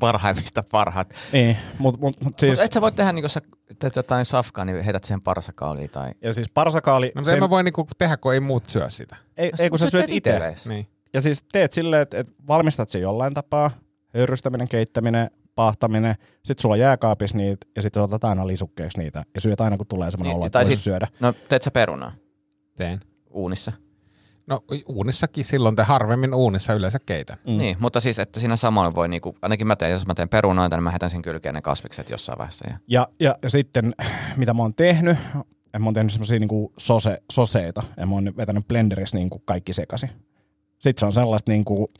Parhaimmista 0.00 0.62
parhaat. 0.70 1.14
Niin, 1.32 1.56
mutta 1.78 2.00
mut, 2.00 2.16
mut 2.24 2.38
siis, 2.38 2.50
Mutta 2.50 2.64
et 2.64 2.72
sä 2.72 2.80
voi 2.80 2.92
tehdä, 2.92 3.12
niin 3.12 3.22
kun 3.22 3.30
sä 3.30 3.40
teet 3.78 3.96
jotain 3.96 4.26
safkaa, 4.26 4.64
niin 4.64 4.84
heität 4.84 5.04
siihen 5.04 5.20
parsakaaliin 5.20 5.90
tai... 5.90 6.12
ja 6.22 6.32
siis 6.32 6.48
parsakaali, 6.54 7.12
No 7.14 7.24
sen... 7.24 7.34
en 7.34 7.40
mä 7.40 7.50
voi 7.50 7.62
niinku 7.64 7.86
tehdä, 7.98 8.16
kun 8.16 8.34
ei 8.34 8.40
muut 8.40 8.68
syö 8.68 8.90
sitä. 8.90 9.16
ei, 9.36 9.52
ei 9.58 9.70
kun 9.70 9.78
sä 9.78 9.90
syöt 9.90 10.06
itse. 10.08 10.54
Niin. 10.68 10.86
Ja 11.14 11.20
siis 11.20 11.44
teet 11.52 11.72
silleen, 11.72 12.02
että, 12.02 12.18
että 12.18 12.32
valmistat 12.48 12.88
sen 12.88 13.02
jollain 13.02 13.34
tapaa, 13.34 13.70
höyrystäminen, 14.14 14.68
keittäminen, 14.68 15.30
paahtaminen, 15.54 16.14
sit 16.44 16.58
sulla 16.58 16.72
on 16.74 16.78
jääkaapissa 16.78 17.36
niitä, 17.36 17.66
ja 17.76 17.82
sit 17.82 17.94
sä 17.94 18.02
otat 18.02 18.24
aina 18.24 18.46
lisukkeeksi 18.46 18.98
niitä, 18.98 19.22
ja 19.34 19.40
syöt 19.40 19.60
aina 19.60 19.76
kun 19.76 19.86
tulee 19.86 20.10
semmoinen 20.10 20.30
Niin, 20.30 20.36
olo, 20.36 20.46
että 20.46 20.64
sit- 20.64 20.78
syödä. 20.78 21.06
No, 21.20 21.32
teet 21.48 21.62
sä 21.62 21.70
perunaa 21.70 22.12
Teen. 22.76 23.00
Uunissa? 23.34 23.72
No 24.46 24.64
uunissakin 24.86 25.44
silloin, 25.44 25.76
te 25.76 25.82
harvemmin 25.82 26.34
uunissa 26.34 26.74
yleensä 26.74 26.98
keitän. 27.06 27.36
Mm. 27.46 27.56
Niin, 27.56 27.76
mutta 27.80 28.00
siis, 28.00 28.18
että 28.18 28.40
siinä 28.40 28.56
samalla 28.56 28.94
voi, 28.94 29.08
niinku, 29.08 29.36
ainakin 29.42 29.66
mä 29.66 29.76
teen, 29.76 29.92
jos 29.92 30.06
mä 30.06 30.14
teen 30.14 30.28
perunoita, 30.28 30.76
niin 30.76 30.84
mä 30.84 30.90
heitän 30.90 31.10
sen 31.10 31.22
kylkeen 31.22 31.54
ne 31.54 31.62
kasvikset 31.62 32.10
jossain 32.10 32.38
vaiheessa. 32.38 32.64
Ja... 32.68 32.78
Ja, 32.88 33.08
ja, 33.20 33.36
ja 33.42 33.50
sitten, 33.50 33.94
mitä 34.36 34.54
mä 34.54 34.62
oon 34.62 34.74
tehnyt, 34.74 35.18
ja 35.72 35.78
mä 35.78 35.84
oon 35.84 35.94
tehnyt 35.94 36.12
semmosia 36.12 36.38
niinku 36.38 36.72
sose, 36.78 37.18
soseita, 37.32 37.82
ja 37.96 38.06
mä 38.06 38.14
oon 38.14 38.32
vetänyt 38.36 38.68
blenderissa 38.68 39.16
niinku 39.16 39.42
kaikki 39.44 39.72
sekaisin. 39.72 40.10
Sitten 40.78 41.00
se 41.00 41.06
on 41.06 41.12
sellaista 41.12 41.52
niinku, 41.52 41.90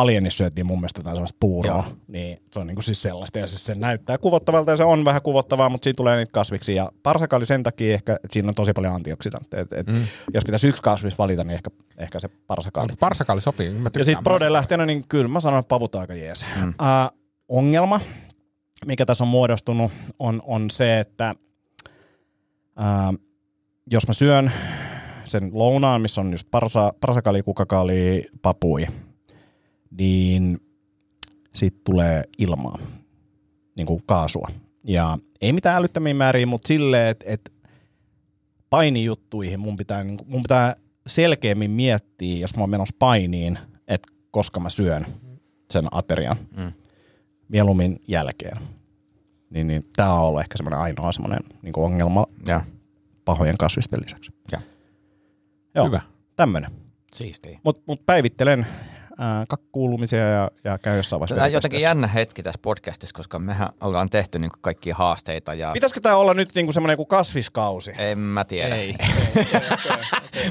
alienissa 0.00 0.36
syötiin 0.36 0.66
mun 0.66 0.78
mielestä 0.78 0.98
jotain 0.98 1.16
sellaista 1.16 1.36
puuroa, 1.40 1.84
Joo. 1.86 1.96
niin 2.08 2.38
se 2.52 2.60
on 2.60 2.66
niinku 2.66 2.82
siis 2.82 3.02
sellaista, 3.02 3.38
ja 3.38 3.46
siis 3.46 3.66
se 3.66 3.74
näyttää 3.74 4.18
kuvottavalta, 4.18 4.70
ja 4.70 4.76
se 4.76 4.84
on 4.84 5.04
vähän 5.04 5.22
kuvottavaa, 5.22 5.68
mutta 5.68 5.84
siinä 5.84 5.96
tulee 5.96 6.16
niitä 6.16 6.32
kasviksi, 6.32 6.74
ja 6.74 6.92
parsakaali 7.02 7.46
sen 7.46 7.62
takia 7.62 7.94
ehkä, 7.94 8.12
että 8.12 8.28
siinä 8.30 8.48
on 8.48 8.54
tosi 8.54 8.72
paljon 8.72 8.94
antioksidantteja, 8.94 9.62
et, 9.62 9.72
et 9.72 9.86
mm. 9.86 10.06
jos 10.34 10.44
pitäisi 10.44 10.68
yksi 10.68 10.82
kasvis 10.82 11.18
valita, 11.18 11.44
niin 11.44 11.54
ehkä, 11.54 11.70
ehkä 11.98 12.20
se 12.20 12.28
parsakaali. 12.46 12.92
Parsakaali 13.00 13.40
sopii. 13.40 13.70
Mä 13.70 13.90
Ja 13.98 14.04
sitten 14.04 14.24
Proden 14.24 14.52
lähteenä, 14.52 14.86
niin 14.86 15.04
kyllä 15.08 15.28
mä 15.28 15.40
sanon, 15.40 15.60
että 15.60 15.68
pavut 15.68 15.94
aika 15.94 16.14
jees. 16.14 16.44
Mm. 16.56 16.68
Uh, 16.68 17.18
ongelma, 17.48 18.00
mikä 18.86 19.06
tässä 19.06 19.24
on 19.24 19.28
muodostunut, 19.28 19.92
on, 20.18 20.42
on 20.46 20.70
se, 20.70 21.00
että 21.00 21.34
uh, 22.78 23.18
jos 23.90 24.06
mä 24.08 24.14
syön 24.14 24.52
sen 25.24 25.50
lounaan, 25.52 26.00
missä 26.00 26.20
on 26.20 26.32
just 26.32 26.48
parsa, 26.50 26.92
parsakali, 27.00 27.42
kukakali, 27.42 28.24
papui, 28.42 28.86
niin 29.90 30.60
siitä 31.54 31.78
tulee 31.84 32.24
ilmaa, 32.38 32.78
niin 33.76 33.86
kuin 33.86 34.02
kaasua. 34.06 34.48
Ja 34.84 35.18
ei 35.40 35.52
mitään 35.52 35.76
älyttömiä 35.76 36.14
määriä, 36.14 36.46
mutta 36.46 36.68
silleen, 36.68 37.08
että 37.08 37.24
et 37.28 37.52
painijuttuihin 38.70 39.60
mun 39.60 39.76
pitää, 39.76 40.04
niin 40.04 40.18
mun 40.26 40.42
pitää 40.42 40.76
selkeämmin 41.06 41.70
miettiä, 41.70 42.38
jos 42.38 42.56
mä 42.56 42.60
oon 42.62 42.70
menossa 42.70 42.96
painiin, 42.98 43.58
että 43.88 44.12
koska 44.30 44.60
mä 44.60 44.70
syön 44.70 45.06
sen 45.70 45.86
aterian. 45.90 46.36
Mm. 46.56 46.72
Mieluummin 47.48 48.00
jälkeen. 48.08 48.58
Niin, 49.50 49.66
niin 49.66 49.88
tämä 49.96 50.12
on 50.12 50.20
ollut 50.20 50.40
ehkä 50.40 50.56
semmoinen 50.56 50.80
ainoa 50.80 51.12
semmoinen 51.12 51.40
niin 51.62 51.72
ongelma 51.76 52.26
Ja. 52.46 52.60
pahojen 53.24 53.56
kasvisten 53.58 54.00
lisäksi. 54.04 54.30
Ja. 54.52 54.60
Joo, 55.74 55.86
Hyvä. 55.86 56.00
tämmöinen. 56.36 56.70
Siistiä. 57.14 57.60
Mutta 57.64 57.82
mut 57.86 58.06
päivittelen 58.06 58.66
ää, 59.18 59.44
kakkuulumisia 59.48 60.18
ja, 60.28 60.50
ja 60.64 60.78
käy 60.78 60.96
jossain 60.96 61.20
vaiheessa. 61.20 61.34
Tämä 61.34 61.46
on 61.46 61.52
jotenkin 61.52 61.80
jännä 61.80 62.06
hetki 62.06 62.42
tässä 62.42 62.58
podcastissa, 62.62 63.14
koska 63.16 63.38
mehän 63.38 63.68
ollaan 63.80 64.08
tehty 64.08 64.38
niin 64.38 64.50
kaikkia 64.60 64.94
haasteita 64.94 65.54
ja 65.54 65.70
Pitäisikö 65.72 66.00
tämä 66.00 66.16
olla 66.16 66.34
nyt 66.34 66.48
niinku 66.54 66.72
semmoinen 66.72 66.92
joku 66.92 67.06
kasviskausi? 67.06 67.92
en 67.98 68.18
mä 68.18 68.44
tiedä. 68.44 68.74
Ei. 68.76 68.94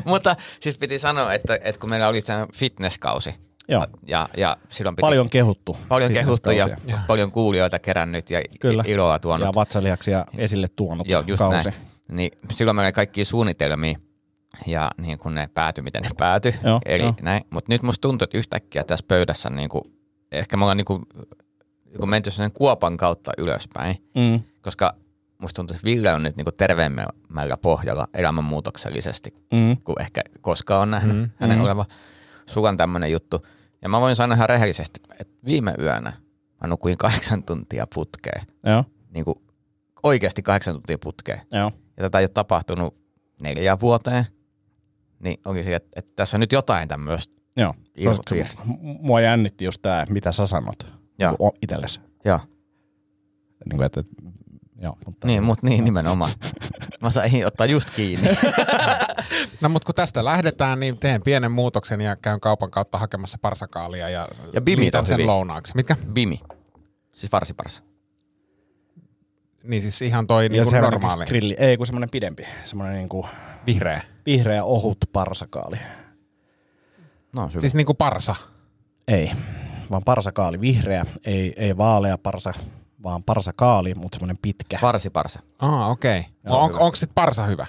Mutta 0.05 0.35
siis 0.59 0.77
piti 0.77 0.99
sanoa, 0.99 1.33
että, 1.33 1.59
että 1.63 1.79
kun 1.79 1.89
meillä 1.89 2.07
oli 2.07 2.21
se 2.21 2.33
fitnesskausi 2.55 3.35
Joo. 3.67 3.87
ja, 4.07 4.29
ja 4.37 4.57
silloin 4.69 4.95
piti 4.95 5.01
Paljon 5.01 5.29
kehuttu. 5.29 5.77
paljon 5.87 6.13
kehuttu 6.13 6.51
ja 6.51 6.65
fitnesskausia. 6.65 7.05
paljon 7.07 7.31
kuulijoita 7.31 7.79
kerännyt 7.79 8.29
ja 8.29 8.41
Kyllä. 8.59 8.83
iloa 8.87 9.19
tuonut. 9.19 9.45
Ja 9.45 9.51
vatsalihaksia 9.55 10.25
esille 10.37 10.67
tuonut 10.75 11.07
Joo, 11.07 11.23
just 11.27 11.37
kausi. 11.39 11.69
näin. 11.69 11.81
Niin 12.11 12.31
silloin 12.53 12.75
meillä 12.75 12.87
oli 12.87 12.93
kaikkia 12.93 13.25
suunnitelmia 13.25 13.97
ja 14.67 14.91
niin 14.97 15.17
kun 15.17 15.35
ne 15.35 15.49
päätyi, 15.53 15.83
miten 15.83 16.03
ne 16.03 16.09
päätyi. 16.17 16.55
Joo, 16.63 16.81
Eli 16.85 17.03
näin. 17.21 17.43
Mutta 17.49 17.71
nyt 17.73 17.83
musta 17.83 18.01
tuntuu, 18.01 18.23
että 18.23 18.37
yhtäkkiä 18.37 18.83
tässä 18.83 19.05
pöydässä 19.07 19.49
niin 19.49 19.69
kuin, 19.69 19.83
ehkä 20.31 20.57
me 20.57 20.63
ollaan 20.63 20.77
niin 20.77 20.85
kuin, 20.85 21.03
niin 21.85 21.97
kuin 21.99 22.09
menty 22.09 22.31
sen 22.31 22.51
kuopan 22.51 22.97
kautta 22.97 23.31
ylöspäin, 23.37 23.95
Mm. 24.15 24.43
koska 24.61 24.95
musta 25.37 25.55
tuntuu, 25.55 25.75
että 25.75 25.85
Ville 25.85 26.13
on 26.13 26.23
nyt 26.23 26.37
niin 26.37 26.45
kuin 26.45 26.55
terveemmällä 26.55 27.57
pohjalla 27.61 28.07
elämänmuutoksellisesti 28.13 29.33
Mm. 29.53 29.77
kuin 29.83 30.01
ehkä 30.01 30.21
koskaan 30.41 30.81
on 30.81 30.91
nähnyt 30.91 31.17
Mm, 31.17 31.29
hänen 31.35 31.57
mm. 31.57 31.61
mm. 31.61 31.65
oleva 31.65 31.85
sukan 32.45 32.77
tämmöinen 32.77 33.11
juttu. 33.11 33.45
Ja 33.81 33.89
mä 33.89 34.01
voin 34.01 34.15
sanoa 34.15 34.35
ihan 34.35 34.49
rehellisesti, 34.49 34.99
että 35.19 35.33
viime 35.45 35.73
yönä 35.79 36.13
mä 36.61 36.67
nukuin 36.67 36.97
kahdeksan 36.97 37.43
tuntia 37.43 37.87
putkeen. 37.93 38.41
Joo, 38.65 38.83
Niin 39.13 39.25
kuin 39.25 39.35
oikeasti 40.03 40.41
kahdeksan 40.43 40.73
tuntia 40.73 40.97
putkeen. 40.97 41.41
joo. 41.51 41.71
Ja 41.97 42.03
tätä 42.03 42.19
ei 42.19 42.23
ole 42.23 42.29
tapahtunut 42.29 42.95
neljään 43.41 43.79
vuoteen. 43.79 44.25
Niin 45.19 45.39
onkin 45.45 45.63
se, 45.63 45.75
että, 45.75 45.89
että 45.95 46.11
tässä 46.15 46.37
on 46.37 46.39
nyt 46.39 46.51
jotain 46.51 46.87
tämmöistä. 46.87 47.33
Joo. 47.57 47.73
Koska 48.05 48.35
Mua 48.99 49.21
jännitti 49.21 49.65
just 49.65 49.81
tää, 49.81 50.05
mitä 50.09 50.31
sä 50.31 50.47
sanot 50.47 50.93
Joo. 51.19 51.35
niin 51.39 51.51
itsellesi. 51.61 51.99
Joo, 52.25 52.39
Niin 53.69 53.77
kuin, 53.77 53.85
että, 53.85 54.03
joo, 54.81 54.97
mutta 55.05 55.27
niin, 55.27 55.43
mutta 55.43 55.67
niin 55.67 55.83
nimenomaan. 55.83 56.31
Mä 57.01 57.11
sain 57.11 57.47
ottaa 57.47 57.65
just 57.65 57.89
kiinni. 57.89 58.29
No 59.61 59.69
mutta 59.69 59.85
kun 59.85 59.95
tästä 59.95 60.25
lähdetään, 60.25 60.79
niin 60.79 60.97
teen 60.97 61.21
pienen 61.21 61.51
muutoksen 61.51 62.01
ja 62.01 62.15
käyn 62.15 62.39
kaupan 62.39 62.71
kautta 62.71 62.97
hakemassa 62.97 63.37
parsakaalia 63.41 64.09
ja, 64.09 64.27
Ja 64.53 64.61
on 64.99 65.05
sen 65.05 65.13
hyviä. 65.13 65.27
lounaaksi. 65.27 65.73
Mitkä? 65.75 65.95
Bimi. 66.13 66.39
Siis 67.13 67.31
varsiparsa. 67.31 67.83
Niin 69.63 69.81
siis 69.81 70.01
ihan 70.01 70.27
toi 70.27 70.45
ja 70.45 70.49
niin 70.49 70.69
se 70.69 70.81
normaali, 70.81 71.25
grilli, 71.25 71.55
ei 71.59 71.77
kun 71.77 71.85
semmoinen 71.85 72.09
pidempi, 72.09 72.47
semmoinen 72.65 72.95
niin 72.97 73.09
kuin 73.09 73.27
vihreä. 73.67 74.01
vihreä 74.25 74.63
ohut 74.63 74.97
parsakaali. 75.13 75.77
No 77.33 77.41
on 77.43 77.49
hyvä. 77.49 77.59
Siis 77.61 77.75
niin 77.75 77.85
kuin 77.85 77.97
parsa. 77.97 78.35
Ei. 79.07 79.31
vaan 79.91 80.03
parsakaali 80.03 80.61
vihreä, 80.61 81.05
ei, 81.25 81.53
ei 81.57 81.77
vaalea 81.77 82.17
parsa, 82.17 82.53
vaan 83.03 83.23
parsakaali, 83.23 83.95
mutta 83.95 84.15
semmoinen 84.15 84.37
pitkä. 84.41 84.79
Varsiparsa. 84.81 85.39
Ah, 85.59 85.89
okei. 85.91 86.19
Okay. 86.19 86.31
Joo, 86.45 86.59
On, 86.63 86.79
onko 86.79 86.95
sitten 86.95 87.15
parsa 87.15 87.45
hyvä? 87.45 87.65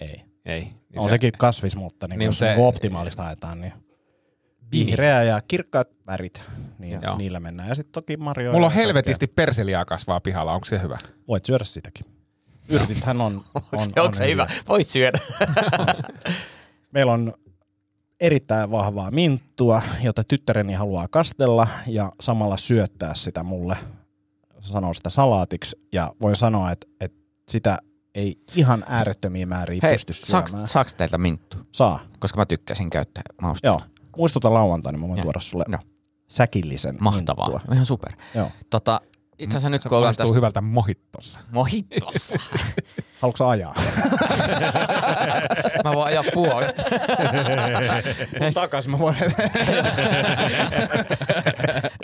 ei. 0.00 0.24
Ei. 0.44 0.60
Niin 0.60 0.98
On 0.98 1.04
se- 1.04 1.08
sekin 1.10 1.32
kasvis, 1.38 1.76
mutta 1.76 2.08
niin 2.08 2.18
Niin, 2.18 2.26
jos 2.26 2.38
se- 2.38 2.54
se, 2.56 2.62
optimaalista 2.62 3.22
haetaan, 3.22 3.60
niin 3.60 3.72
vihreä 4.72 5.22
ja 5.22 5.40
kirkkaat 5.48 5.88
värit, 6.06 6.42
niin 6.78 7.00
Joo. 7.02 7.16
niillä 7.16 7.40
mennään. 7.40 7.68
Ja 7.68 7.74
sitten 7.74 7.92
toki 7.92 8.16
marjoja. 8.16 8.52
Mulla 8.52 8.66
on 8.66 8.72
helvetisti 8.72 9.26
persiliaa 9.26 9.84
kasvaa 9.84 10.20
pihalla, 10.20 10.52
onko 10.52 10.64
se 10.64 10.82
hyvä? 10.82 10.98
Voit 11.28 11.44
syödä 11.44 11.64
sitäkin. 11.64 12.06
Yrtithän 12.68 13.20
on, 13.20 13.32
on, 13.54 13.62
Onko 13.72 13.84
se, 13.94 14.00
on 14.00 14.14
se 14.14 14.30
hyvä? 14.30 14.46
Voit 14.68 14.88
syödä. 14.88 15.18
Meillä 16.92 17.12
on 17.12 17.34
erittäin 18.20 18.70
vahvaa 18.70 19.10
minttua, 19.10 19.82
jota 20.02 20.24
tyttäreni 20.24 20.72
haluaa 20.72 21.08
kastella 21.08 21.66
ja 21.86 22.12
samalla 22.20 22.56
syöttää 22.56 23.14
sitä 23.14 23.42
mulle, 23.42 23.76
sanoo 24.60 24.94
sitä 24.94 25.10
salaatiksi. 25.10 25.76
Ja 25.92 26.14
voin 26.22 26.36
sanoa, 26.36 26.70
että, 26.72 26.86
että 27.00 27.18
sitä 27.48 27.78
ei 28.14 28.34
ihan 28.56 28.84
äärettömiä 28.88 29.46
määriä 29.46 29.80
Hei, 29.82 29.94
pysty 29.94 30.12
syömään. 30.12 30.48
saaks, 30.48 30.72
saaks 30.72 30.94
teiltä 30.94 31.18
minttu? 31.18 31.56
Saa. 31.72 32.00
Koska 32.18 32.38
mä 32.38 32.46
tykkäsin 32.46 32.90
käyttää 32.90 33.22
mausta. 33.42 33.66
Joo. 33.66 33.80
Muistuta 34.18 34.54
lauantaina, 34.54 34.96
niin 34.96 35.00
mä 35.04 35.08
voin 35.08 35.18
Joo. 35.18 35.22
tuoda 35.24 35.40
sulle 35.40 35.64
Joo. 35.68 35.80
säkillisen 36.28 36.96
Mahtavaa. 37.00 37.48
minttua. 37.48 37.74
Ihan 37.74 37.86
super. 37.86 38.12
Joo. 38.34 38.50
Tota, 38.70 39.00
itse 39.40 39.56
asiassa 39.56 39.70
nyt 39.70 39.82
Se 39.82 39.88
kun 39.88 39.98
ollaan 39.98 40.14
tässä 40.16 40.34
hyvältä 40.34 40.60
mohittossa. 40.60 41.40
mohittossa, 41.52 42.36
Haluatko 43.20 43.48
ajaa? 43.48 43.74
mä 45.84 45.92
voin 45.94 46.06
ajaa 46.06 46.24
puolet. 46.34 46.76
Takas 48.54 48.88
mä 48.88 48.98
voin. 48.98 49.16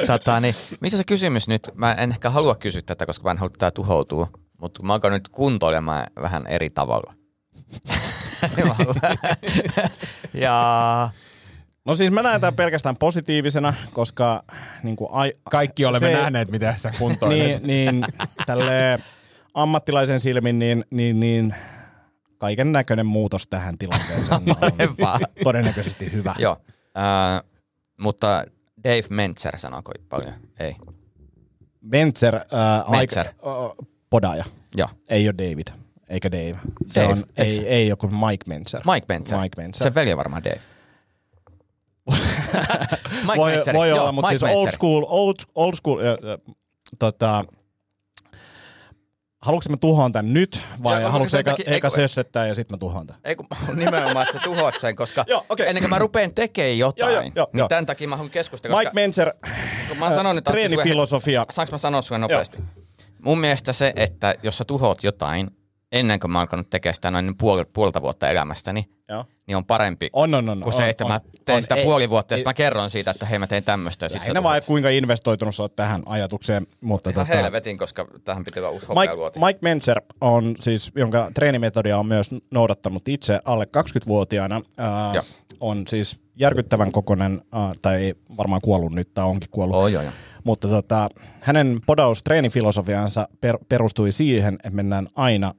tota, 0.06 0.40
niin, 0.40 0.54
missä 0.80 0.98
se 0.98 1.04
kysymys 1.04 1.48
nyt? 1.48 1.70
Mä 1.74 1.94
en 1.94 2.10
ehkä 2.10 2.30
halua 2.30 2.54
kysyä 2.54 2.82
tätä, 2.86 3.06
koska 3.06 3.24
mä 3.24 3.30
en 3.30 3.38
halua, 3.38 3.48
että 3.48 3.58
tää 3.58 3.70
tuhoutuu. 3.70 4.28
Mutta 4.60 4.82
mä 4.82 4.92
alkan 4.92 5.12
nyt 5.12 5.28
kuntoilemaan 5.28 6.06
vähän 6.20 6.46
eri 6.46 6.70
tavalla. 6.70 7.12
Ja 10.34 11.08
No 11.86 11.94
siis 11.94 12.10
mä 12.10 12.22
näen 12.22 12.40
tämän 12.40 12.54
pelkästään 12.54 12.96
positiivisena, 12.96 13.74
koska 13.92 14.44
niin 14.82 14.96
kuin 14.96 15.08
ai, 15.12 15.32
Kaikki 15.50 15.84
olemme 15.84 16.08
se- 16.08 16.16
nähneet, 16.16 16.50
miten 16.50 16.78
sä 16.78 16.92
kuntoilet. 16.98 17.38
niin, 17.62 17.62
niin 17.92 18.04
tälle 18.46 18.98
ammattilaisen 19.54 20.20
silmin, 20.20 20.58
niin, 20.58 20.84
niin, 20.90 21.20
niin 21.20 21.54
kaiken 22.38 22.72
näköinen 22.72 23.06
muutos 23.06 23.46
tähän 23.46 23.78
tilanteeseen 23.78 24.32
on 24.48 24.56
Parempaa. 24.60 25.18
todennäköisesti 25.44 26.12
hyvä. 26.12 26.34
Joo, 26.38 26.56
äh, 26.78 27.42
mutta 27.96 28.44
Dave 28.84 29.02
Mentzer 29.10 29.58
sanoiko 29.58 29.92
paljon? 30.08 30.32
Ei. 30.58 30.76
Mentzer, 31.80 32.34
äh, 32.36 32.90
Mentzer. 32.90 33.26
Aika, 33.26 33.66
äh, 33.80 33.86
podaja, 34.10 34.44
Joo. 34.74 34.88
ei 35.08 35.28
ole 35.28 35.34
David, 35.38 35.66
eikä 36.08 36.30
Dave. 36.30 36.58
Se 36.86 37.00
Dave, 37.00 37.12
on, 37.12 37.24
ei, 37.36 37.50
se? 37.50 37.62
ei 37.62 37.88
joku 37.88 38.06
Mike 38.08 38.44
Mentzer. 38.46 38.80
Mike 38.94 39.06
Mentzer. 39.14 39.38
Mike 39.38 39.62
Mentzer. 39.62 39.84
Se 39.86 39.94
veli 39.94 40.16
varmaan 40.16 40.44
Dave. 40.44 40.60
Mike 43.22 43.36
voi, 43.36 43.52
Mentzeri. 43.52 43.78
voi 43.78 43.88
Joo, 43.88 44.00
olla, 44.00 44.12
mutta 44.12 44.28
siis 44.28 44.42
old 44.42 44.50
Mentzeri. 44.50 44.72
school, 44.72 45.04
old, 45.08 45.34
old 45.54 45.74
school, 45.74 45.98
äh, 46.00 46.06
äh, 46.06 46.54
tota, 46.98 47.44
haluatko 49.42 49.70
mä 49.70 49.76
tuhoan 49.76 50.12
tän 50.12 50.32
nyt 50.32 50.60
vai 50.82 51.00
Joo, 51.02 51.10
haluatko 51.10 51.36
eka, 51.38 51.50
takia- 51.50 51.74
eka 51.74 51.90
sössettää 51.90 52.46
ja 52.46 52.54
sitten 52.54 52.74
mä 52.74 52.78
tuhoan 52.78 53.06
tän? 53.06 53.16
Ei 53.24 53.36
kun 53.36 53.46
nimenomaan, 53.74 54.26
että 54.26 54.38
sä 54.38 54.44
tuhoat 54.44 54.74
sen, 54.80 54.96
koska 54.96 55.24
Joo, 55.28 55.46
okei. 55.48 55.68
ennen 55.68 55.82
kuin 55.82 55.90
mä 55.90 55.98
rupean 55.98 56.34
tekemään 56.34 56.78
jotain, 56.78 57.00
Joo, 57.00 57.22
joo, 57.22 57.30
joo, 57.34 57.46
niin 57.52 57.58
joo. 57.58 57.68
tämän 57.68 57.86
takia 57.86 58.08
mä 58.08 58.16
haluan 58.16 58.30
keskustella, 58.30 58.78
Mike 58.78 58.90
kun 59.88 59.98
mä 59.98 60.04
oon 60.04 60.14
sanonut, 60.14 60.38
että 60.38 60.50
treenifilosofia. 60.50 61.46
Saanko 61.50 61.72
mä 61.72 61.78
sanoa 61.78 62.02
sulle 62.02 62.18
nopeasti? 62.18 62.58
Mun 63.22 63.38
mielestä 63.40 63.72
se, 63.72 63.92
että 63.96 64.34
jos 64.42 64.58
sä 64.58 64.64
tuhoat 64.64 65.04
jotain 65.04 65.50
ennen 65.92 66.20
kuin 66.20 66.30
mä 66.30 66.38
oon 66.38 66.40
alkanut 66.40 66.70
tekemään 66.70 66.94
sitä 66.94 67.10
noin 67.10 67.34
puoli, 67.38 67.64
puolta 67.72 68.02
vuotta 68.02 68.30
elämästäni, 68.30 68.88
Joo. 69.08 69.24
niin 69.46 69.56
on 69.56 69.64
parempi 69.64 70.10
On, 70.12 70.34
on, 70.34 70.48
on. 70.48 70.60
kuin 70.60 70.74
on, 70.74 70.78
se, 70.80 70.88
että 70.88 71.04
on, 71.04 71.10
mä 71.10 71.20
teen 71.44 71.56
on. 71.56 71.62
sitä 71.62 71.74
Ei- 71.74 71.84
puoli 71.84 72.10
vuotta 72.10 72.34
ja 72.34 72.36
ei- 72.36 72.38
sitten 72.38 72.48
mä 72.50 72.54
kerron 72.54 72.90
siitä, 72.90 73.10
että 73.10 73.26
hei 73.26 73.38
mä 73.38 73.46
teen 73.46 73.64
tämmöistä. 73.64 74.06
Lähinnä 74.14 74.42
vaan, 74.42 74.62
kuinka 74.66 74.88
investoitunut 74.88 75.54
sä 75.54 75.62
oot 75.62 75.76
tähän 75.76 76.02
ajatukseen. 76.06 76.66
Mutta 76.80 77.10
Ihan 77.10 77.26
tota, 77.26 77.36
helvetin, 77.42 77.78
koska 77.78 78.06
tähän 78.24 78.44
pitää 78.44 78.62
olla 78.62 78.70
uusi 78.70 78.86
Mike. 78.88 79.46
Mike 79.46 79.58
Mentzer 79.62 80.00
on 80.20 80.54
siis, 80.60 80.92
jonka 80.94 81.30
treenimetodia 81.34 81.98
on 81.98 82.06
myös 82.06 82.30
noudattanut 82.50 83.08
itse 83.08 83.40
alle 83.44 83.66
20-vuotiaana. 83.76 84.60
Ää, 84.76 85.14
Joo. 85.14 85.22
on 85.60 85.84
siis 85.88 86.20
järkyttävän 86.36 86.92
kokoinen, 86.92 87.42
ää, 87.52 87.72
tai 87.82 87.96
ei 87.96 88.14
varmaan 88.36 88.60
kuollut 88.64 88.92
nyt, 88.92 89.14
tai 89.14 89.24
onkin 89.24 89.50
kuollut. 89.50 89.76
Oh, 89.76 89.88
joo, 89.88 90.02
joo. 90.02 90.12
Mutta 90.44 90.68
tota, 90.68 91.08
hänen 91.40 91.80
podaus 91.86 92.22
treenifilosofiansa 92.22 93.28
per, 93.40 93.58
perustui 93.68 94.12
siihen, 94.12 94.54
että 94.54 94.70
mennään 94.70 95.06
aina 95.14 95.54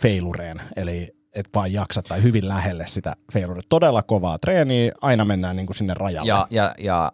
feilureen, 0.00 0.60
eli 0.76 1.08
et 1.32 1.48
vaan 1.54 1.72
jaksa 1.72 2.02
tai 2.02 2.22
hyvin 2.22 2.48
lähelle 2.48 2.86
sitä 2.86 3.12
feilureen. 3.32 3.64
Todella 3.68 4.02
kovaa 4.02 4.38
treeniä, 4.38 4.92
aina 5.00 5.24
mennään 5.24 5.56
niin 5.56 5.66
kuin 5.66 5.76
sinne 5.76 5.94
rajalle. 5.94 6.28
Ja, 6.28 6.46
ja, 6.50 6.74
ja 6.78 7.12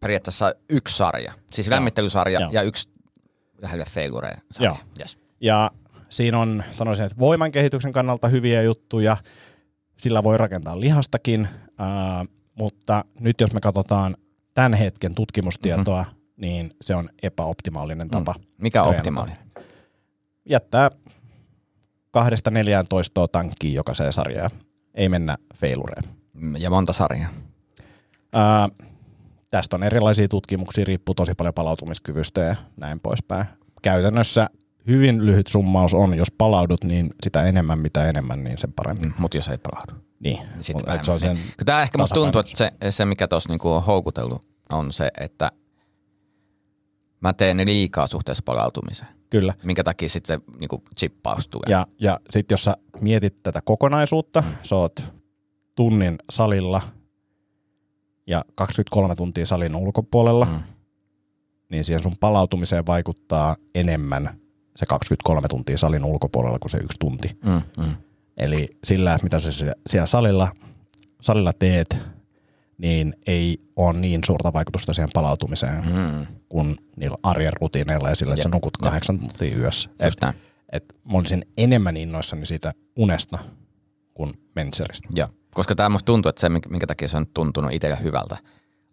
periaatteessa 0.00 0.54
yksi 0.68 0.96
sarja, 0.96 1.32
siis 1.52 1.68
lämmittelysarja 1.68 2.40
Joo. 2.40 2.50
ja 2.52 2.62
yksi 2.62 2.88
lähelle 3.62 3.84
feilureja 3.84 4.36
Joo. 4.60 4.74
sarja. 4.74 4.86
Yes. 4.98 5.18
Ja 5.40 5.70
siinä 6.08 6.38
on, 6.38 6.64
sanoisin, 6.72 7.04
että 7.04 7.18
voiman 7.18 7.52
kehityksen 7.52 7.92
kannalta 7.92 8.28
hyviä 8.28 8.62
juttuja. 8.62 9.16
Sillä 9.96 10.22
voi 10.22 10.38
rakentaa 10.38 10.80
lihastakin, 10.80 11.48
ää, 11.78 12.24
mutta 12.54 13.04
nyt 13.20 13.40
jos 13.40 13.52
me 13.52 13.60
katsotaan 13.60 14.16
tämän 14.54 14.74
hetken 14.74 15.14
tutkimustietoa, 15.14 16.02
mm-hmm. 16.02 16.20
niin 16.36 16.76
se 16.80 16.94
on 16.94 17.08
epäoptimaalinen 17.22 18.08
tapa. 18.08 18.34
Mm. 18.38 18.44
Mikä 18.58 18.82
on 18.82 18.90
optimaalinen? 18.96 19.38
Jättää 20.48 20.90
kahdesta 22.14 22.50
neljään 22.50 22.84
toistoa 22.88 23.28
tankkiin 23.28 23.74
jokaiseen 23.74 24.12
sarjaan. 24.12 24.50
Ei 24.94 25.08
mennä 25.08 25.36
feilureen. 25.56 26.04
Mm, 26.34 26.56
Ja 26.56 26.70
monta 26.70 26.92
sarjaa. 26.92 27.28
Ää, 28.32 28.68
tästä 29.50 29.76
on 29.76 29.82
erilaisia 29.82 30.28
tutkimuksia, 30.28 30.84
riippuu 30.84 31.14
tosi 31.14 31.34
paljon 31.34 31.54
palautumiskyvystä 31.54 32.40
ja 32.40 32.56
näin 32.76 33.00
poispäin. 33.00 33.46
Käytännössä 33.82 34.46
hyvin 34.86 35.26
lyhyt 35.26 35.46
summaus 35.46 35.94
on, 35.94 36.14
jos 36.14 36.30
palaudut, 36.38 36.84
niin 36.84 37.10
sitä 37.22 37.44
enemmän 37.44 37.78
mitä 37.78 38.08
enemmän, 38.08 38.44
niin 38.44 38.58
sen 38.58 38.72
paremmin. 38.72 39.08
Mm, 39.08 39.14
Mutta 39.18 39.36
jos 39.36 39.48
ei 39.48 39.58
palaudu. 39.58 40.04
Niin, 40.20 40.38
Sitten 40.60 40.76
Mut- 40.76 40.86
vähemmän. 40.86 40.96
et 40.96 41.04
se 41.04 41.10
on 41.10 41.20
sen 41.20 41.34
Niin. 41.34 41.46
Kun 41.58 41.66
Tää 41.66 41.82
ehkä 41.82 41.98
musta 41.98 42.14
tuntuu, 42.14 42.40
että 42.40 42.52
se, 42.56 42.70
se 42.90 43.04
mikä 43.04 43.28
tuossa 43.28 43.48
niinku 43.48 43.70
on 43.72 43.82
houkutellut, 43.84 44.42
on 44.72 44.92
se, 44.92 45.10
että 45.20 45.52
mä 47.20 47.32
teen 47.32 47.56
liikaa 47.64 48.06
suhteessa 48.06 48.42
palautumiseen. 48.44 49.10
Kyllä. 49.34 49.54
Minkä 49.64 49.84
takia 49.84 50.08
sitten 50.08 50.40
se 50.40 50.58
niinku 50.58 50.82
chippaus 50.96 51.48
tulee. 51.48 51.66
Ja, 51.68 51.86
ja 52.00 52.20
sitten 52.30 52.54
jos 52.54 52.64
sä 52.64 52.76
mietit 53.00 53.42
tätä 53.42 53.60
kokonaisuutta, 53.64 54.42
sä 54.62 54.76
oot 54.76 55.12
tunnin 55.74 56.16
salilla 56.30 56.82
ja 58.26 58.44
23 58.54 59.14
tuntia 59.14 59.46
salin 59.46 59.76
ulkopuolella, 59.76 60.44
Mm. 60.44 60.62
niin 61.68 61.84
siihen 61.84 62.02
sun 62.02 62.16
palautumiseen 62.20 62.86
vaikuttaa 62.86 63.56
enemmän 63.74 64.40
se 64.76 64.86
23 64.86 65.48
tuntia 65.48 65.78
salin 65.78 66.04
ulkopuolella 66.04 66.58
kuin 66.58 66.70
se 66.70 66.78
yksi 66.78 66.98
tunti. 66.98 67.28
Mm, 67.44 67.62
mm. 67.84 67.94
Eli 68.36 68.68
sillä, 68.84 69.18
mitä 69.22 69.38
sä 69.38 69.50
siellä 69.88 70.06
salilla, 70.06 70.48
salilla 71.20 71.52
teet, 71.52 71.98
niin 72.78 73.14
ei 73.26 73.58
ole 73.76 73.92
niin 73.98 74.20
suurta 74.26 74.52
vaikutusta 74.52 74.94
siihen 74.94 75.08
palautumiseen 75.14 75.84
Mm. 75.84 76.26
kuin 76.48 76.76
niillä 76.96 77.16
arjen 77.22 77.52
rutiineilla 77.60 78.08
ja 78.08 78.14
sillä, 78.14 78.32
että 78.32 78.42
sä 78.42 78.46
Jep, 78.48 78.54
nukut 78.54 78.72
jep. 78.78 78.82
kahdeksan 78.84 79.18
tuntia 79.18 79.56
yössä. 79.58 79.90
Just 80.04 80.22
Et, 80.24 80.36
et 80.72 80.84
mä 81.12 81.18
olisin 81.18 81.44
enemmän 81.56 81.96
innoissani 81.96 82.46
siitä 82.46 82.72
unesta 82.98 83.38
kuin 84.14 84.32
mentseristä. 84.54 85.08
Joo. 85.14 85.28
Koska 85.54 85.74
tämä 85.74 85.88
musta 85.88 86.06
tuntuu, 86.06 86.28
että 86.28 86.40
se, 86.40 86.48
minkä 86.48 86.86
takia 86.86 87.08
se 87.08 87.16
on 87.16 87.26
tuntunut 87.34 87.72
itselle 87.72 87.98
hyvältä, 88.02 88.36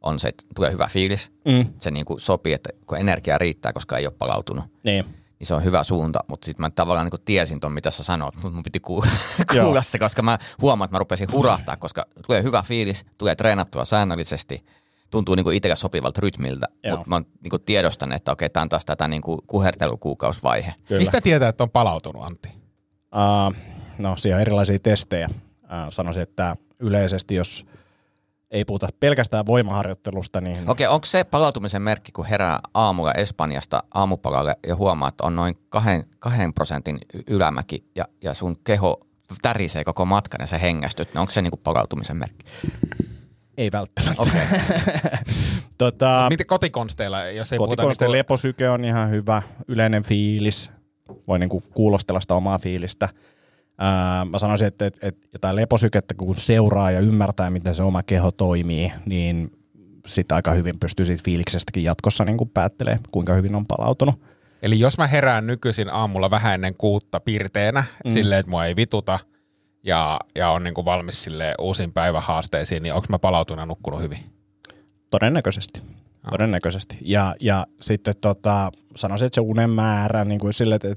on 0.02 0.20
se, 0.20 0.28
että 0.28 0.44
tulee 0.56 0.72
hyvä 0.72 0.88
fiilis. 0.88 1.32
Mm. 1.46 1.66
Se 1.80 1.92
niinku 1.92 2.20
sopii, 2.20 2.54
että 2.54 2.70
kun 2.88 2.98
energiaa 2.98 3.38
riittää, 3.38 3.74
koska 3.74 3.98
ei 3.98 4.06
ole 4.08 4.14
palautunut, 4.18 4.66
Niin. 4.84 5.06
Niin 5.42 5.48
se 5.48 5.56
on 5.56 5.64
hyvä 5.64 5.84
suunta. 5.84 6.20
Mutta 6.28 6.46
sitten 6.46 6.64
mä 6.64 6.70
tavallaan 6.70 7.06
niinku 7.06 7.18
tiesin 7.18 7.60
ton, 7.60 7.72
mitä 7.72 7.92
sä 7.92 8.04
sanoit, 8.04 8.36
mutta 8.36 8.50
mun 8.50 8.64
piti 8.64 8.80
kuulla, 8.88 9.82
se, 9.82 10.00
koska 10.00 10.22
mä 10.22 10.38
huomaan, 10.62 10.86
että 10.86 10.96
mä 10.96 11.00
rupesin 11.00 11.32
hurahtaa, 11.32 11.78
koska 11.78 12.06
tulee 12.28 12.44
hyvä 12.44 12.62
fiilis, 12.62 13.06
tulee 13.18 13.36
treenattua 13.36 13.86
säännöllisesti, 13.86 14.66
tuntuu 15.12 15.36
niinku 15.36 15.50
itselle 15.50 15.76
sopivalta 15.76 16.22
rytmiltä, 16.22 16.68
mutta 16.90 17.10
mä 17.10 17.22
niinku 17.42 17.60
tiedostan, 17.60 18.12
että 18.12 18.32
okei, 18.32 18.50
tämä 18.50 18.62
on 18.62 18.70
taas 18.70 18.86
tätä 18.86 19.08
niinku 19.08 19.44
kuhertelukuukausvaihe. 19.48 20.74
Kyllä. 20.88 21.00
Mistä 21.00 21.22
tietää, 21.22 21.50
että 21.50 21.64
on 21.64 21.70
palautunut, 21.70 22.24
Antti? 22.26 22.50
Uh, 22.50 23.56
no, 23.98 24.16
siellä 24.18 24.36
on 24.36 24.42
erilaisia 24.42 24.80
testejä. 24.80 25.28
Uh, 25.32 25.70
sanoisin, 25.90 26.24
että 26.24 26.56
yleisesti, 26.80 27.36
jos 27.36 27.66
ei 28.52 28.66
puhuta 28.66 28.88
pelkästään 29.00 29.46
voimaharjoittelusta, 29.46 30.42
niin 30.42 30.70
Okei, 30.70 30.88
onko 30.88 31.06
se 31.06 31.24
palautumisen 31.24 31.82
merkki, 31.82 32.12
kun 32.12 32.26
herää 32.26 32.60
aamulla 32.74 33.14
Espanjasta 33.14 33.84
aamupalalle 33.94 34.56
ja 34.68 34.76
huomaa, 34.76 35.10
että 35.10 35.24
on 35.24 35.36
noin 35.36 35.58
kahden, 35.70 36.06
kahden 36.20 36.54
prosentin 36.54 36.98
ylämäki 37.28 37.86
ja, 37.96 38.06
ja 38.24 38.34
sun 38.34 38.58
keho 38.64 39.00
tärisee 39.42 39.84
koko 39.84 40.06
matkan 40.06 40.42
ja 40.42 40.48
sä 40.48 40.58
hengästyt, 40.58 41.14
niin 41.14 41.20
onko 41.22 41.32
se 41.32 41.42
niinku 41.42 41.58
palautumisen 41.58 42.18
merkki? 42.18 42.46
ei 43.58 43.72
välttämättä. 43.72 44.22
Okei. 44.22 44.42
tota, 45.78 46.28
Miten 46.30 46.48
kotikonsteilla, 46.48 47.24
jos 47.24 47.54
ei 47.54 47.60
kotikonsten 47.60 48.06
niinku, 48.06 48.18
leposyke 48.18 48.70
on 48.70 48.86
ihan 48.86 49.10
hyvä, 49.10 49.42
yleinen 49.68 50.04
fiilis, 50.04 50.72
voi 51.28 51.40
niinku 51.40 51.64
kuulostella 51.74 52.20
sitä 52.20 52.36
omaa 52.36 52.60
fiilistä. 52.60 53.10
Ää, 53.84 54.26
mä 54.26 54.38
sanoisin, 54.38 54.68
että, 54.68 54.86
että, 54.86 55.08
että 55.08 55.28
jotain 55.34 55.56
leposykettä 55.56 56.14
kun 56.14 56.36
seuraa 56.36 56.92
ja 56.92 57.00
ymmärtää, 57.00 57.50
miten 57.50 57.76
se 57.76 57.84
oma 57.84 58.04
keho 58.04 58.32
toimii, 58.32 58.92
niin 59.06 59.52
sitä 60.06 60.36
aika 60.36 60.52
hyvin 60.52 60.80
pystyy 60.80 61.06
siitä 61.06 61.24
fiiliksestäkin 61.26 61.84
jatkossa 61.84 62.26
niin 62.26 62.50
päättelee, 62.54 63.00
kuinka 63.12 63.34
hyvin 63.34 63.56
on 63.56 63.66
palautunut. 63.66 64.22
Eli 64.62 64.80
jos 64.80 64.98
mä 64.98 65.08
herään 65.08 65.48
nykyisin 65.48 65.90
aamulla 65.90 66.32
vähän 66.32 66.54
ennen 66.54 66.76
kuutta 66.78 67.20
pirteenä, 67.20 67.84
mm. 68.06 68.12
silleen, 68.12 68.40
että 68.40 68.50
mua 68.50 68.66
ei 68.66 68.76
vituta, 68.76 69.20
ja, 69.84 70.20
ja 70.36 70.50
on 70.50 70.64
niinku 70.64 70.86
valmis 70.86 71.24
sille 71.24 71.56
uusiin 71.60 71.94
päivähaasteisiin, 71.94 72.84
niin 72.84 72.94
onko 72.94 73.08
mä 73.10 73.20
palautunut 73.20 73.62
ja 73.62 73.66
nukkunut 73.66 74.02
hyvin? 74.02 74.20
Todennäköisesti. 75.10 75.82
Todennäköisesti. 76.32 76.98
Ja, 77.02 77.36
ja 77.42 77.68
sitten 77.82 78.14
tota, 78.22 78.72
sanoisin, 78.96 79.26
että 79.26 79.36
se 79.36 79.42
unen 79.42 79.70
määrä, 79.70 80.26
niin 80.26 80.40
kuin 80.40 80.54
sille, 80.54 80.76
että 80.76 80.96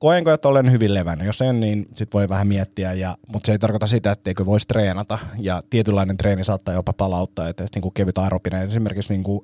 koenko, 0.00 0.32
että 0.32 0.48
olen 0.48 0.72
hyvin 0.72 0.94
levännyt. 0.94 1.26
Jos 1.26 1.42
en, 1.42 1.60
niin 1.60 1.88
sit 1.94 2.14
voi 2.14 2.28
vähän 2.28 2.46
miettiä, 2.46 2.92
ja, 2.92 3.16
mutta 3.26 3.46
se 3.46 3.52
ei 3.52 3.58
tarkoita 3.58 3.86
sitä, 3.86 4.12
etteikö 4.12 4.46
voisi 4.46 4.66
treenata. 4.66 5.18
Ja 5.38 5.62
tietynlainen 5.70 6.16
treeni 6.16 6.44
saattaa 6.44 6.74
jopa 6.74 6.92
palauttaa, 6.92 7.48
että, 7.48 7.64
että 7.64 7.76
niin 7.76 7.82
kuin 7.82 7.94
kevyt 7.94 8.18
aerobinen 8.18 8.66
esimerkiksi, 8.66 9.12
niin 9.12 9.22
kuin, 9.22 9.40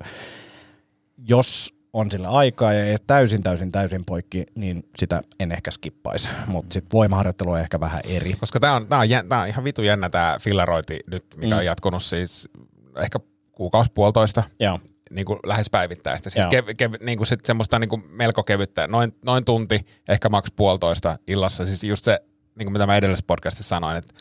jos 1.29 1.75
on 1.93 2.11
sillä 2.11 2.29
aikaa 2.29 2.73
ja 2.73 2.85
ei 2.85 2.97
täysin, 3.07 3.43
täysin, 3.43 3.73
täysin 3.73 4.05
poikki, 4.05 4.45
niin 4.55 4.89
sitä 4.99 5.23
en 5.41 5.53
ehkä 5.53 5.71
skippaisi. 5.71 6.29
Mutta 6.47 6.73
sitten 6.75 6.99
voimaharjoittelu 6.99 7.51
on 7.51 7.61
ehkä 7.61 7.81
vähän 7.81 8.01
eri. 8.09 8.35
Koska 8.41 8.61
tämä 8.61 8.77
on, 8.77 8.89
tää 8.89 8.99
on, 8.99 9.09
jän- 9.09 9.29
tää 9.29 9.41
on 9.41 9.49
ihan 9.49 9.65
vitu 9.65 9.83
jännä 9.83 10.11
tämä 10.11 10.37
fillarointi 10.41 11.01
nyt, 11.11 11.25
mikä 11.37 11.55
mm. 11.55 11.59
on 11.59 11.65
jatkunut 11.65 12.03
siis 12.03 12.49
ehkä 12.97 13.21
kuukausi 13.53 13.91
puolitoista. 13.95 14.43
Joo. 14.61 14.79
Niin 15.11 15.27
kuin 15.27 15.39
lähes 15.47 15.71
päivittäistä. 15.71 16.31
Siis 16.31 16.47
kev, 16.51 16.65
kev, 16.77 16.95
niin 17.01 17.19
kuin 17.19 17.27
sit 17.27 17.47
semmoista 17.47 17.79
niin 17.79 17.89
kuin 17.89 18.05
melko 18.09 18.43
kevyttä, 18.43 18.87
noin, 18.87 19.17
noin 19.25 19.45
tunti, 19.45 19.87
ehkä 20.09 20.29
maks 20.29 20.53
puolitoista 20.57 21.19
illassa. 21.27 21.67
Siis 21.67 21.85
just 21.85 22.05
se, 22.05 22.21
niin 22.59 22.67
kuin 22.67 22.73
mitä 22.73 22.87
mä 22.87 22.97
edellisessä 22.97 23.27
podcastissa 23.27 23.69
sanoin, 23.69 23.97
että 23.97 24.15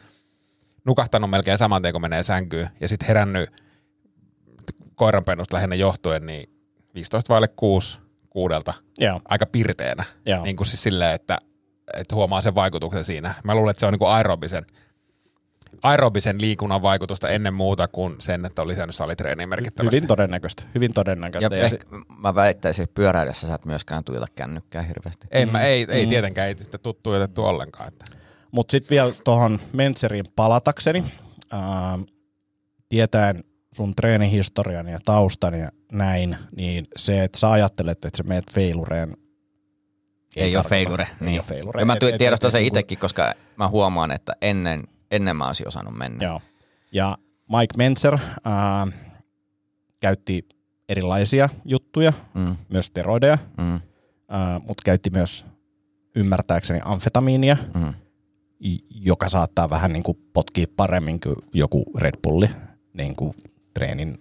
nukahtanut 0.85 1.29
melkein 1.29 1.57
saman 1.57 1.81
tien, 1.81 1.93
kun 1.93 2.01
menee 2.01 2.23
sänkyyn, 2.23 2.69
ja 2.81 2.87
sitten 2.87 3.07
herännyt 3.07 3.49
koiranpennusta 4.95 5.55
lähinnä 5.55 5.75
johtuen, 5.75 6.25
niin 6.25 6.49
15 6.95 7.33
vaille 7.33 7.47
6 7.47 7.99
kuudelta 8.29 8.73
Joo. 8.97 9.21
aika 9.25 9.45
pirteenä. 9.45 10.03
Joo. 10.25 10.43
Niin 10.43 10.55
kuin 10.55 10.67
siis 10.67 10.83
silleen, 10.83 11.15
että, 11.15 11.37
että 11.93 12.15
huomaa 12.15 12.41
sen 12.41 12.55
vaikutuksen 12.55 13.03
siinä. 13.05 13.35
Mä 13.43 13.55
luulen, 13.55 13.71
että 13.71 13.79
se 13.79 13.85
on 13.85 13.93
niin 13.93 13.99
kuin 13.99 14.11
aerobisen, 14.11 14.63
aerobisen 15.83 16.41
liikunnan 16.41 16.81
vaikutusta 16.81 17.29
ennen 17.29 17.53
muuta 17.53 17.87
kuin 17.87 18.15
sen, 18.19 18.45
että 18.45 18.61
on 18.61 18.67
lisännyt 18.67 18.95
salitreeniä 18.95 19.47
merkittävästi. 19.47 19.95
Hyvin 19.95 20.07
todennäköistä. 20.07 20.63
Hyvin 20.75 20.89
Ja 20.89 20.93
todennäköistä. 20.93 21.55
Ja, 21.55 21.63
ehkä, 21.65 21.85
mä 22.17 22.35
väittäisin, 22.35 22.83
että 22.83 22.93
pyöräidessä 22.93 23.47
sä 23.47 23.55
et 23.55 23.65
myöskään 23.65 24.03
tuilla 24.03 24.27
kännykkää 24.35 24.81
hirveästi. 24.81 25.27
Ei, 25.31 25.45
mä, 25.45 25.61
ei, 25.61 25.85
ei 25.89 26.05
tietenkään, 26.05 26.47
ei 26.47 26.57
sitä 26.57 26.77
tuttu 26.77 27.13
jätetty 27.13 27.41
ollenkaan. 27.41 27.87
Että. 27.87 28.05
Mutta 28.51 28.71
sitten 28.71 28.95
vielä 28.95 29.11
tuohon 29.23 29.59
Mentseriin 29.73 30.25
palatakseni, 30.35 31.03
ää, 31.51 31.99
tietäen 32.89 33.43
sun 33.75 33.95
treenihistorian 33.95 34.87
ja 34.87 34.99
taustan 35.05 35.59
ja 35.59 35.69
näin, 35.91 36.37
niin 36.55 36.87
se, 36.95 37.23
että 37.23 37.39
sä 37.39 37.51
ajattelet, 37.51 38.05
että 38.05 38.17
sä 38.17 38.23
meet 38.23 38.45
feilureen, 38.53 39.17
Ei, 40.35 40.43
ole 40.55 40.63
tarkoita- 40.63 40.69
feilure. 40.69 41.03
Ei 41.03 41.27
Niin. 41.27 41.39
ole 41.39 41.45
feilure. 41.47 41.81
Ja 41.81 41.85
mä 41.85 41.95
tiedostan 42.17 42.51
sen 42.51 42.59
niinku- 42.61 42.77
itsekin, 42.77 42.97
koska 42.97 43.33
mä 43.55 43.67
huomaan, 43.67 44.11
että 44.11 44.33
ennen, 44.41 44.83
ennen 45.15 45.35
mä 45.35 45.47
olisin 45.47 45.67
osannut 45.67 45.97
mennä. 45.97 46.25
Joo. 46.25 46.41
Ja 46.91 47.17
Mike 47.49 47.77
Mentzer 47.77 48.17
ää, 48.45 48.87
käytti 49.99 50.47
erilaisia 50.89 51.49
juttuja, 51.65 52.13
Mm, 52.33 52.55
myös 52.69 52.85
steroideja, 52.85 53.37
mm, 53.57 53.79
mutta 54.67 54.81
käytti 54.85 55.09
myös 55.09 55.45
ymmärtääkseni 56.15 56.79
amfetamiinia, 56.83 57.57
mm. 57.73 57.93
joka 58.89 59.29
saattaa 59.29 59.69
vähän 59.69 59.93
niin 59.93 60.03
kuin 60.03 60.17
potkia 60.33 60.65
paremmin 60.75 61.19
kuin 61.19 61.35
joku 61.53 61.83
Red 61.97 62.13
Bulli 62.23 62.49
niin 62.93 63.15
kuin 63.15 63.35
treenin 63.73 64.19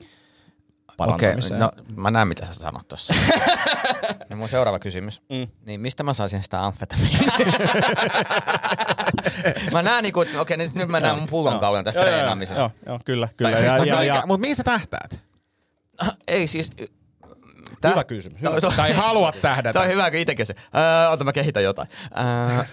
Okei, 0.99 1.17
parantamiseen. 1.19 1.61
no 1.61 1.71
mä 1.97 2.11
näen 2.11 2.29
mitä 2.29 2.47
sä 2.47 2.53
sanot 2.53 2.89
tossa. 2.89 3.15
no 4.31 4.37
mun 4.37 4.49
seuraava 4.49 4.79
kysymys. 4.79 5.23
Mm. 5.31 5.49
Niin 5.67 5.81
mistä 5.81 6.03
mä 6.03 6.15
saisin 6.15 6.43
sitä 6.43 6.65
amfetamiinia? 6.65 7.23
mä 9.73 9.83
näen 9.83 10.03
niinku, 10.03 10.21
että 10.21 10.41
okei 10.41 10.57
nyt, 10.57 10.75
nyt 10.75 10.89
mä 10.89 11.01
näen 11.01 11.19
mun 11.19 11.29
pullonkaulan 11.29 11.85
tästä 11.85 12.01
Joo, 12.01 12.09
treenaamisesta. 12.11 12.61
Joo, 12.61 12.71
joo, 12.87 13.01
kyllä, 13.05 13.29
kyllä. 13.37 13.51
Tai 13.53 13.65
Ja, 13.65 13.85
ja, 13.85 14.03
ja, 14.03 14.23
Mutta 14.27 14.41
mihin 14.41 14.57
sä 14.57 14.65
tähtäät? 14.65 15.21
Ah, 15.99 16.17
Ei 16.29 16.47
siis... 16.47 16.71
Hyvä 17.89 18.05
kysymys, 18.05 18.41
hyvä. 18.41 18.51
No, 18.51 18.61
Tai 18.77 18.93
haluat 18.93 19.37
tähdätä? 19.43 19.73
Tämä 19.73 19.85
on 19.85 19.91
hyvä, 19.91 20.11
kun 20.11 20.21
itsekin 20.21 20.47
se. 20.47 20.55
Öö, 20.77 21.09
ota 21.09 21.25
mä 21.25 21.33
kehitän 21.33 21.65
jotain. 21.65 21.89
Öö, 22.19 22.65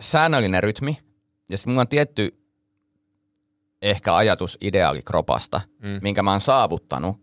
säännöllinen 0.00 0.62
rytmi. 0.62 0.98
Ja 1.50 1.58
sitten 1.58 1.72
mulla 1.72 1.80
on 1.80 1.88
tietty 1.88 2.40
ehkä 3.82 4.16
ajatus 4.16 4.58
ideaali 4.60 5.02
kropasta, 5.02 5.60
Mm. 5.82 5.88
mm. 5.88 5.98
minkä 6.02 6.22
mä 6.22 6.30
oon 6.30 6.40
saavuttanut 6.40 7.16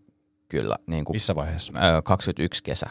kyllä 0.48 0.76
niin 0.86 1.04
kuin, 1.04 1.14
missä 1.14 1.34
vaiheessa? 1.34 1.72
öö, 1.84 2.02
21 2.02 2.62
kesä. 2.64 2.86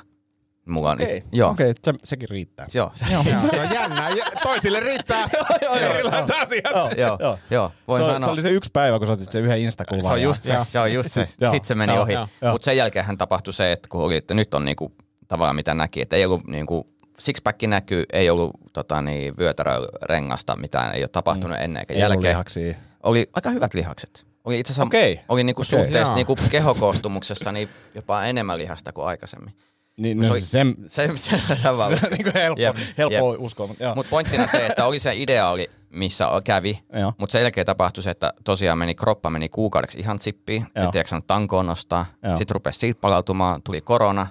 Mulla 0.66 0.89
on 0.91 0.95
Okei, 1.01 1.14
nyt, 1.14 1.24
joo, 1.32 1.51
okei, 1.51 1.74
se, 1.84 1.93
sekin 2.03 2.30
riittää. 2.30 2.68
joo, 2.74 2.91
Joo, 3.12 3.24
se 3.24 3.60
on 3.62 3.70
jännä. 3.74 4.08
Toisille 4.43 4.80
riittää 4.80 5.30
erilaiset 5.82 6.36
asiat. 6.41 6.74
Joo, 6.76 6.89
joo, 6.97 7.18
joo. 7.20 7.39
joo, 7.49 7.72
voin 7.88 8.01
se, 8.03 8.06
sanoa. 8.12 8.28
se 8.28 8.32
oli 8.32 8.41
se 8.41 8.49
yksi 8.49 8.70
päivä, 8.74 8.97
kun 8.97 9.08
sä 9.08 9.14
otit 9.14 9.32
sen 9.32 9.43
yhden 9.43 9.60
Insta-kuvan. 9.60 10.06
Se 10.06 10.12
on 10.14 10.22
just 10.22 10.43
se, 10.43 10.58
se 10.64 10.80
on 10.80 10.93
just 10.93 11.12
se. 11.12 11.26
Sit- 11.26 11.41
joo, 11.41 11.51
Sitten 11.51 11.68
se 11.68 11.76
meni 11.76 11.93
joo, 11.93 12.01
ohi. 12.03 12.14
joo, 12.14 12.28
joo. 12.41 12.51
Mutta 12.51 12.66
sen 12.66 12.78
jälkeen 12.78 13.18
tapahtui 13.18 13.53
se, 13.53 13.72
että 13.72 13.89
kun 13.89 14.01
oli, 14.01 14.16
että 14.16 14.34
nyt 14.34 14.53
on 14.53 14.66
niinku 14.66 14.95
tavallaan 15.28 15.56
mitä 15.56 15.74
näki, 15.74 16.01
että 16.01 16.16
ei 16.16 16.26
ollut 16.26 16.47
niinku, 16.47 16.89
sixpack 17.20 17.62
näkyy, 17.64 18.03
ei 18.14 18.30
ollut 18.30 18.51
tota, 18.74 19.01
niin, 19.01 19.38
vyötärörengasta, 19.38 20.56
mitään 20.56 20.95
ei 20.95 21.01
ole 21.01 21.08
tapahtunut 21.10 21.58
mm. 21.58 21.64
ennen 21.64 21.80
eikä 21.80 21.93
Ei 21.93 21.99
ollut 22.03 22.14
jälkeen. 22.14 22.30
lihaksia. 22.32 22.76
Oli 23.03 23.30
aika 23.34 23.49
hyvät 23.49 23.74
lihakset. 23.74 24.26
Oli 24.46 24.60
itse 24.60 24.74
asiassa 24.74 24.88
Okei. 24.88 25.20
oli 25.30 25.43
niinku 25.43 25.62
Okei. 25.62 25.80
suhteessa 25.80 26.14
niinku 26.16 26.36
kehokoostumuksessa 26.52 27.52
niin 27.52 27.70
jopa 27.96 28.24
enemmän 28.24 28.58
lihasta 28.58 28.91
kuin 28.93 29.08
aikaisemmin. 29.08 29.54
Niin, 29.98 30.18
Mut 30.18 30.22
no, 30.22 30.28
se 30.28 30.34
oli- 30.34 30.41
sen, 30.41 30.76
Se, 30.88 31.10
se, 31.16 31.56
se, 31.62 31.70
on 31.70 31.78
vaan 31.78 32.00
se 32.00 32.08
on 32.08 32.14
niin 32.14 32.34
helppo, 32.34 32.62
Jep, 32.62 32.76
helppo 32.98 33.32
jep. 33.34 33.41
uskoa. 33.41 33.68
Mutta, 33.68 33.84
joo. 33.84 33.96
Mutta 33.96 34.10
pointtina 34.10 34.48
se, 34.48 34.66
että 34.66 34.86
oli 34.86 35.00
se 35.00 35.16
ideaali, 35.16 35.68
missä 35.89 36.26
kävi, 36.43 36.80
mutta 37.18 37.32
sen 37.32 37.41
jälkeen 37.41 37.66
tapahtui 37.66 38.04
se, 38.04 38.10
että 38.10 38.34
tosiaan 38.43 38.78
meni 38.78 38.96
kroppa 38.96 39.30
meni 39.30 39.50
kuukaudeksi 39.50 40.00
ihan 40.00 40.20
sippiin, 40.20 40.66
ettei 40.76 41.00
jaksanut 41.00 41.28
tankoon 41.28 41.66
nostaa. 41.66 42.06
Sitten 42.38 42.56
rupesi 42.56 42.80
siitä 42.80 43.02
palautumaan, 43.02 43.62
tuli 43.64 43.82
korona, 43.82 44.28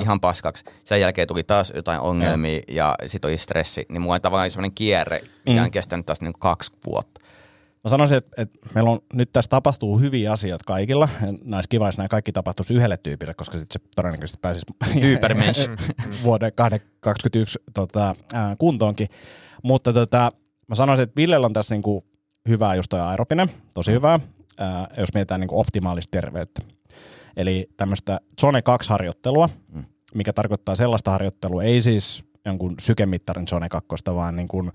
ihan 0.00 0.20
paskaksi. 0.20 0.64
Sen 0.84 1.00
jälkeen 1.00 1.28
tuli 1.28 1.44
taas 1.44 1.72
jotain 1.76 2.00
ongelmia 2.00 2.60
ja 2.68 2.94
sitten 3.06 3.28
oli 3.28 3.38
stressi. 3.38 3.86
Niin 3.88 4.02
mulla 4.02 4.14
on 4.14 4.20
tavallaan 4.20 4.50
semmoinen 4.50 4.74
kierre, 4.74 5.20
mikä 5.46 5.60
Mm. 5.60 5.64
on 5.64 5.70
kestänyt 5.70 6.06
taas 6.06 6.20
niin 6.20 6.32
kaksi 6.38 6.72
vuotta. 6.86 7.20
Mä 7.84 7.88
sanoisin, 7.90 8.16
että, 8.16 8.42
että 8.42 8.58
meillä 8.74 8.90
on, 8.90 9.00
nyt 9.12 9.32
tässä 9.32 9.48
tapahtuu 9.48 9.98
hyviä 9.98 10.32
asioita 10.32 10.64
kaikilla. 10.66 11.08
Näissä 11.44 11.68
kiva, 11.68 11.86
jos 11.86 11.98
nämä 11.98 12.08
kaikki 12.08 12.32
tapahtuisi 12.32 12.74
yhdelle 12.74 12.96
tyypille, 12.96 13.34
koska 13.34 13.58
sitten 13.58 13.80
se 13.82 13.88
todennäköisesti 13.96 14.38
pääsisi 14.42 14.66
vuoden 16.24 16.52
2021 16.54 17.58
tota, 17.74 18.14
ää, 18.32 18.56
kuntoonkin. 18.58 19.08
Mutta 19.62 19.92
tota, 19.92 20.32
mä 20.68 20.74
sanoisin, 20.74 21.02
että 21.02 21.16
Villellä 21.16 21.44
on 21.46 21.52
tässä 21.52 21.74
niinku 21.74 22.04
hyvää 22.48 22.74
just 22.74 22.88
toi 22.90 23.00
aerobinen, 23.00 23.50
tosi 23.74 23.92
hyvää, 23.92 24.20
ää, 24.58 24.88
jos 24.96 25.14
mietitään 25.14 25.40
niinku 25.40 25.60
optimaalista 25.60 26.10
terveyttä. 26.10 26.60
Eli 27.36 27.68
tämmöistä 27.76 28.20
Zone 28.40 28.60
2-harjoittelua, 28.60 29.48
Mm. 29.72 29.84
mikä 30.14 30.32
tarkoittaa 30.32 30.74
sellaista 30.74 31.10
harjoittelua, 31.10 31.62
ei 31.62 31.80
siis 31.80 32.24
jonkun 32.44 32.74
sykemittarin 32.80 33.46
Zone 33.46 33.68
2, 33.68 33.88
vaan 34.14 34.36
niin 34.36 34.48
kuin 34.48 34.72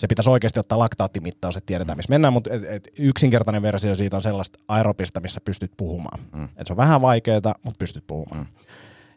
se 0.00 0.06
pitäisi 0.06 0.30
oikeasti 0.30 0.60
ottaa 0.60 0.78
laktaattimittaus, 0.78 1.56
että 1.56 1.66
tiedetään, 1.66 1.98
missä 1.98 2.10
mennään, 2.10 2.32
mutta 2.32 2.50
et, 2.54 2.64
et 2.64 2.88
yksinkertainen 2.98 3.62
versio 3.62 3.94
siitä 3.94 4.16
on 4.16 4.22
sellaista 4.22 4.58
aerobista, 4.68 5.20
missä 5.20 5.40
pystyt 5.40 5.72
puhumaan. 5.76 6.20
Mm. 6.32 6.48
Et 6.56 6.66
se 6.66 6.72
on 6.72 6.76
vähän 6.76 7.00
vaikeaa, 7.00 7.54
mutta 7.64 7.78
pystyt 7.78 8.04
puhumaan. 8.06 8.40
Mm. 8.40 8.46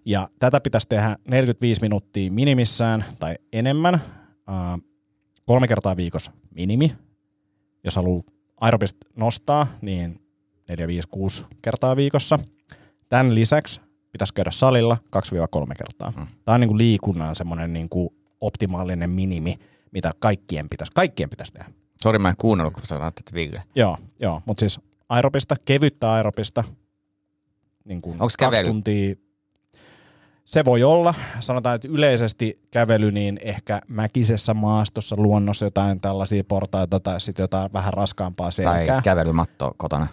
Ja 0.06 0.30
tätä 0.40 0.62
pitäisi 0.62 0.90
tehdä 0.90 1.18
45 1.28 1.82
minuuttia 1.82 2.32
minimissään 2.32 3.06
tai 3.20 3.36
enemmän, 3.54 3.94
äh, 3.94 4.80
kolme 5.46 5.68
kertaa 5.68 5.98
viikossa 5.98 6.32
minimi. 6.52 6.96
Jos 7.84 7.96
haluaa 7.96 8.24
aerobista 8.62 9.08
nostaa, 9.16 9.68
niin 9.82 10.22
4, 10.70 10.88
5, 10.88 11.08
6 11.12 11.46
kertaa 11.62 11.96
viikossa. 11.96 12.40
Tämän 13.10 13.36
lisäksi 13.36 13.82
pitäisi 14.12 14.34
käydä 14.34 14.52
salilla 14.52 14.98
2-3 15.16 15.74
kertaa. 15.78 16.14
Mm. 16.18 16.28
Tämä 16.46 16.54
on 16.54 16.62
niin 16.62 16.70
kuin 16.70 16.78
liikunnan 16.78 17.36
semmoinen 17.36 17.74
niin 17.74 17.90
kuin 17.90 18.10
optimaalinen 18.42 19.10
minimi, 19.10 19.60
mitä 19.94 20.12
kaikkien 20.20 20.70
pitäisi, 20.70 20.91
kaikkien 20.96 21.30
pitäisi 21.30 21.54
tehdä. 21.54 21.72
Sori, 22.04 22.20
mä 22.20 22.30
en 22.30 22.36
kuunnellut, 22.38 22.74
kun 22.74 22.84
sanoit, 22.86 23.20
että 23.20 23.34
Ville. 23.34 23.64
Joo, 23.76 23.98
joo. 24.20 24.41
mutta 24.46 24.60
siis 24.60 24.80
aerobista, 25.10 25.56
kevyttä 25.66 26.12
aerobista, 26.14 26.64
niin 27.86 28.02
kuin 28.02 28.22
Onks 28.22 28.38
kaksi 28.38 28.52
kävely? 28.58 28.68
tuntia. 28.70 29.16
Se 30.46 30.66
voi 30.66 30.84
olla. 30.84 31.14
Sanotaan, 31.39 31.76
että 31.76 31.88
yleisesti 31.88 32.56
kävely, 32.72 33.12
niin 33.12 33.39
ehkä 33.44 33.82
mäkisessä 33.88 34.54
maastossa, 34.54 35.16
luonnossa 35.20 35.66
jotain 35.66 36.02
tällaisia 36.02 36.44
portaita 36.44 37.00
tai 37.00 37.22
sitten 37.22 37.44
jotain 37.44 37.74
vähän 37.74 37.94
raskaampaa 37.94 38.46
Tai 38.46 38.52
selkää. 38.52 39.02
kävelymatto 39.02 39.74
kotona. 39.78 40.08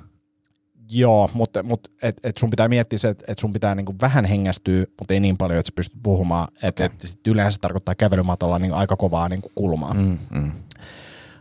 Joo, 0.92 1.30
mutta, 1.34 1.62
mutta 1.62 1.90
et, 2.02 2.16
et 2.22 2.36
sun 2.36 2.50
pitää 2.50 2.68
miettiä 2.68 2.98
se, 2.98 3.08
että 3.08 3.24
et 3.28 3.38
sun 3.38 3.52
pitää 3.52 3.74
niinku 3.74 3.94
vähän 4.00 4.24
hengästyä, 4.24 4.84
mutta 4.98 5.14
ei 5.14 5.20
niin 5.20 5.36
paljon, 5.36 5.58
että 5.58 5.70
sä 5.70 5.74
pystyt 5.74 6.02
puhumaan. 6.02 6.48
Että 6.62 6.84
Okei. 6.84 6.86
et 6.86 7.26
yleensä 7.26 7.54
se 7.54 7.60
tarkoittaa 7.60 7.94
kävelymatolla 7.94 8.58
niinku 8.58 8.76
aika 8.76 8.96
kovaa 8.96 9.28
niinku 9.28 9.52
kulmaa. 9.54 9.94
Mm, 9.94 10.18
mm. 10.30 10.52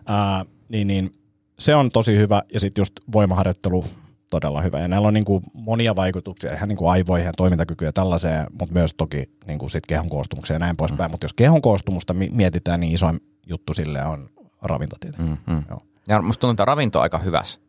Ää, 0.07 0.45
niin, 0.69 0.87
niin 0.87 1.11
se 1.59 1.75
on 1.75 1.91
tosi 1.91 2.17
hyvä 2.17 2.41
ja 2.53 2.59
sitten 2.59 2.81
just 2.81 2.93
voimaharjoittelu 3.13 3.85
todella 4.29 4.61
hyvä. 4.61 4.79
Ja 4.79 4.87
näillä 4.87 5.07
on 5.07 5.13
niinku 5.13 5.41
monia 5.53 5.95
vaikutuksia 5.95 6.53
ihan 6.53 6.69
niinku 6.69 6.87
aivoihin 6.87 7.25
ja 7.25 7.31
toimintakykyyn 7.37 7.87
ja 7.87 7.93
tällaiseen, 7.93 8.47
mutta 8.59 8.73
myös 8.73 8.93
toki 8.93 9.29
niinku 9.47 9.69
sit 9.69 9.85
kehon 9.85 10.09
koostumukseen 10.09 10.55
ja 10.55 10.59
näin 10.59 10.77
poispäin. 10.77 11.11
Mutta 11.11 11.25
jos 11.25 11.33
kehon 11.33 11.61
koostumusta 11.61 12.13
mi- 12.13 12.31
mietitään, 12.33 12.79
niin 12.79 12.93
isoin 12.93 13.19
juttu 13.47 13.73
sille 13.73 14.05
on 14.05 14.29
ravinto 14.61 14.95
tietenkin. 14.99 15.39
Mm, 15.47 15.53
mm. 15.53 15.63
Joo. 15.69 15.81
Ja 16.07 16.21
musta 16.21 16.41
tuntuu, 16.41 16.51
että 16.51 16.65
ravinto 16.65 16.99
on 16.99 17.03
aika 17.03 17.17
hyvässä. 17.17 17.61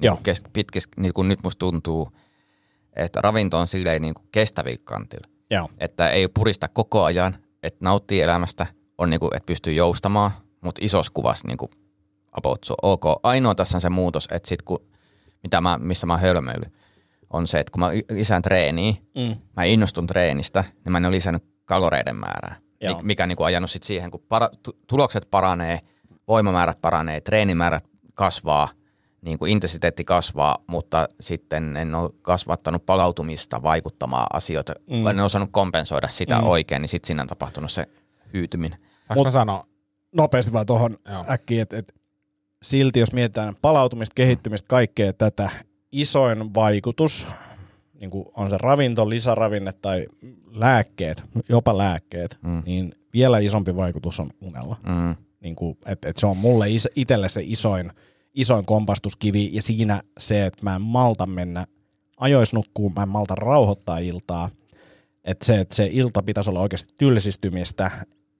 Niin 0.00 0.06
Joo. 0.06 0.16
kuin 0.16 0.22
kes, 0.24 0.42
pitkis, 0.52 0.88
niin 0.96 1.12
kuin 1.12 1.28
nyt 1.28 1.38
musta 1.44 1.58
tuntuu, 1.58 2.12
että 2.96 3.20
ravinto 3.20 3.58
on 3.58 3.66
silleen 3.68 4.02
niin 4.02 4.14
kuin 4.14 4.26
kestävillä 4.32 4.82
kantilla. 4.84 5.30
Joo. 5.50 5.68
Että 5.78 6.10
ei 6.10 6.28
purista 6.28 6.68
koko 6.68 7.04
ajan, 7.04 7.36
että 7.62 7.78
nauttii 7.84 8.20
elämästä, 8.20 8.66
on 8.98 9.10
niin 9.10 9.20
kuin, 9.20 9.36
että 9.36 9.46
pystyy 9.46 9.72
joustamaan, 9.72 10.30
mutta 10.60 10.80
isossa 10.84 11.12
kuvassa 11.14 11.48
niin 11.48 11.56
kuin 11.58 11.70
about 12.32 12.64
so 12.64 12.74
ok. 12.82 13.04
Ainoa 13.22 13.54
tässä 13.54 13.76
on 13.76 13.80
se 13.80 13.90
muutos, 13.90 14.28
että 14.30 14.48
sit 14.48 14.62
kun, 14.62 14.86
mitä 15.42 15.60
mä, 15.60 15.78
missä 15.78 16.06
mä 16.06 16.12
oon 16.12 16.20
hölmöillyt, 16.22 16.78
on 17.30 17.46
se, 17.46 17.60
että 17.60 17.70
kun 17.72 17.80
mä 17.80 17.90
lisään 18.10 18.42
treeniä, 18.42 18.94
Mm. 19.16 19.36
mä 19.56 19.64
innostun 19.64 20.06
treenistä, 20.06 20.64
niin 20.84 20.92
mä 20.92 20.98
en 20.98 21.04
ole 21.06 21.14
lisännyt 21.14 21.44
kaloreiden 21.64 22.16
määrää. 22.16 22.56
Joo. 22.80 22.98
Mik- 22.98 23.02
Mikä 23.02 23.26
niin 23.26 23.36
ajanut 23.44 23.70
sit 23.70 23.82
siihen, 23.82 24.10
kun 24.10 24.24
para, 24.28 24.48
tu- 24.62 24.78
tulokset 24.86 25.28
paranee, 25.30 25.80
voimamäärät 26.28 26.80
paranee, 26.80 27.20
treenimäärät 27.20 27.84
kasvaa, 28.14 28.68
niin 29.22 29.38
kuin 29.38 29.52
intensiteetti 29.52 30.04
kasvaa, 30.04 30.58
mutta 30.66 31.08
sitten 31.20 31.76
en 31.76 31.94
ole 31.94 32.10
kasvattanut 32.22 32.86
palautumista 32.86 33.62
vaikuttamaan 33.62 34.26
asioita, 34.32 34.72
mm. 34.90 35.06
en 35.06 35.16
ole 35.16 35.22
osannut 35.22 35.50
kompensoida 35.52 36.08
sitä 36.08 36.38
mm. 36.38 36.46
oikein, 36.46 36.82
niin 36.82 36.88
sitten 36.88 37.06
siinä 37.06 37.22
on 37.22 37.28
tapahtunut 37.28 37.70
se 37.70 37.86
hyytyminen. 38.34 38.78
Saanko 38.78 39.14
Mut- 39.20 39.26
mä 39.26 39.30
sanoa? 39.30 39.64
Nopeasti 40.12 40.52
vaan 40.52 40.66
tuohon 40.66 40.96
äkkiä, 41.30 41.62
että 41.62 41.78
et, 41.78 41.94
silti 42.62 43.00
jos 43.00 43.12
mietitään 43.12 43.54
palautumista, 43.62 44.14
kehittymistä, 44.14 44.68
kaikkea 44.68 45.12
tätä, 45.12 45.50
isoin 45.92 46.54
vaikutus 46.54 47.26
niin 48.00 48.10
kuin 48.10 48.26
on 48.36 48.50
se 48.50 48.58
ravinto, 48.58 49.08
lisäravinne 49.08 49.72
tai 49.82 50.06
lääkkeet, 50.50 51.22
jopa 51.48 51.78
lääkkeet, 51.78 52.38
mm. 52.42 52.62
niin 52.66 52.92
vielä 53.12 53.38
isompi 53.38 53.76
vaikutus 53.76 54.20
on 54.20 54.30
unella. 54.40 54.76
Mm. 54.86 55.16
Niin 55.40 55.56
kuin, 55.56 55.78
et, 55.86 56.04
et 56.04 56.16
se 56.16 56.26
on 56.26 56.36
mulle 56.36 56.70
is, 56.70 56.88
itselle 56.96 57.28
se 57.28 57.40
isoin, 57.44 57.92
isoin 58.34 58.66
kompastuskivi 58.66 59.50
ja 59.52 59.62
siinä 59.62 60.02
se, 60.18 60.46
että 60.46 60.60
mä 60.62 60.74
en 60.74 60.82
malta 60.82 61.26
mennä 61.26 61.66
ajois 62.16 62.52
nukkuu, 62.52 62.90
mä 62.90 63.02
en 63.02 63.08
malta 63.08 63.34
rauhoittaa 63.34 63.98
iltaa. 63.98 64.50
Että 65.24 65.46
se, 65.46 65.60
että 65.60 65.74
se 65.74 65.88
ilta 65.92 66.22
pitäisi 66.22 66.50
olla 66.50 66.60
oikeasti 66.60 66.94
tylsistymistä 66.98 67.90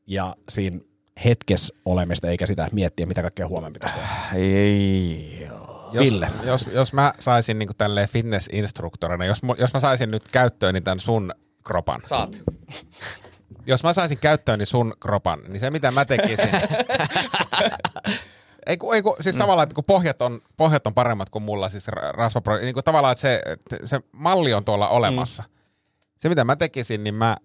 ja 0.07 0.37
siinä 0.49 0.81
hetkessä 1.25 1.75
olemista, 1.85 2.29
eikä 2.29 2.47
sitä 2.47 2.69
miettiä, 2.73 3.07
mitä 3.07 3.23
kaikkea 3.23 3.49
huomenna 3.49 3.73
pitäisi 3.73 3.95
tehdä. 3.95 4.09
Ei, 4.35 5.49
Jos, 5.93 6.05
Ville. 6.05 6.31
Jos, 6.45 6.69
jos 6.73 6.93
mä 6.93 7.13
saisin 7.19 7.59
niin 7.59 7.69
tälleen 7.79 8.09
fitness-instruktorina, 8.09 9.25
jos, 9.25 9.41
jos 9.59 9.75
mä 9.75 9.81
saisin 9.81 10.11
nyt 10.11 10.29
käyttööni 10.29 10.81
tämän 10.81 11.01
sun 11.01 11.33
kropan. 11.65 12.03
saat. 12.07 12.43
Jos 13.67 13.83
mä 13.83 13.93
saisin 13.93 14.19
käyttööni 14.19 14.67
sun 14.67 14.95
kropan, 15.01 15.41
niin 15.49 15.61
se 15.61 15.71
mitä 15.71 15.91
mä 15.91 16.05
tekisin... 16.05 16.51
Ei, 18.67 18.77
kun, 18.77 18.95
ei 18.95 19.03
kun, 19.03 19.17
siis 19.21 19.37
mm. 19.37 19.39
tavallaan, 19.39 19.63
että 19.65 19.75
kun 19.75 19.85
pohjat 19.85 20.23
on, 20.23 20.41
pohjat 20.57 20.87
on 20.87 20.95
paremmat 20.95 21.31
kuin 21.31 21.43
mulla, 21.43 21.69
siis 21.69 21.89
ra- 21.89 22.13
rasvapro, 22.13 22.57
niin 22.57 22.75
kuin 22.75 22.85
tavallaan, 22.85 23.13
että 23.13 23.23
se, 23.23 23.43
se 23.85 24.01
malli 24.13 24.55
on 24.55 24.65
tuolla 24.65 24.89
olemassa. 24.89 25.43
Mm. 25.43 25.51
Se 26.19 26.29
mitä 26.29 26.45
mä 26.45 26.57
tekisin, 26.57 27.05
niin 27.05 27.15
mä... 27.15 27.37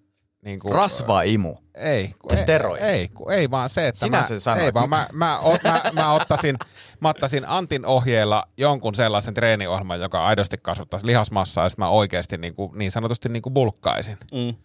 Niin 0.42 0.60
kuin, 0.60 0.76
Rasvaimu. 0.76 1.56
Ei, 1.76 2.16
kun 2.20 2.32
Ja 2.32 2.38
ei, 2.38 2.44
steroidi. 2.44 2.84
ei, 2.84 3.08
kun 3.08 3.32
ei 3.32 3.52
vaan 3.52 3.70
se, 3.70 3.88
että 3.88 4.00
Sinä 4.00 4.18
mä, 4.18 4.24
sen 4.24 4.40
sanoit. 4.40 4.66
ei 4.66 4.74
vaan 4.74 4.90
mä, 4.90 5.08
mä, 5.14 5.40
ot, 5.40 5.64
mä, 5.64 5.82
mä, 5.94 6.12
ottaisin, 6.14 6.58
mä 7.00 7.10
ottaisin 7.10 7.44
Antin 7.48 7.86
ohjeella 7.86 8.48
jonkun 8.58 8.96
sellaisen 8.96 9.34
treeniohjelman, 9.34 10.00
joka 10.02 10.26
aidosti 10.26 10.58
kasvattaisi 10.62 11.06
lihasmassaa 11.06 11.66
ja 11.66 11.70
sitten 11.70 11.86
mä 11.86 11.90
oikeasti 11.90 12.38
niin, 12.38 12.56
kuin, 12.56 12.78
niin 12.78 12.92
sanotusti 12.92 13.30
niin 13.30 13.42
kuin 13.42 13.54
bulkkaisin. 13.54 14.18
Mm. 14.32 14.56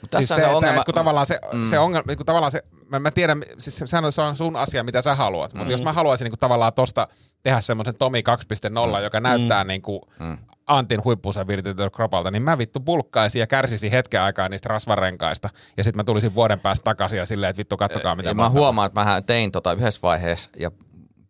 Mutta 0.00 0.18
Siis 0.18 0.28
se, 0.28 0.34
on 0.34 0.40
se 0.40 0.46
ongelma. 0.46 0.74
Että, 0.74 0.84
kun 0.84 0.94
tavallaan 0.94 1.26
se, 1.26 1.38
mm. 1.52 1.66
se 1.66 1.78
ongelma, 1.78 2.16
kun 2.16 2.26
tavallaan 2.26 2.52
se, 2.52 2.62
mä, 2.90 2.98
mä 2.98 3.10
tiedän, 3.10 3.42
siis 3.58 3.76
se, 3.76 3.86
sehän 3.86 4.04
on- 4.04 4.12
se 4.12 4.20
on 4.22 4.36
sun 4.36 4.56
asia, 4.56 4.84
mitä 4.84 5.02
sä 5.02 5.14
haluat, 5.14 5.54
mutta 5.54 5.64
mm. 5.64 5.70
jos 5.70 5.82
mä 5.82 5.92
haluaisin 5.92 6.24
niin 6.24 6.32
kuin 6.32 6.38
tavallaan 6.38 6.72
tosta 6.72 7.08
tehdä 7.42 7.60
semmoisen 7.60 7.94
Tomi 7.94 8.20
2.0, 8.20 8.96
mm. 8.98 9.02
joka 9.04 9.20
näyttää 9.20 9.64
niin 9.64 9.82
kuin 9.82 10.00
Mm. 10.20 10.38
Antin 10.66 11.04
huippuunsa 11.04 11.46
viritetyllä 11.46 11.90
kropalta, 11.90 12.30
niin 12.30 12.42
mä 12.42 12.58
vittu 12.58 12.80
bulkkaisin 12.80 13.40
ja 13.40 13.46
kärsisin 13.46 13.90
hetken 13.90 14.22
aikaa 14.22 14.48
niistä 14.48 14.68
rasvarenkaista, 14.68 15.48
ja 15.76 15.84
sitten 15.84 15.96
mä 15.98 16.04
tulisin 16.04 16.34
vuoden 16.34 16.60
päästä 16.60 16.84
takaisin 16.84 17.18
ja 17.18 17.26
silleen, 17.26 17.50
että 17.50 17.58
vittu 17.58 17.76
kattokaa 17.76 18.16
mitä 18.16 18.28
ja 18.28 18.34
mä, 18.34 18.42
mä 18.42 18.50
huomaan, 18.50 18.86
että 18.86 19.04
mä 19.04 19.22
tein 19.22 19.52
tota 19.52 19.72
yhdessä 19.72 20.00
vaiheessa 20.02 20.50
ja 20.58 20.70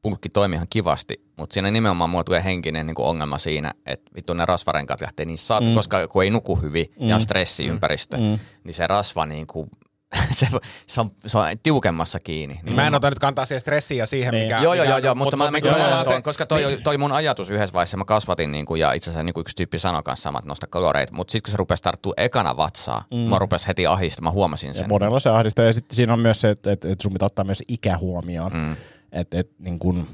pulkki 0.02 0.28
toimi 0.28 0.54
ihan 0.54 0.66
kivasti, 0.70 1.24
mutta 1.36 1.54
siinä 1.54 1.70
nimenomaan 1.70 2.10
mulla 2.10 2.24
tulee 2.24 2.44
henkinen 2.44 2.86
niin 2.86 2.94
ongelma 2.98 3.38
siinä, 3.38 3.72
että 3.86 4.10
vittu 4.14 4.34
ne 4.34 4.44
rasvarenkaat 4.44 5.00
lähtee 5.00 5.26
niin 5.26 5.38
saatu, 5.38 5.66
mm. 5.66 5.74
koska 5.74 6.08
kun 6.08 6.22
ei 6.22 6.30
nuku 6.30 6.56
hyvin 6.56 6.86
mm. 7.00 7.08
ja 7.08 7.14
on 7.14 7.20
stressiympäristö, 7.20 8.16
mm. 8.16 8.38
niin 8.64 8.74
se 8.74 8.86
rasva 8.86 9.26
niin 9.26 9.46
kuin, 9.46 9.70
se, 10.30 10.48
se, 10.86 11.00
on, 11.00 11.10
se 11.26 11.38
on 11.38 11.44
tiukemmassa 11.62 12.20
kiinni. 12.20 12.60
Niin 12.62 12.74
Mä 12.74 12.86
en 12.86 12.94
ota 12.94 13.10
nyt 13.10 13.18
kantaa 13.18 13.46
siihen 13.46 13.60
stressiin 13.60 13.98
ja 13.98 14.06
siihen, 14.06 14.34
Niin. 14.34 14.44
mikä... 14.44 14.58
Joo, 14.60 14.74
joo, 14.74 14.84
joo, 14.84 14.98
joo, 14.98 15.14
mutta 15.14 15.36
mä, 15.36 15.44
mä 15.44 15.50
niinku 15.50 15.68
ajan 15.68 16.04
tuon, 16.04 16.16
se- 16.16 16.22
koska 16.22 16.46
toi, 16.46 16.64
niin. 16.64 16.82
toi 16.82 16.98
mun 16.98 17.12
ajatus 17.12 17.50
yhdessä 17.50 17.72
vaiheessa, 17.72 17.96
mä 17.96 18.04
kasvatin 18.04 18.52
niin 18.52 18.66
kuin, 18.66 18.80
ja 18.80 18.92
itse 18.92 19.10
asiassa 19.10 19.22
niin 19.22 19.34
kuin 19.34 19.42
yksi 19.42 19.56
tyyppi 19.56 19.78
sanoi 19.78 20.02
kanssa 20.02 20.22
samat 20.22 20.44
nosta 20.44 20.66
kaloreita, 20.66 21.14
mutta 21.14 21.32
sitten 21.32 21.48
kun 21.48 21.50
se 21.50 21.56
rupesi 21.56 21.82
tarttua 21.82 22.14
ekana 22.16 22.56
vatsaa, 22.56 23.04
mm. 23.10 23.16
mä 23.18 23.38
rupesi 23.38 23.68
heti 23.68 23.86
ahistamaan, 23.86 24.32
mä 24.32 24.34
huomasin 24.34 24.68
Ja 24.68 24.74
sen. 24.74 24.88
monella 24.88 25.20
se 25.20 25.30
ahdistaa. 25.30 25.64
Ja 25.64 25.72
sitten 25.72 25.96
siinä 25.96 26.12
on 26.12 26.20
myös 26.20 26.40
se, 26.40 26.50
että, 26.50 26.72
että, 26.72 26.88
että 26.88 27.02
sun 27.02 27.12
pitää 27.12 27.26
ottaa 27.26 27.44
myös 27.44 27.62
ikä 27.68 27.98
huomioon. 27.98 28.52
Mm. 28.52 28.76
Että, 29.12 29.38
että 29.40 29.54
niin 29.58 29.78
kun, 29.78 30.06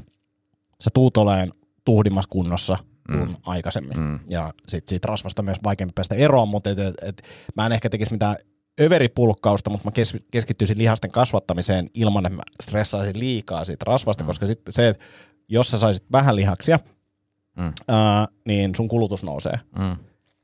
sä 0.80 0.90
tuut 0.94 1.16
oleen 1.16 1.52
tuhdimmassa 1.84 2.28
kunnossa 2.30 2.78
kuin 3.06 3.28
mm. 3.28 3.36
aikaisemmin. 3.46 3.98
Mm. 3.98 4.18
Ja 4.28 4.54
sit 4.68 4.88
siitä 4.88 5.08
rasvasta 5.08 5.42
myös 5.42 5.58
vaikeampi 5.64 5.92
päästä 5.94 6.14
eroon, 6.14 6.48
mutta 6.48 6.70
et, 6.70 6.78
et, 6.78 6.94
et, 7.02 7.22
mä 7.56 7.66
en 7.66 7.72
ehkä 7.72 7.90
tekisi 7.90 8.12
mitään 8.12 8.36
överipulkkausta, 8.80 9.70
mutta 9.70 9.84
mä 9.84 9.90
kes, 9.92 10.16
keskittyisin 10.30 10.78
lihasten 10.78 11.10
kasvattamiseen 11.10 11.90
ilman, 11.94 12.26
että 12.26 12.36
mä 12.36 12.42
stressaisin 12.62 13.18
liikaa 13.18 13.64
siitä 13.64 13.84
rasvasta, 13.86 14.22
mm. 14.24 14.26
koska 14.26 14.46
sitten 14.46 14.72
se, 14.74 14.88
että 14.88 15.04
jos 15.48 15.70
sä 15.70 15.78
saisit 15.78 16.04
vähän 16.12 16.36
lihaksia, 16.36 16.78
Mm. 17.58 17.72
ää, 17.88 18.28
niin 18.44 18.74
sun 18.74 18.88
kulutus 18.88 19.22
nousee. 19.24 19.60
Mm. 19.78 19.92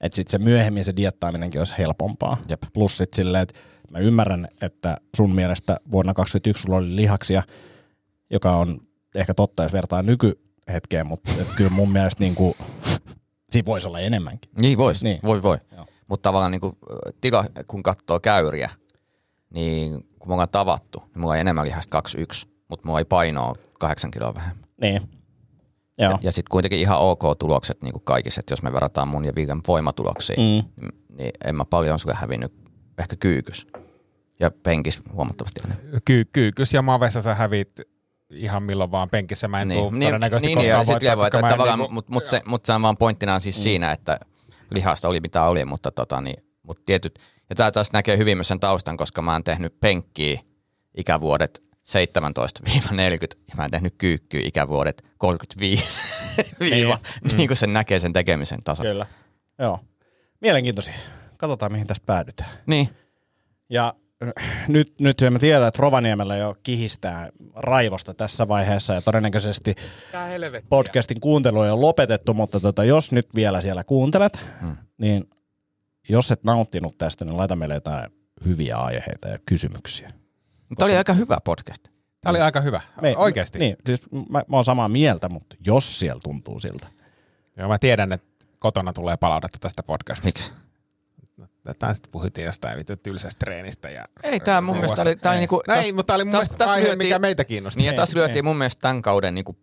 Että 0.00 0.16
sitten 0.16 0.30
se 0.30 0.38
myöhemmin 0.38 0.84
se 0.84 0.96
diettaaminenkin 0.96 1.60
olisi 1.60 1.74
helpompaa. 1.78 2.36
Jep. 2.48 2.62
Plus 2.72 2.98
sitten 2.98 3.16
silleen, 3.16 3.42
että 3.42 3.54
mä 3.90 3.98
ymmärrän, 3.98 4.48
että 4.60 4.96
sun 5.16 5.34
mielestä 5.34 5.76
vuonna 5.90 6.14
2021 6.14 6.62
sulla 6.62 6.76
oli 6.78 6.96
lihaksia, 6.96 7.42
joka 8.30 8.56
on 8.56 8.80
ehkä 9.14 9.34
totta, 9.34 9.62
jos 9.62 9.72
vertaa 9.72 10.02
nykyhetkeen, 10.02 11.06
mutta 11.06 11.32
kyllä 11.56 11.70
mun 11.70 11.92
mielestä 11.92 12.24
niinku, 12.24 12.56
siinä 13.50 13.66
voisi 13.66 13.88
olla 13.88 14.00
enemmänkin. 14.00 14.50
Niin 14.60 14.78
vois, 14.78 15.02
Niin. 15.02 15.10
niin. 15.12 15.20
voi 15.28 15.42
voi. 15.42 15.58
Joo. 15.76 15.86
Mutta 16.12 16.28
tavallaan 16.28 16.52
niin 16.52 16.60
kuin, 16.60 16.76
tila, 17.20 17.44
kun 17.66 17.82
katsoo 17.82 18.20
käyriä, 18.20 18.70
niin 19.50 20.06
kun 20.18 20.28
me 20.28 20.32
ollaan 20.32 20.48
tavattu, 20.48 21.00
niin 21.00 21.20
mulla 21.20 21.34
ei 21.34 21.40
enemmän 21.40 21.64
lihasta 21.64 21.90
21, 21.90 22.48
mutta 22.68 22.86
mulla 22.86 22.98
ei 22.98 23.04
painoa 23.04 23.54
8 23.78 24.10
kiloa 24.10 24.34
vähemmän. 24.34 24.64
Niin. 24.80 25.02
Joo. 25.98 26.10
Ja, 26.10 26.18
ja 26.22 26.32
sitten 26.32 26.50
kuitenkin 26.50 26.78
ihan 26.78 26.98
ok 26.98 27.22
tulokset 27.38 27.82
niin 27.82 27.92
kuin 27.92 28.02
kaikissa, 28.04 28.40
että 28.40 28.52
jos 28.52 28.62
me 28.62 28.72
verrataan 28.72 29.08
mun 29.08 29.24
ja 29.24 29.32
Viljan 29.34 29.60
voimatuloksiin, 29.68 30.40
Mm. 30.40 30.82
mm. 30.82 30.88
niin 31.16 31.30
en 31.44 31.56
mä 31.56 31.64
paljon 31.64 31.98
sulle 31.98 32.14
hävinnyt 32.14 32.52
ehkä 32.98 33.16
kyykys. 33.16 33.66
Ja 34.40 34.50
penkis 34.50 35.00
huomattavasti 35.12 35.60
enemmän. 35.64 36.00
Ky- 36.04 36.24
kyykys 36.32 36.74
ja 36.74 36.82
mavessa 36.82 37.22
sä 37.22 37.34
hävit 37.34 37.80
ihan 38.30 38.62
milloin 38.62 38.90
vaan 38.90 39.10
penkissä. 39.10 39.48
Mä 39.48 39.62
en 39.62 39.68
niin, 39.68 39.80
tuu 39.80 39.90
todennäköisesti 39.90 40.46
niin, 40.46 40.58
niin, 40.58 40.76
koskaan 40.76 40.80
ja 40.80 40.84
sit 40.84 40.92
voittaa, 40.92 41.16
koska 41.16 41.26
että 41.38 41.40
mä 41.46 41.50
tavallaan, 41.50 41.78
niinku- 41.78 41.94
mut, 41.94 42.08
mut, 42.08 42.26
se, 42.28 42.42
mut 42.46 42.66
se 42.66 42.72
on 42.72 42.82
vaan 42.82 42.96
pointtina 42.96 43.34
on 43.34 43.40
siis 43.40 43.56
mm. 43.58 43.62
siinä, 43.62 43.92
että 43.92 44.18
lihasta 44.74 45.08
oli 45.08 45.20
mitä 45.20 45.42
oli, 45.42 45.64
mutta 45.64 45.90
tota, 45.90 46.20
niin, 46.20 46.44
mut 46.62 46.84
tietyt, 46.84 47.18
ja 47.50 47.56
tämä 47.56 47.70
taas 47.70 47.92
näkee 47.92 48.16
hyvin 48.16 48.36
myös 48.36 48.48
sen 48.48 48.60
taustan, 48.60 48.96
koska 48.96 49.22
mä 49.22 49.32
oon 49.32 49.44
tehnyt 49.44 49.80
penkkiä 49.80 50.40
ikävuodet 50.94 51.62
17-40, 51.64 51.72
ja 53.48 53.54
mä 53.56 53.62
oon 53.62 53.70
tehnyt 53.70 53.94
kyykkyä 53.98 54.40
ikävuodet 54.44 55.04
35, 55.18 56.00
viiva, 56.60 56.98
niin 57.36 57.48
kuin 57.48 57.56
sen 57.56 57.72
näkee 57.72 57.98
sen 57.98 58.12
tekemisen 58.12 58.62
taso. 58.62 58.82
Kyllä. 58.82 59.06
Joo. 59.58 59.80
Mielenkiintoisia. 60.40 60.94
Katsotaan, 61.36 61.72
mihin 61.72 61.86
tästä 61.86 62.06
päädytään. 62.06 62.50
Niin, 62.66 62.88
Ja 63.68 63.94
nyt, 64.68 65.00
nyt 65.00 65.16
mä 65.30 65.38
tiedän, 65.38 65.68
että 65.68 65.82
Rovaniemellä 65.82 66.36
jo 66.36 66.56
kihistää 66.62 67.28
raivosta 67.54 68.14
tässä 68.14 68.48
vaiheessa 68.48 68.94
ja 68.94 69.02
todennäköisesti 69.02 69.74
podcastin 70.68 71.20
kuuntelu 71.20 71.58
on 71.58 71.68
jo 71.68 71.80
lopetettu, 71.80 72.34
mutta 72.34 72.60
tota, 72.60 72.84
jos 72.84 73.12
nyt 73.12 73.28
vielä 73.34 73.60
siellä 73.60 73.84
kuuntelet, 73.84 74.40
hmm. 74.60 74.76
niin 74.98 75.30
jos 76.08 76.30
et 76.30 76.44
nauttinut 76.44 76.98
tästä, 76.98 77.24
niin 77.24 77.36
laita 77.36 77.56
meille 77.56 77.74
jotain 77.74 78.10
hyviä 78.44 78.76
aiheita 78.76 79.28
ja 79.28 79.38
kysymyksiä. 79.46 80.12
Tämä 80.78 80.86
oli 80.86 80.96
aika 80.96 81.12
hyvä 81.12 81.38
podcast. 81.44 81.82
Tämä 82.20 82.30
oli 82.30 82.40
aika 82.40 82.60
hyvä. 82.60 82.80
Me, 83.00 83.14
Oikeasti. 83.16 83.58
Niin, 83.58 83.76
siis 83.86 84.10
mä, 84.12 84.42
mä 84.48 84.56
oon 84.56 84.64
samaa 84.64 84.88
mieltä, 84.88 85.28
mutta 85.28 85.56
jos 85.66 85.98
siellä 85.98 86.20
tuntuu 86.22 86.60
siltä. 86.60 86.86
Joo, 87.56 87.68
mä 87.68 87.78
tiedän, 87.78 88.12
että 88.12 88.26
kotona 88.58 88.92
tulee 88.92 89.16
palautetta 89.16 89.58
tästä 89.58 89.82
podcastista. 89.82 90.40
Miksi? 90.40 90.61
Tätä 91.64 91.94
sitten 91.94 92.10
puhuttiin 92.12 92.44
jostain 92.44 92.78
vittu 92.78 92.96
tylsästä 92.96 93.38
treenistä. 93.38 93.90
Ja 93.90 94.04
Ei, 94.22 94.40
tää 94.40 94.60
mun 94.60 94.76
mielestä 94.76 95.02
oli, 95.02 95.16
tää 95.16 95.32
oli 95.32 95.38
niinku... 95.38 95.62
No 95.68 95.74
ei, 95.74 95.92
mutta 95.92 96.06
tää 96.06 96.14
oli 96.16 96.24
mun 96.24 96.32
täs- 96.32 96.36
mielestä 96.36 96.56
täs 96.56 96.70
aihe, 96.70 96.86
lyötiin- 96.86 96.98
mikä 96.98 97.18
meitä 97.18 97.44
kiinnosti. 97.44 97.78
Niin 97.80 97.86
ja 97.86 97.92
Ei, 97.92 97.96
tässä 97.98 98.18
ei. 98.18 98.22
lyötiin 98.24 98.44
mun 98.44 98.56
mielestä 98.56 98.80
tämän 98.80 99.02
kauden 99.02 99.34
niinku 99.34 99.56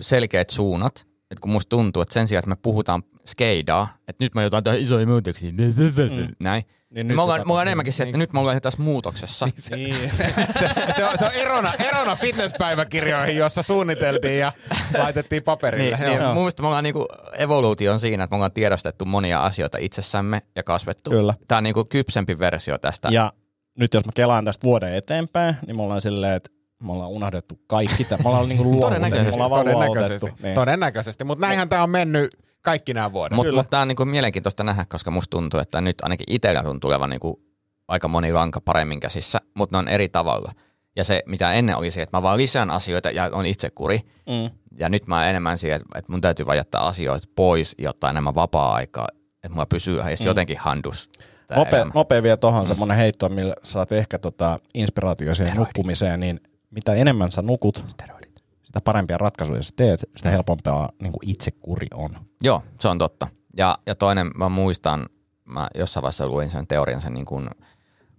selkeät 0.00 0.50
suunnat. 0.50 1.06
Et 1.34 1.40
kun 1.40 1.52
musta 1.52 1.68
tuntuu, 1.68 2.02
että 2.02 2.14
sen 2.14 2.28
sijaan, 2.28 2.38
että 2.38 2.48
me 2.48 2.56
puhutaan 2.62 3.02
skeidaa, 3.26 3.88
että 4.08 4.24
nyt 4.24 4.34
me 4.34 4.42
jotain 4.42 4.64
tehdä 4.64 4.78
isoja 4.78 5.06
muutoksia, 5.06 5.52
näin. 6.42 6.64
Niin 6.64 6.74
Niin 6.94 7.08
nyt 7.08 7.16
me 7.16 7.20
se 7.20 7.24
ollaan, 7.24 7.40
me 7.46 7.52
ollaan 7.52 7.66
enemmänkin 7.66 7.92
se, 7.92 8.02
että 8.02 8.18
nyt 8.18 8.32
me 8.32 8.40
ollaan 8.40 8.60
tässä 8.60 8.82
muutoksessa. 8.82 9.48
Niin. 9.70 10.10
se, 10.96 11.04
on, 11.10 11.18
se 11.18 11.24
on 11.24 11.32
erona, 11.32 11.72
erona 11.78 12.16
fitnesspäiväkirjoihin, 12.16 13.36
jossa 13.36 13.62
suunniteltiin 13.62 14.38
ja 14.38 14.52
laitettiin 14.98 15.42
paperille. 15.42 15.96
Niin, 15.96 16.08
niin, 16.08 16.22
mun 16.22 16.34
mielestä 16.34 16.62
me 16.62 16.68
ollaan 16.68 16.84
niinku 16.84 17.06
evoluution 17.38 18.00
siinä, 18.00 18.24
että 18.24 18.34
me 18.34 18.36
ollaan 18.36 18.52
tiedostettu 18.52 19.04
monia 19.04 19.44
asioita 19.44 19.78
itsessämme 19.78 20.42
ja 20.56 20.62
kasvettu. 20.62 21.10
Kyllä. 21.10 21.34
Tämä 21.48 21.56
on 21.56 21.64
niinku 21.64 21.84
kypsempi 21.84 22.38
versio 22.38 22.78
tästä. 22.78 23.08
Ja 23.12 23.32
nyt 23.78 23.94
jos 23.94 24.06
mä 24.06 24.12
kelaan 24.14 24.44
tästä 24.44 24.64
vuoden 24.64 24.94
eteenpäin, 24.94 25.56
niin 25.66 25.76
me 25.76 25.82
ollaan 25.82 26.00
silleen, 26.00 26.32
että 26.32 26.50
me 26.86 26.92
ollaan 26.92 27.10
unohdettu 27.10 27.60
kaikki. 27.66 28.04
Tämä. 28.04 28.22
Me 28.22 28.28
ollaan 28.28 28.48
niinku 28.48 28.64
luovutettu. 28.72 28.90
Me 28.90 28.96
Todennäköisesti, 29.10 29.34
ollaan 29.40 29.50
vaan 29.50 29.64
Todennäköisesti. 29.66 30.26
Niin. 30.42 30.54
todennäköisesti. 30.54 31.24
mutta 31.24 31.46
näinhän 31.46 31.68
tämä 31.68 31.82
on 31.82 31.90
mennyt 31.90 32.30
kaikki 32.62 32.94
nämä 32.94 33.12
vuodet. 33.12 33.36
Mutta 33.36 33.52
mut 33.52 33.70
tämä 33.70 33.82
on 33.82 33.88
niinku 33.88 34.04
mielenkiintoista 34.04 34.64
nähdä, 34.64 34.86
koska 34.88 35.10
musta 35.10 35.30
tuntuu, 35.30 35.60
että 35.60 35.80
nyt 35.80 35.96
ainakin 36.02 36.26
itsellä 36.30 36.62
tuntuu 36.62 36.90
olevan 36.90 37.10
niinku 37.10 37.42
aika 37.88 38.08
moni 38.08 38.32
lanka 38.32 38.60
paremmin 38.60 39.00
käsissä, 39.00 39.40
mutta 39.54 39.76
ne 39.76 39.78
on 39.78 39.88
eri 39.88 40.08
tavalla. 40.08 40.52
Ja 40.96 41.04
se, 41.04 41.22
mitä 41.26 41.52
ennen 41.52 41.76
oli 41.76 41.90
se, 41.90 42.02
että 42.02 42.16
mä 42.16 42.22
vaan 42.22 42.36
lisään 42.38 42.70
asioita 42.70 43.10
ja 43.10 43.30
on 43.32 43.46
itse 43.46 43.70
kuri. 43.70 44.00
Mm. 44.28 44.50
Ja 44.78 44.88
nyt 44.88 45.06
mä 45.06 45.16
oon 45.18 45.26
enemmän 45.26 45.58
siihen, 45.58 45.80
että- 45.94 46.12
mun 46.12 46.20
täytyy 46.20 46.46
vaan 46.46 46.56
jättää 46.56 46.80
asioita 46.80 47.26
pois, 47.36 47.74
jotta 47.78 48.10
enemmän 48.10 48.34
vapaa-aikaa, 48.34 49.08
että 49.34 49.48
mulla 49.48 49.66
pysyy 49.66 50.00
edes 50.02 50.20
Mm. 50.20 50.26
jotenkin 50.26 50.58
handus. 50.58 51.10
Nopea, 51.56 51.86
nopea 51.94 52.22
vielä 52.22 52.36
tuohon 52.36 52.66
semmoinen 52.66 52.96
heitto, 52.96 53.28
millä 53.28 53.54
saat 53.62 53.92
ehkä 53.92 54.18
tota 54.18 54.58
inspiraatio 54.74 55.34
siihen 55.34 55.56
nukkumiseen, 55.56 56.20
niin 56.20 56.40
mitä 56.74 56.94
enemmän 56.94 57.32
sä 57.32 57.42
nukut, 57.42 57.84
sitä 57.86 58.80
parempia 58.84 59.18
ratkaisuja 59.18 59.62
sä 59.62 59.72
teet, 59.76 60.00
sitä 60.16 60.30
helpompaa 60.30 60.92
niin 61.02 61.12
kuin 61.12 61.30
itsekuri 61.30 61.86
on. 61.94 62.10
Joo, 62.42 62.62
se 62.80 62.88
on 62.88 62.98
totta. 62.98 63.28
Ja, 63.56 63.78
ja 63.86 63.94
toinen, 63.94 64.30
mä 64.36 64.48
muistan, 64.48 65.06
mä 65.44 65.68
jossain 65.74 66.02
vaiheessa 66.02 66.28
luin 66.28 66.50
sen 66.50 66.66
teorian 66.66 67.00
sen 67.00 67.14
niin 67.14 67.26
kuin 67.26 67.50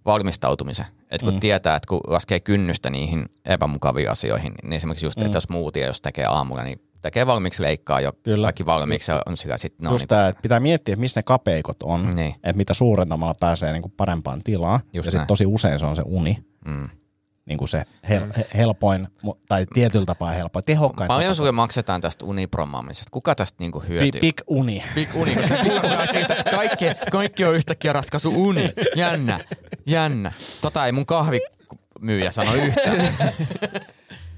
valmistautumisen. 0.06 0.86
Että 1.10 1.24
kun 1.24 1.34
mm. 1.34 1.40
tietää, 1.40 1.76
että 1.76 1.88
kun 1.88 2.00
laskee 2.06 2.40
kynnystä 2.40 2.90
niihin 2.90 3.26
epämukaviin 3.44 4.10
asioihin, 4.10 4.52
niin 4.62 4.72
esimerkiksi 4.72 5.06
just, 5.06 5.18
mm. 5.18 5.26
että 5.26 5.36
jos 5.36 5.44
smoothie, 5.44 5.86
jos 5.86 6.00
tekee 6.00 6.24
aamulla, 6.24 6.62
niin 6.62 6.80
tekee 7.02 7.26
valmiiksi 7.26 7.62
leikkaa 7.62 8.00
jo 8.00 8.12
Kyllä. 8.22 8.46
kaikki 8.46 8.66
valmiiksi 8.66 9.12
ja 9.12 9.22
on 9.26 9.36
sillä 9.36 9.58
sitten, 9.58 9.84
no 9.84 9.90
Just 9.90 10.02
niin, 10.02 10.08
tää, 10.08 10.28
että 10.28 10.42
pitää 10.42 10.60
miettiä, 10.60 10.92
että 10.92 11.00
missä 11.00 11.18
ne 11.18 11.22
kapeikot 11.22 11.82
on, 11.82 12.06
Niin. 12.14 12.34
että 12.34 12.56
mitä 12.56 12.74
suurentamalla 12.74 13.34
pääsee 13.40 13.72
niin 13.72 13.82
kuin 13.82 13.94
parempaan 13.96 14.42
tilaan. 14.44 14.80
Just 14.92 15.06
ja 15.06 15.10
sitten 15.10 15.26
tosi 15.26 15.46
usein 15.46 15.78
se 15.78 15.86
on 15.86 15.96
se 15.96 16.02
uni, 16.04 16.38
mm. 16.66 16.88
Niin 17.46 17.58
kuin 17.58 17.68
se 17.68 17.82
hel- 18.08 18.32
he- 18.36 18.46
helpoin, 18.56 19.08
tai 19.48 19.66
tietyllä 19.74 20.06
tapaa 20.06 20.30
helpoin, 20.30 20.64
tehokkain. 20.64 21.08
Paljon 21.08 21.36
sulle 21.36 21.52
maksetaan 21.52 22.00
tästä 22.00 22.24
uniprommaamisesta? 22.24 23.10
Kuka 23.10 23.34
tästä 23.34 23.56
niinku 23.58 23.80
Big, 23.80 23.88
hyötyy? 23.88 24.20
big 24.20 24.40
uni. 24.46 24.82
Big 24.94 25.08
uni, 25.14 25.36
kuulostaa 25.62 26.06
siitä, 26.12 26.34
että 26.34 26.50
kaikki, 26.50 26.84
kaikki 27.12 27.44
on 27.44 27.54
yhtäkkiä 27.54 27.92
ratkaisu 27.92 28.32
uni. 28.48 28.72
Jännä, 28.96 29.40
jännä. 29.86 30.32
Tota 30.60 30.86
ei 30.86 30.92
mun 30.92 31.06
kahvimyyjä 31.06 32.30
sano 32.32 32.54
yhtään. 32.54 32.96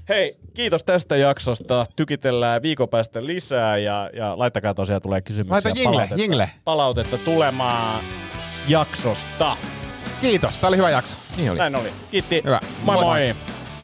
Hei, 0.09 0.37
kiitos 0.53 0.83
tästä 0.83 1.17
jaksosta. 1.17 1.85
Tykitellään 1.95 2.61
viikon 2.61 2.89
päästä 2.89 3.25
lisää 3.25 3.77
ja, 3.77 4.09
ja 4.13 4.37
laittakaa 4.39 4.73
tosiaan 4.73 5.01
tulee 5.01 5.21
kysymyksiä. 5.21 5.53
Laita 5.53 5.69
jingle, 5.69 5.83
palautetta, 5.91 6.21
jingle. 6.21 6.49
Palautetta 6.63 7.17
tulemaan 7.17 8.03
jaksosta. 8.67 9.57
Kiitos, 10.21 10.59
tämä 10.59 10.67
oli 10.69 10.77
hyvä 10.77 10.89
jakso. 10.89 11.15
Niin 11.37 11.51
oli. 11.51 11.59
Näin 11.59 11.75
oli. 11.75 11.93
Kiitti. 12.11 12.41
Hyvä. 12.45 12.59
Moi. 12.83 12.95
Moi 12.95 13.03
moi. 13.05 13.33
moi. 13.33 13.35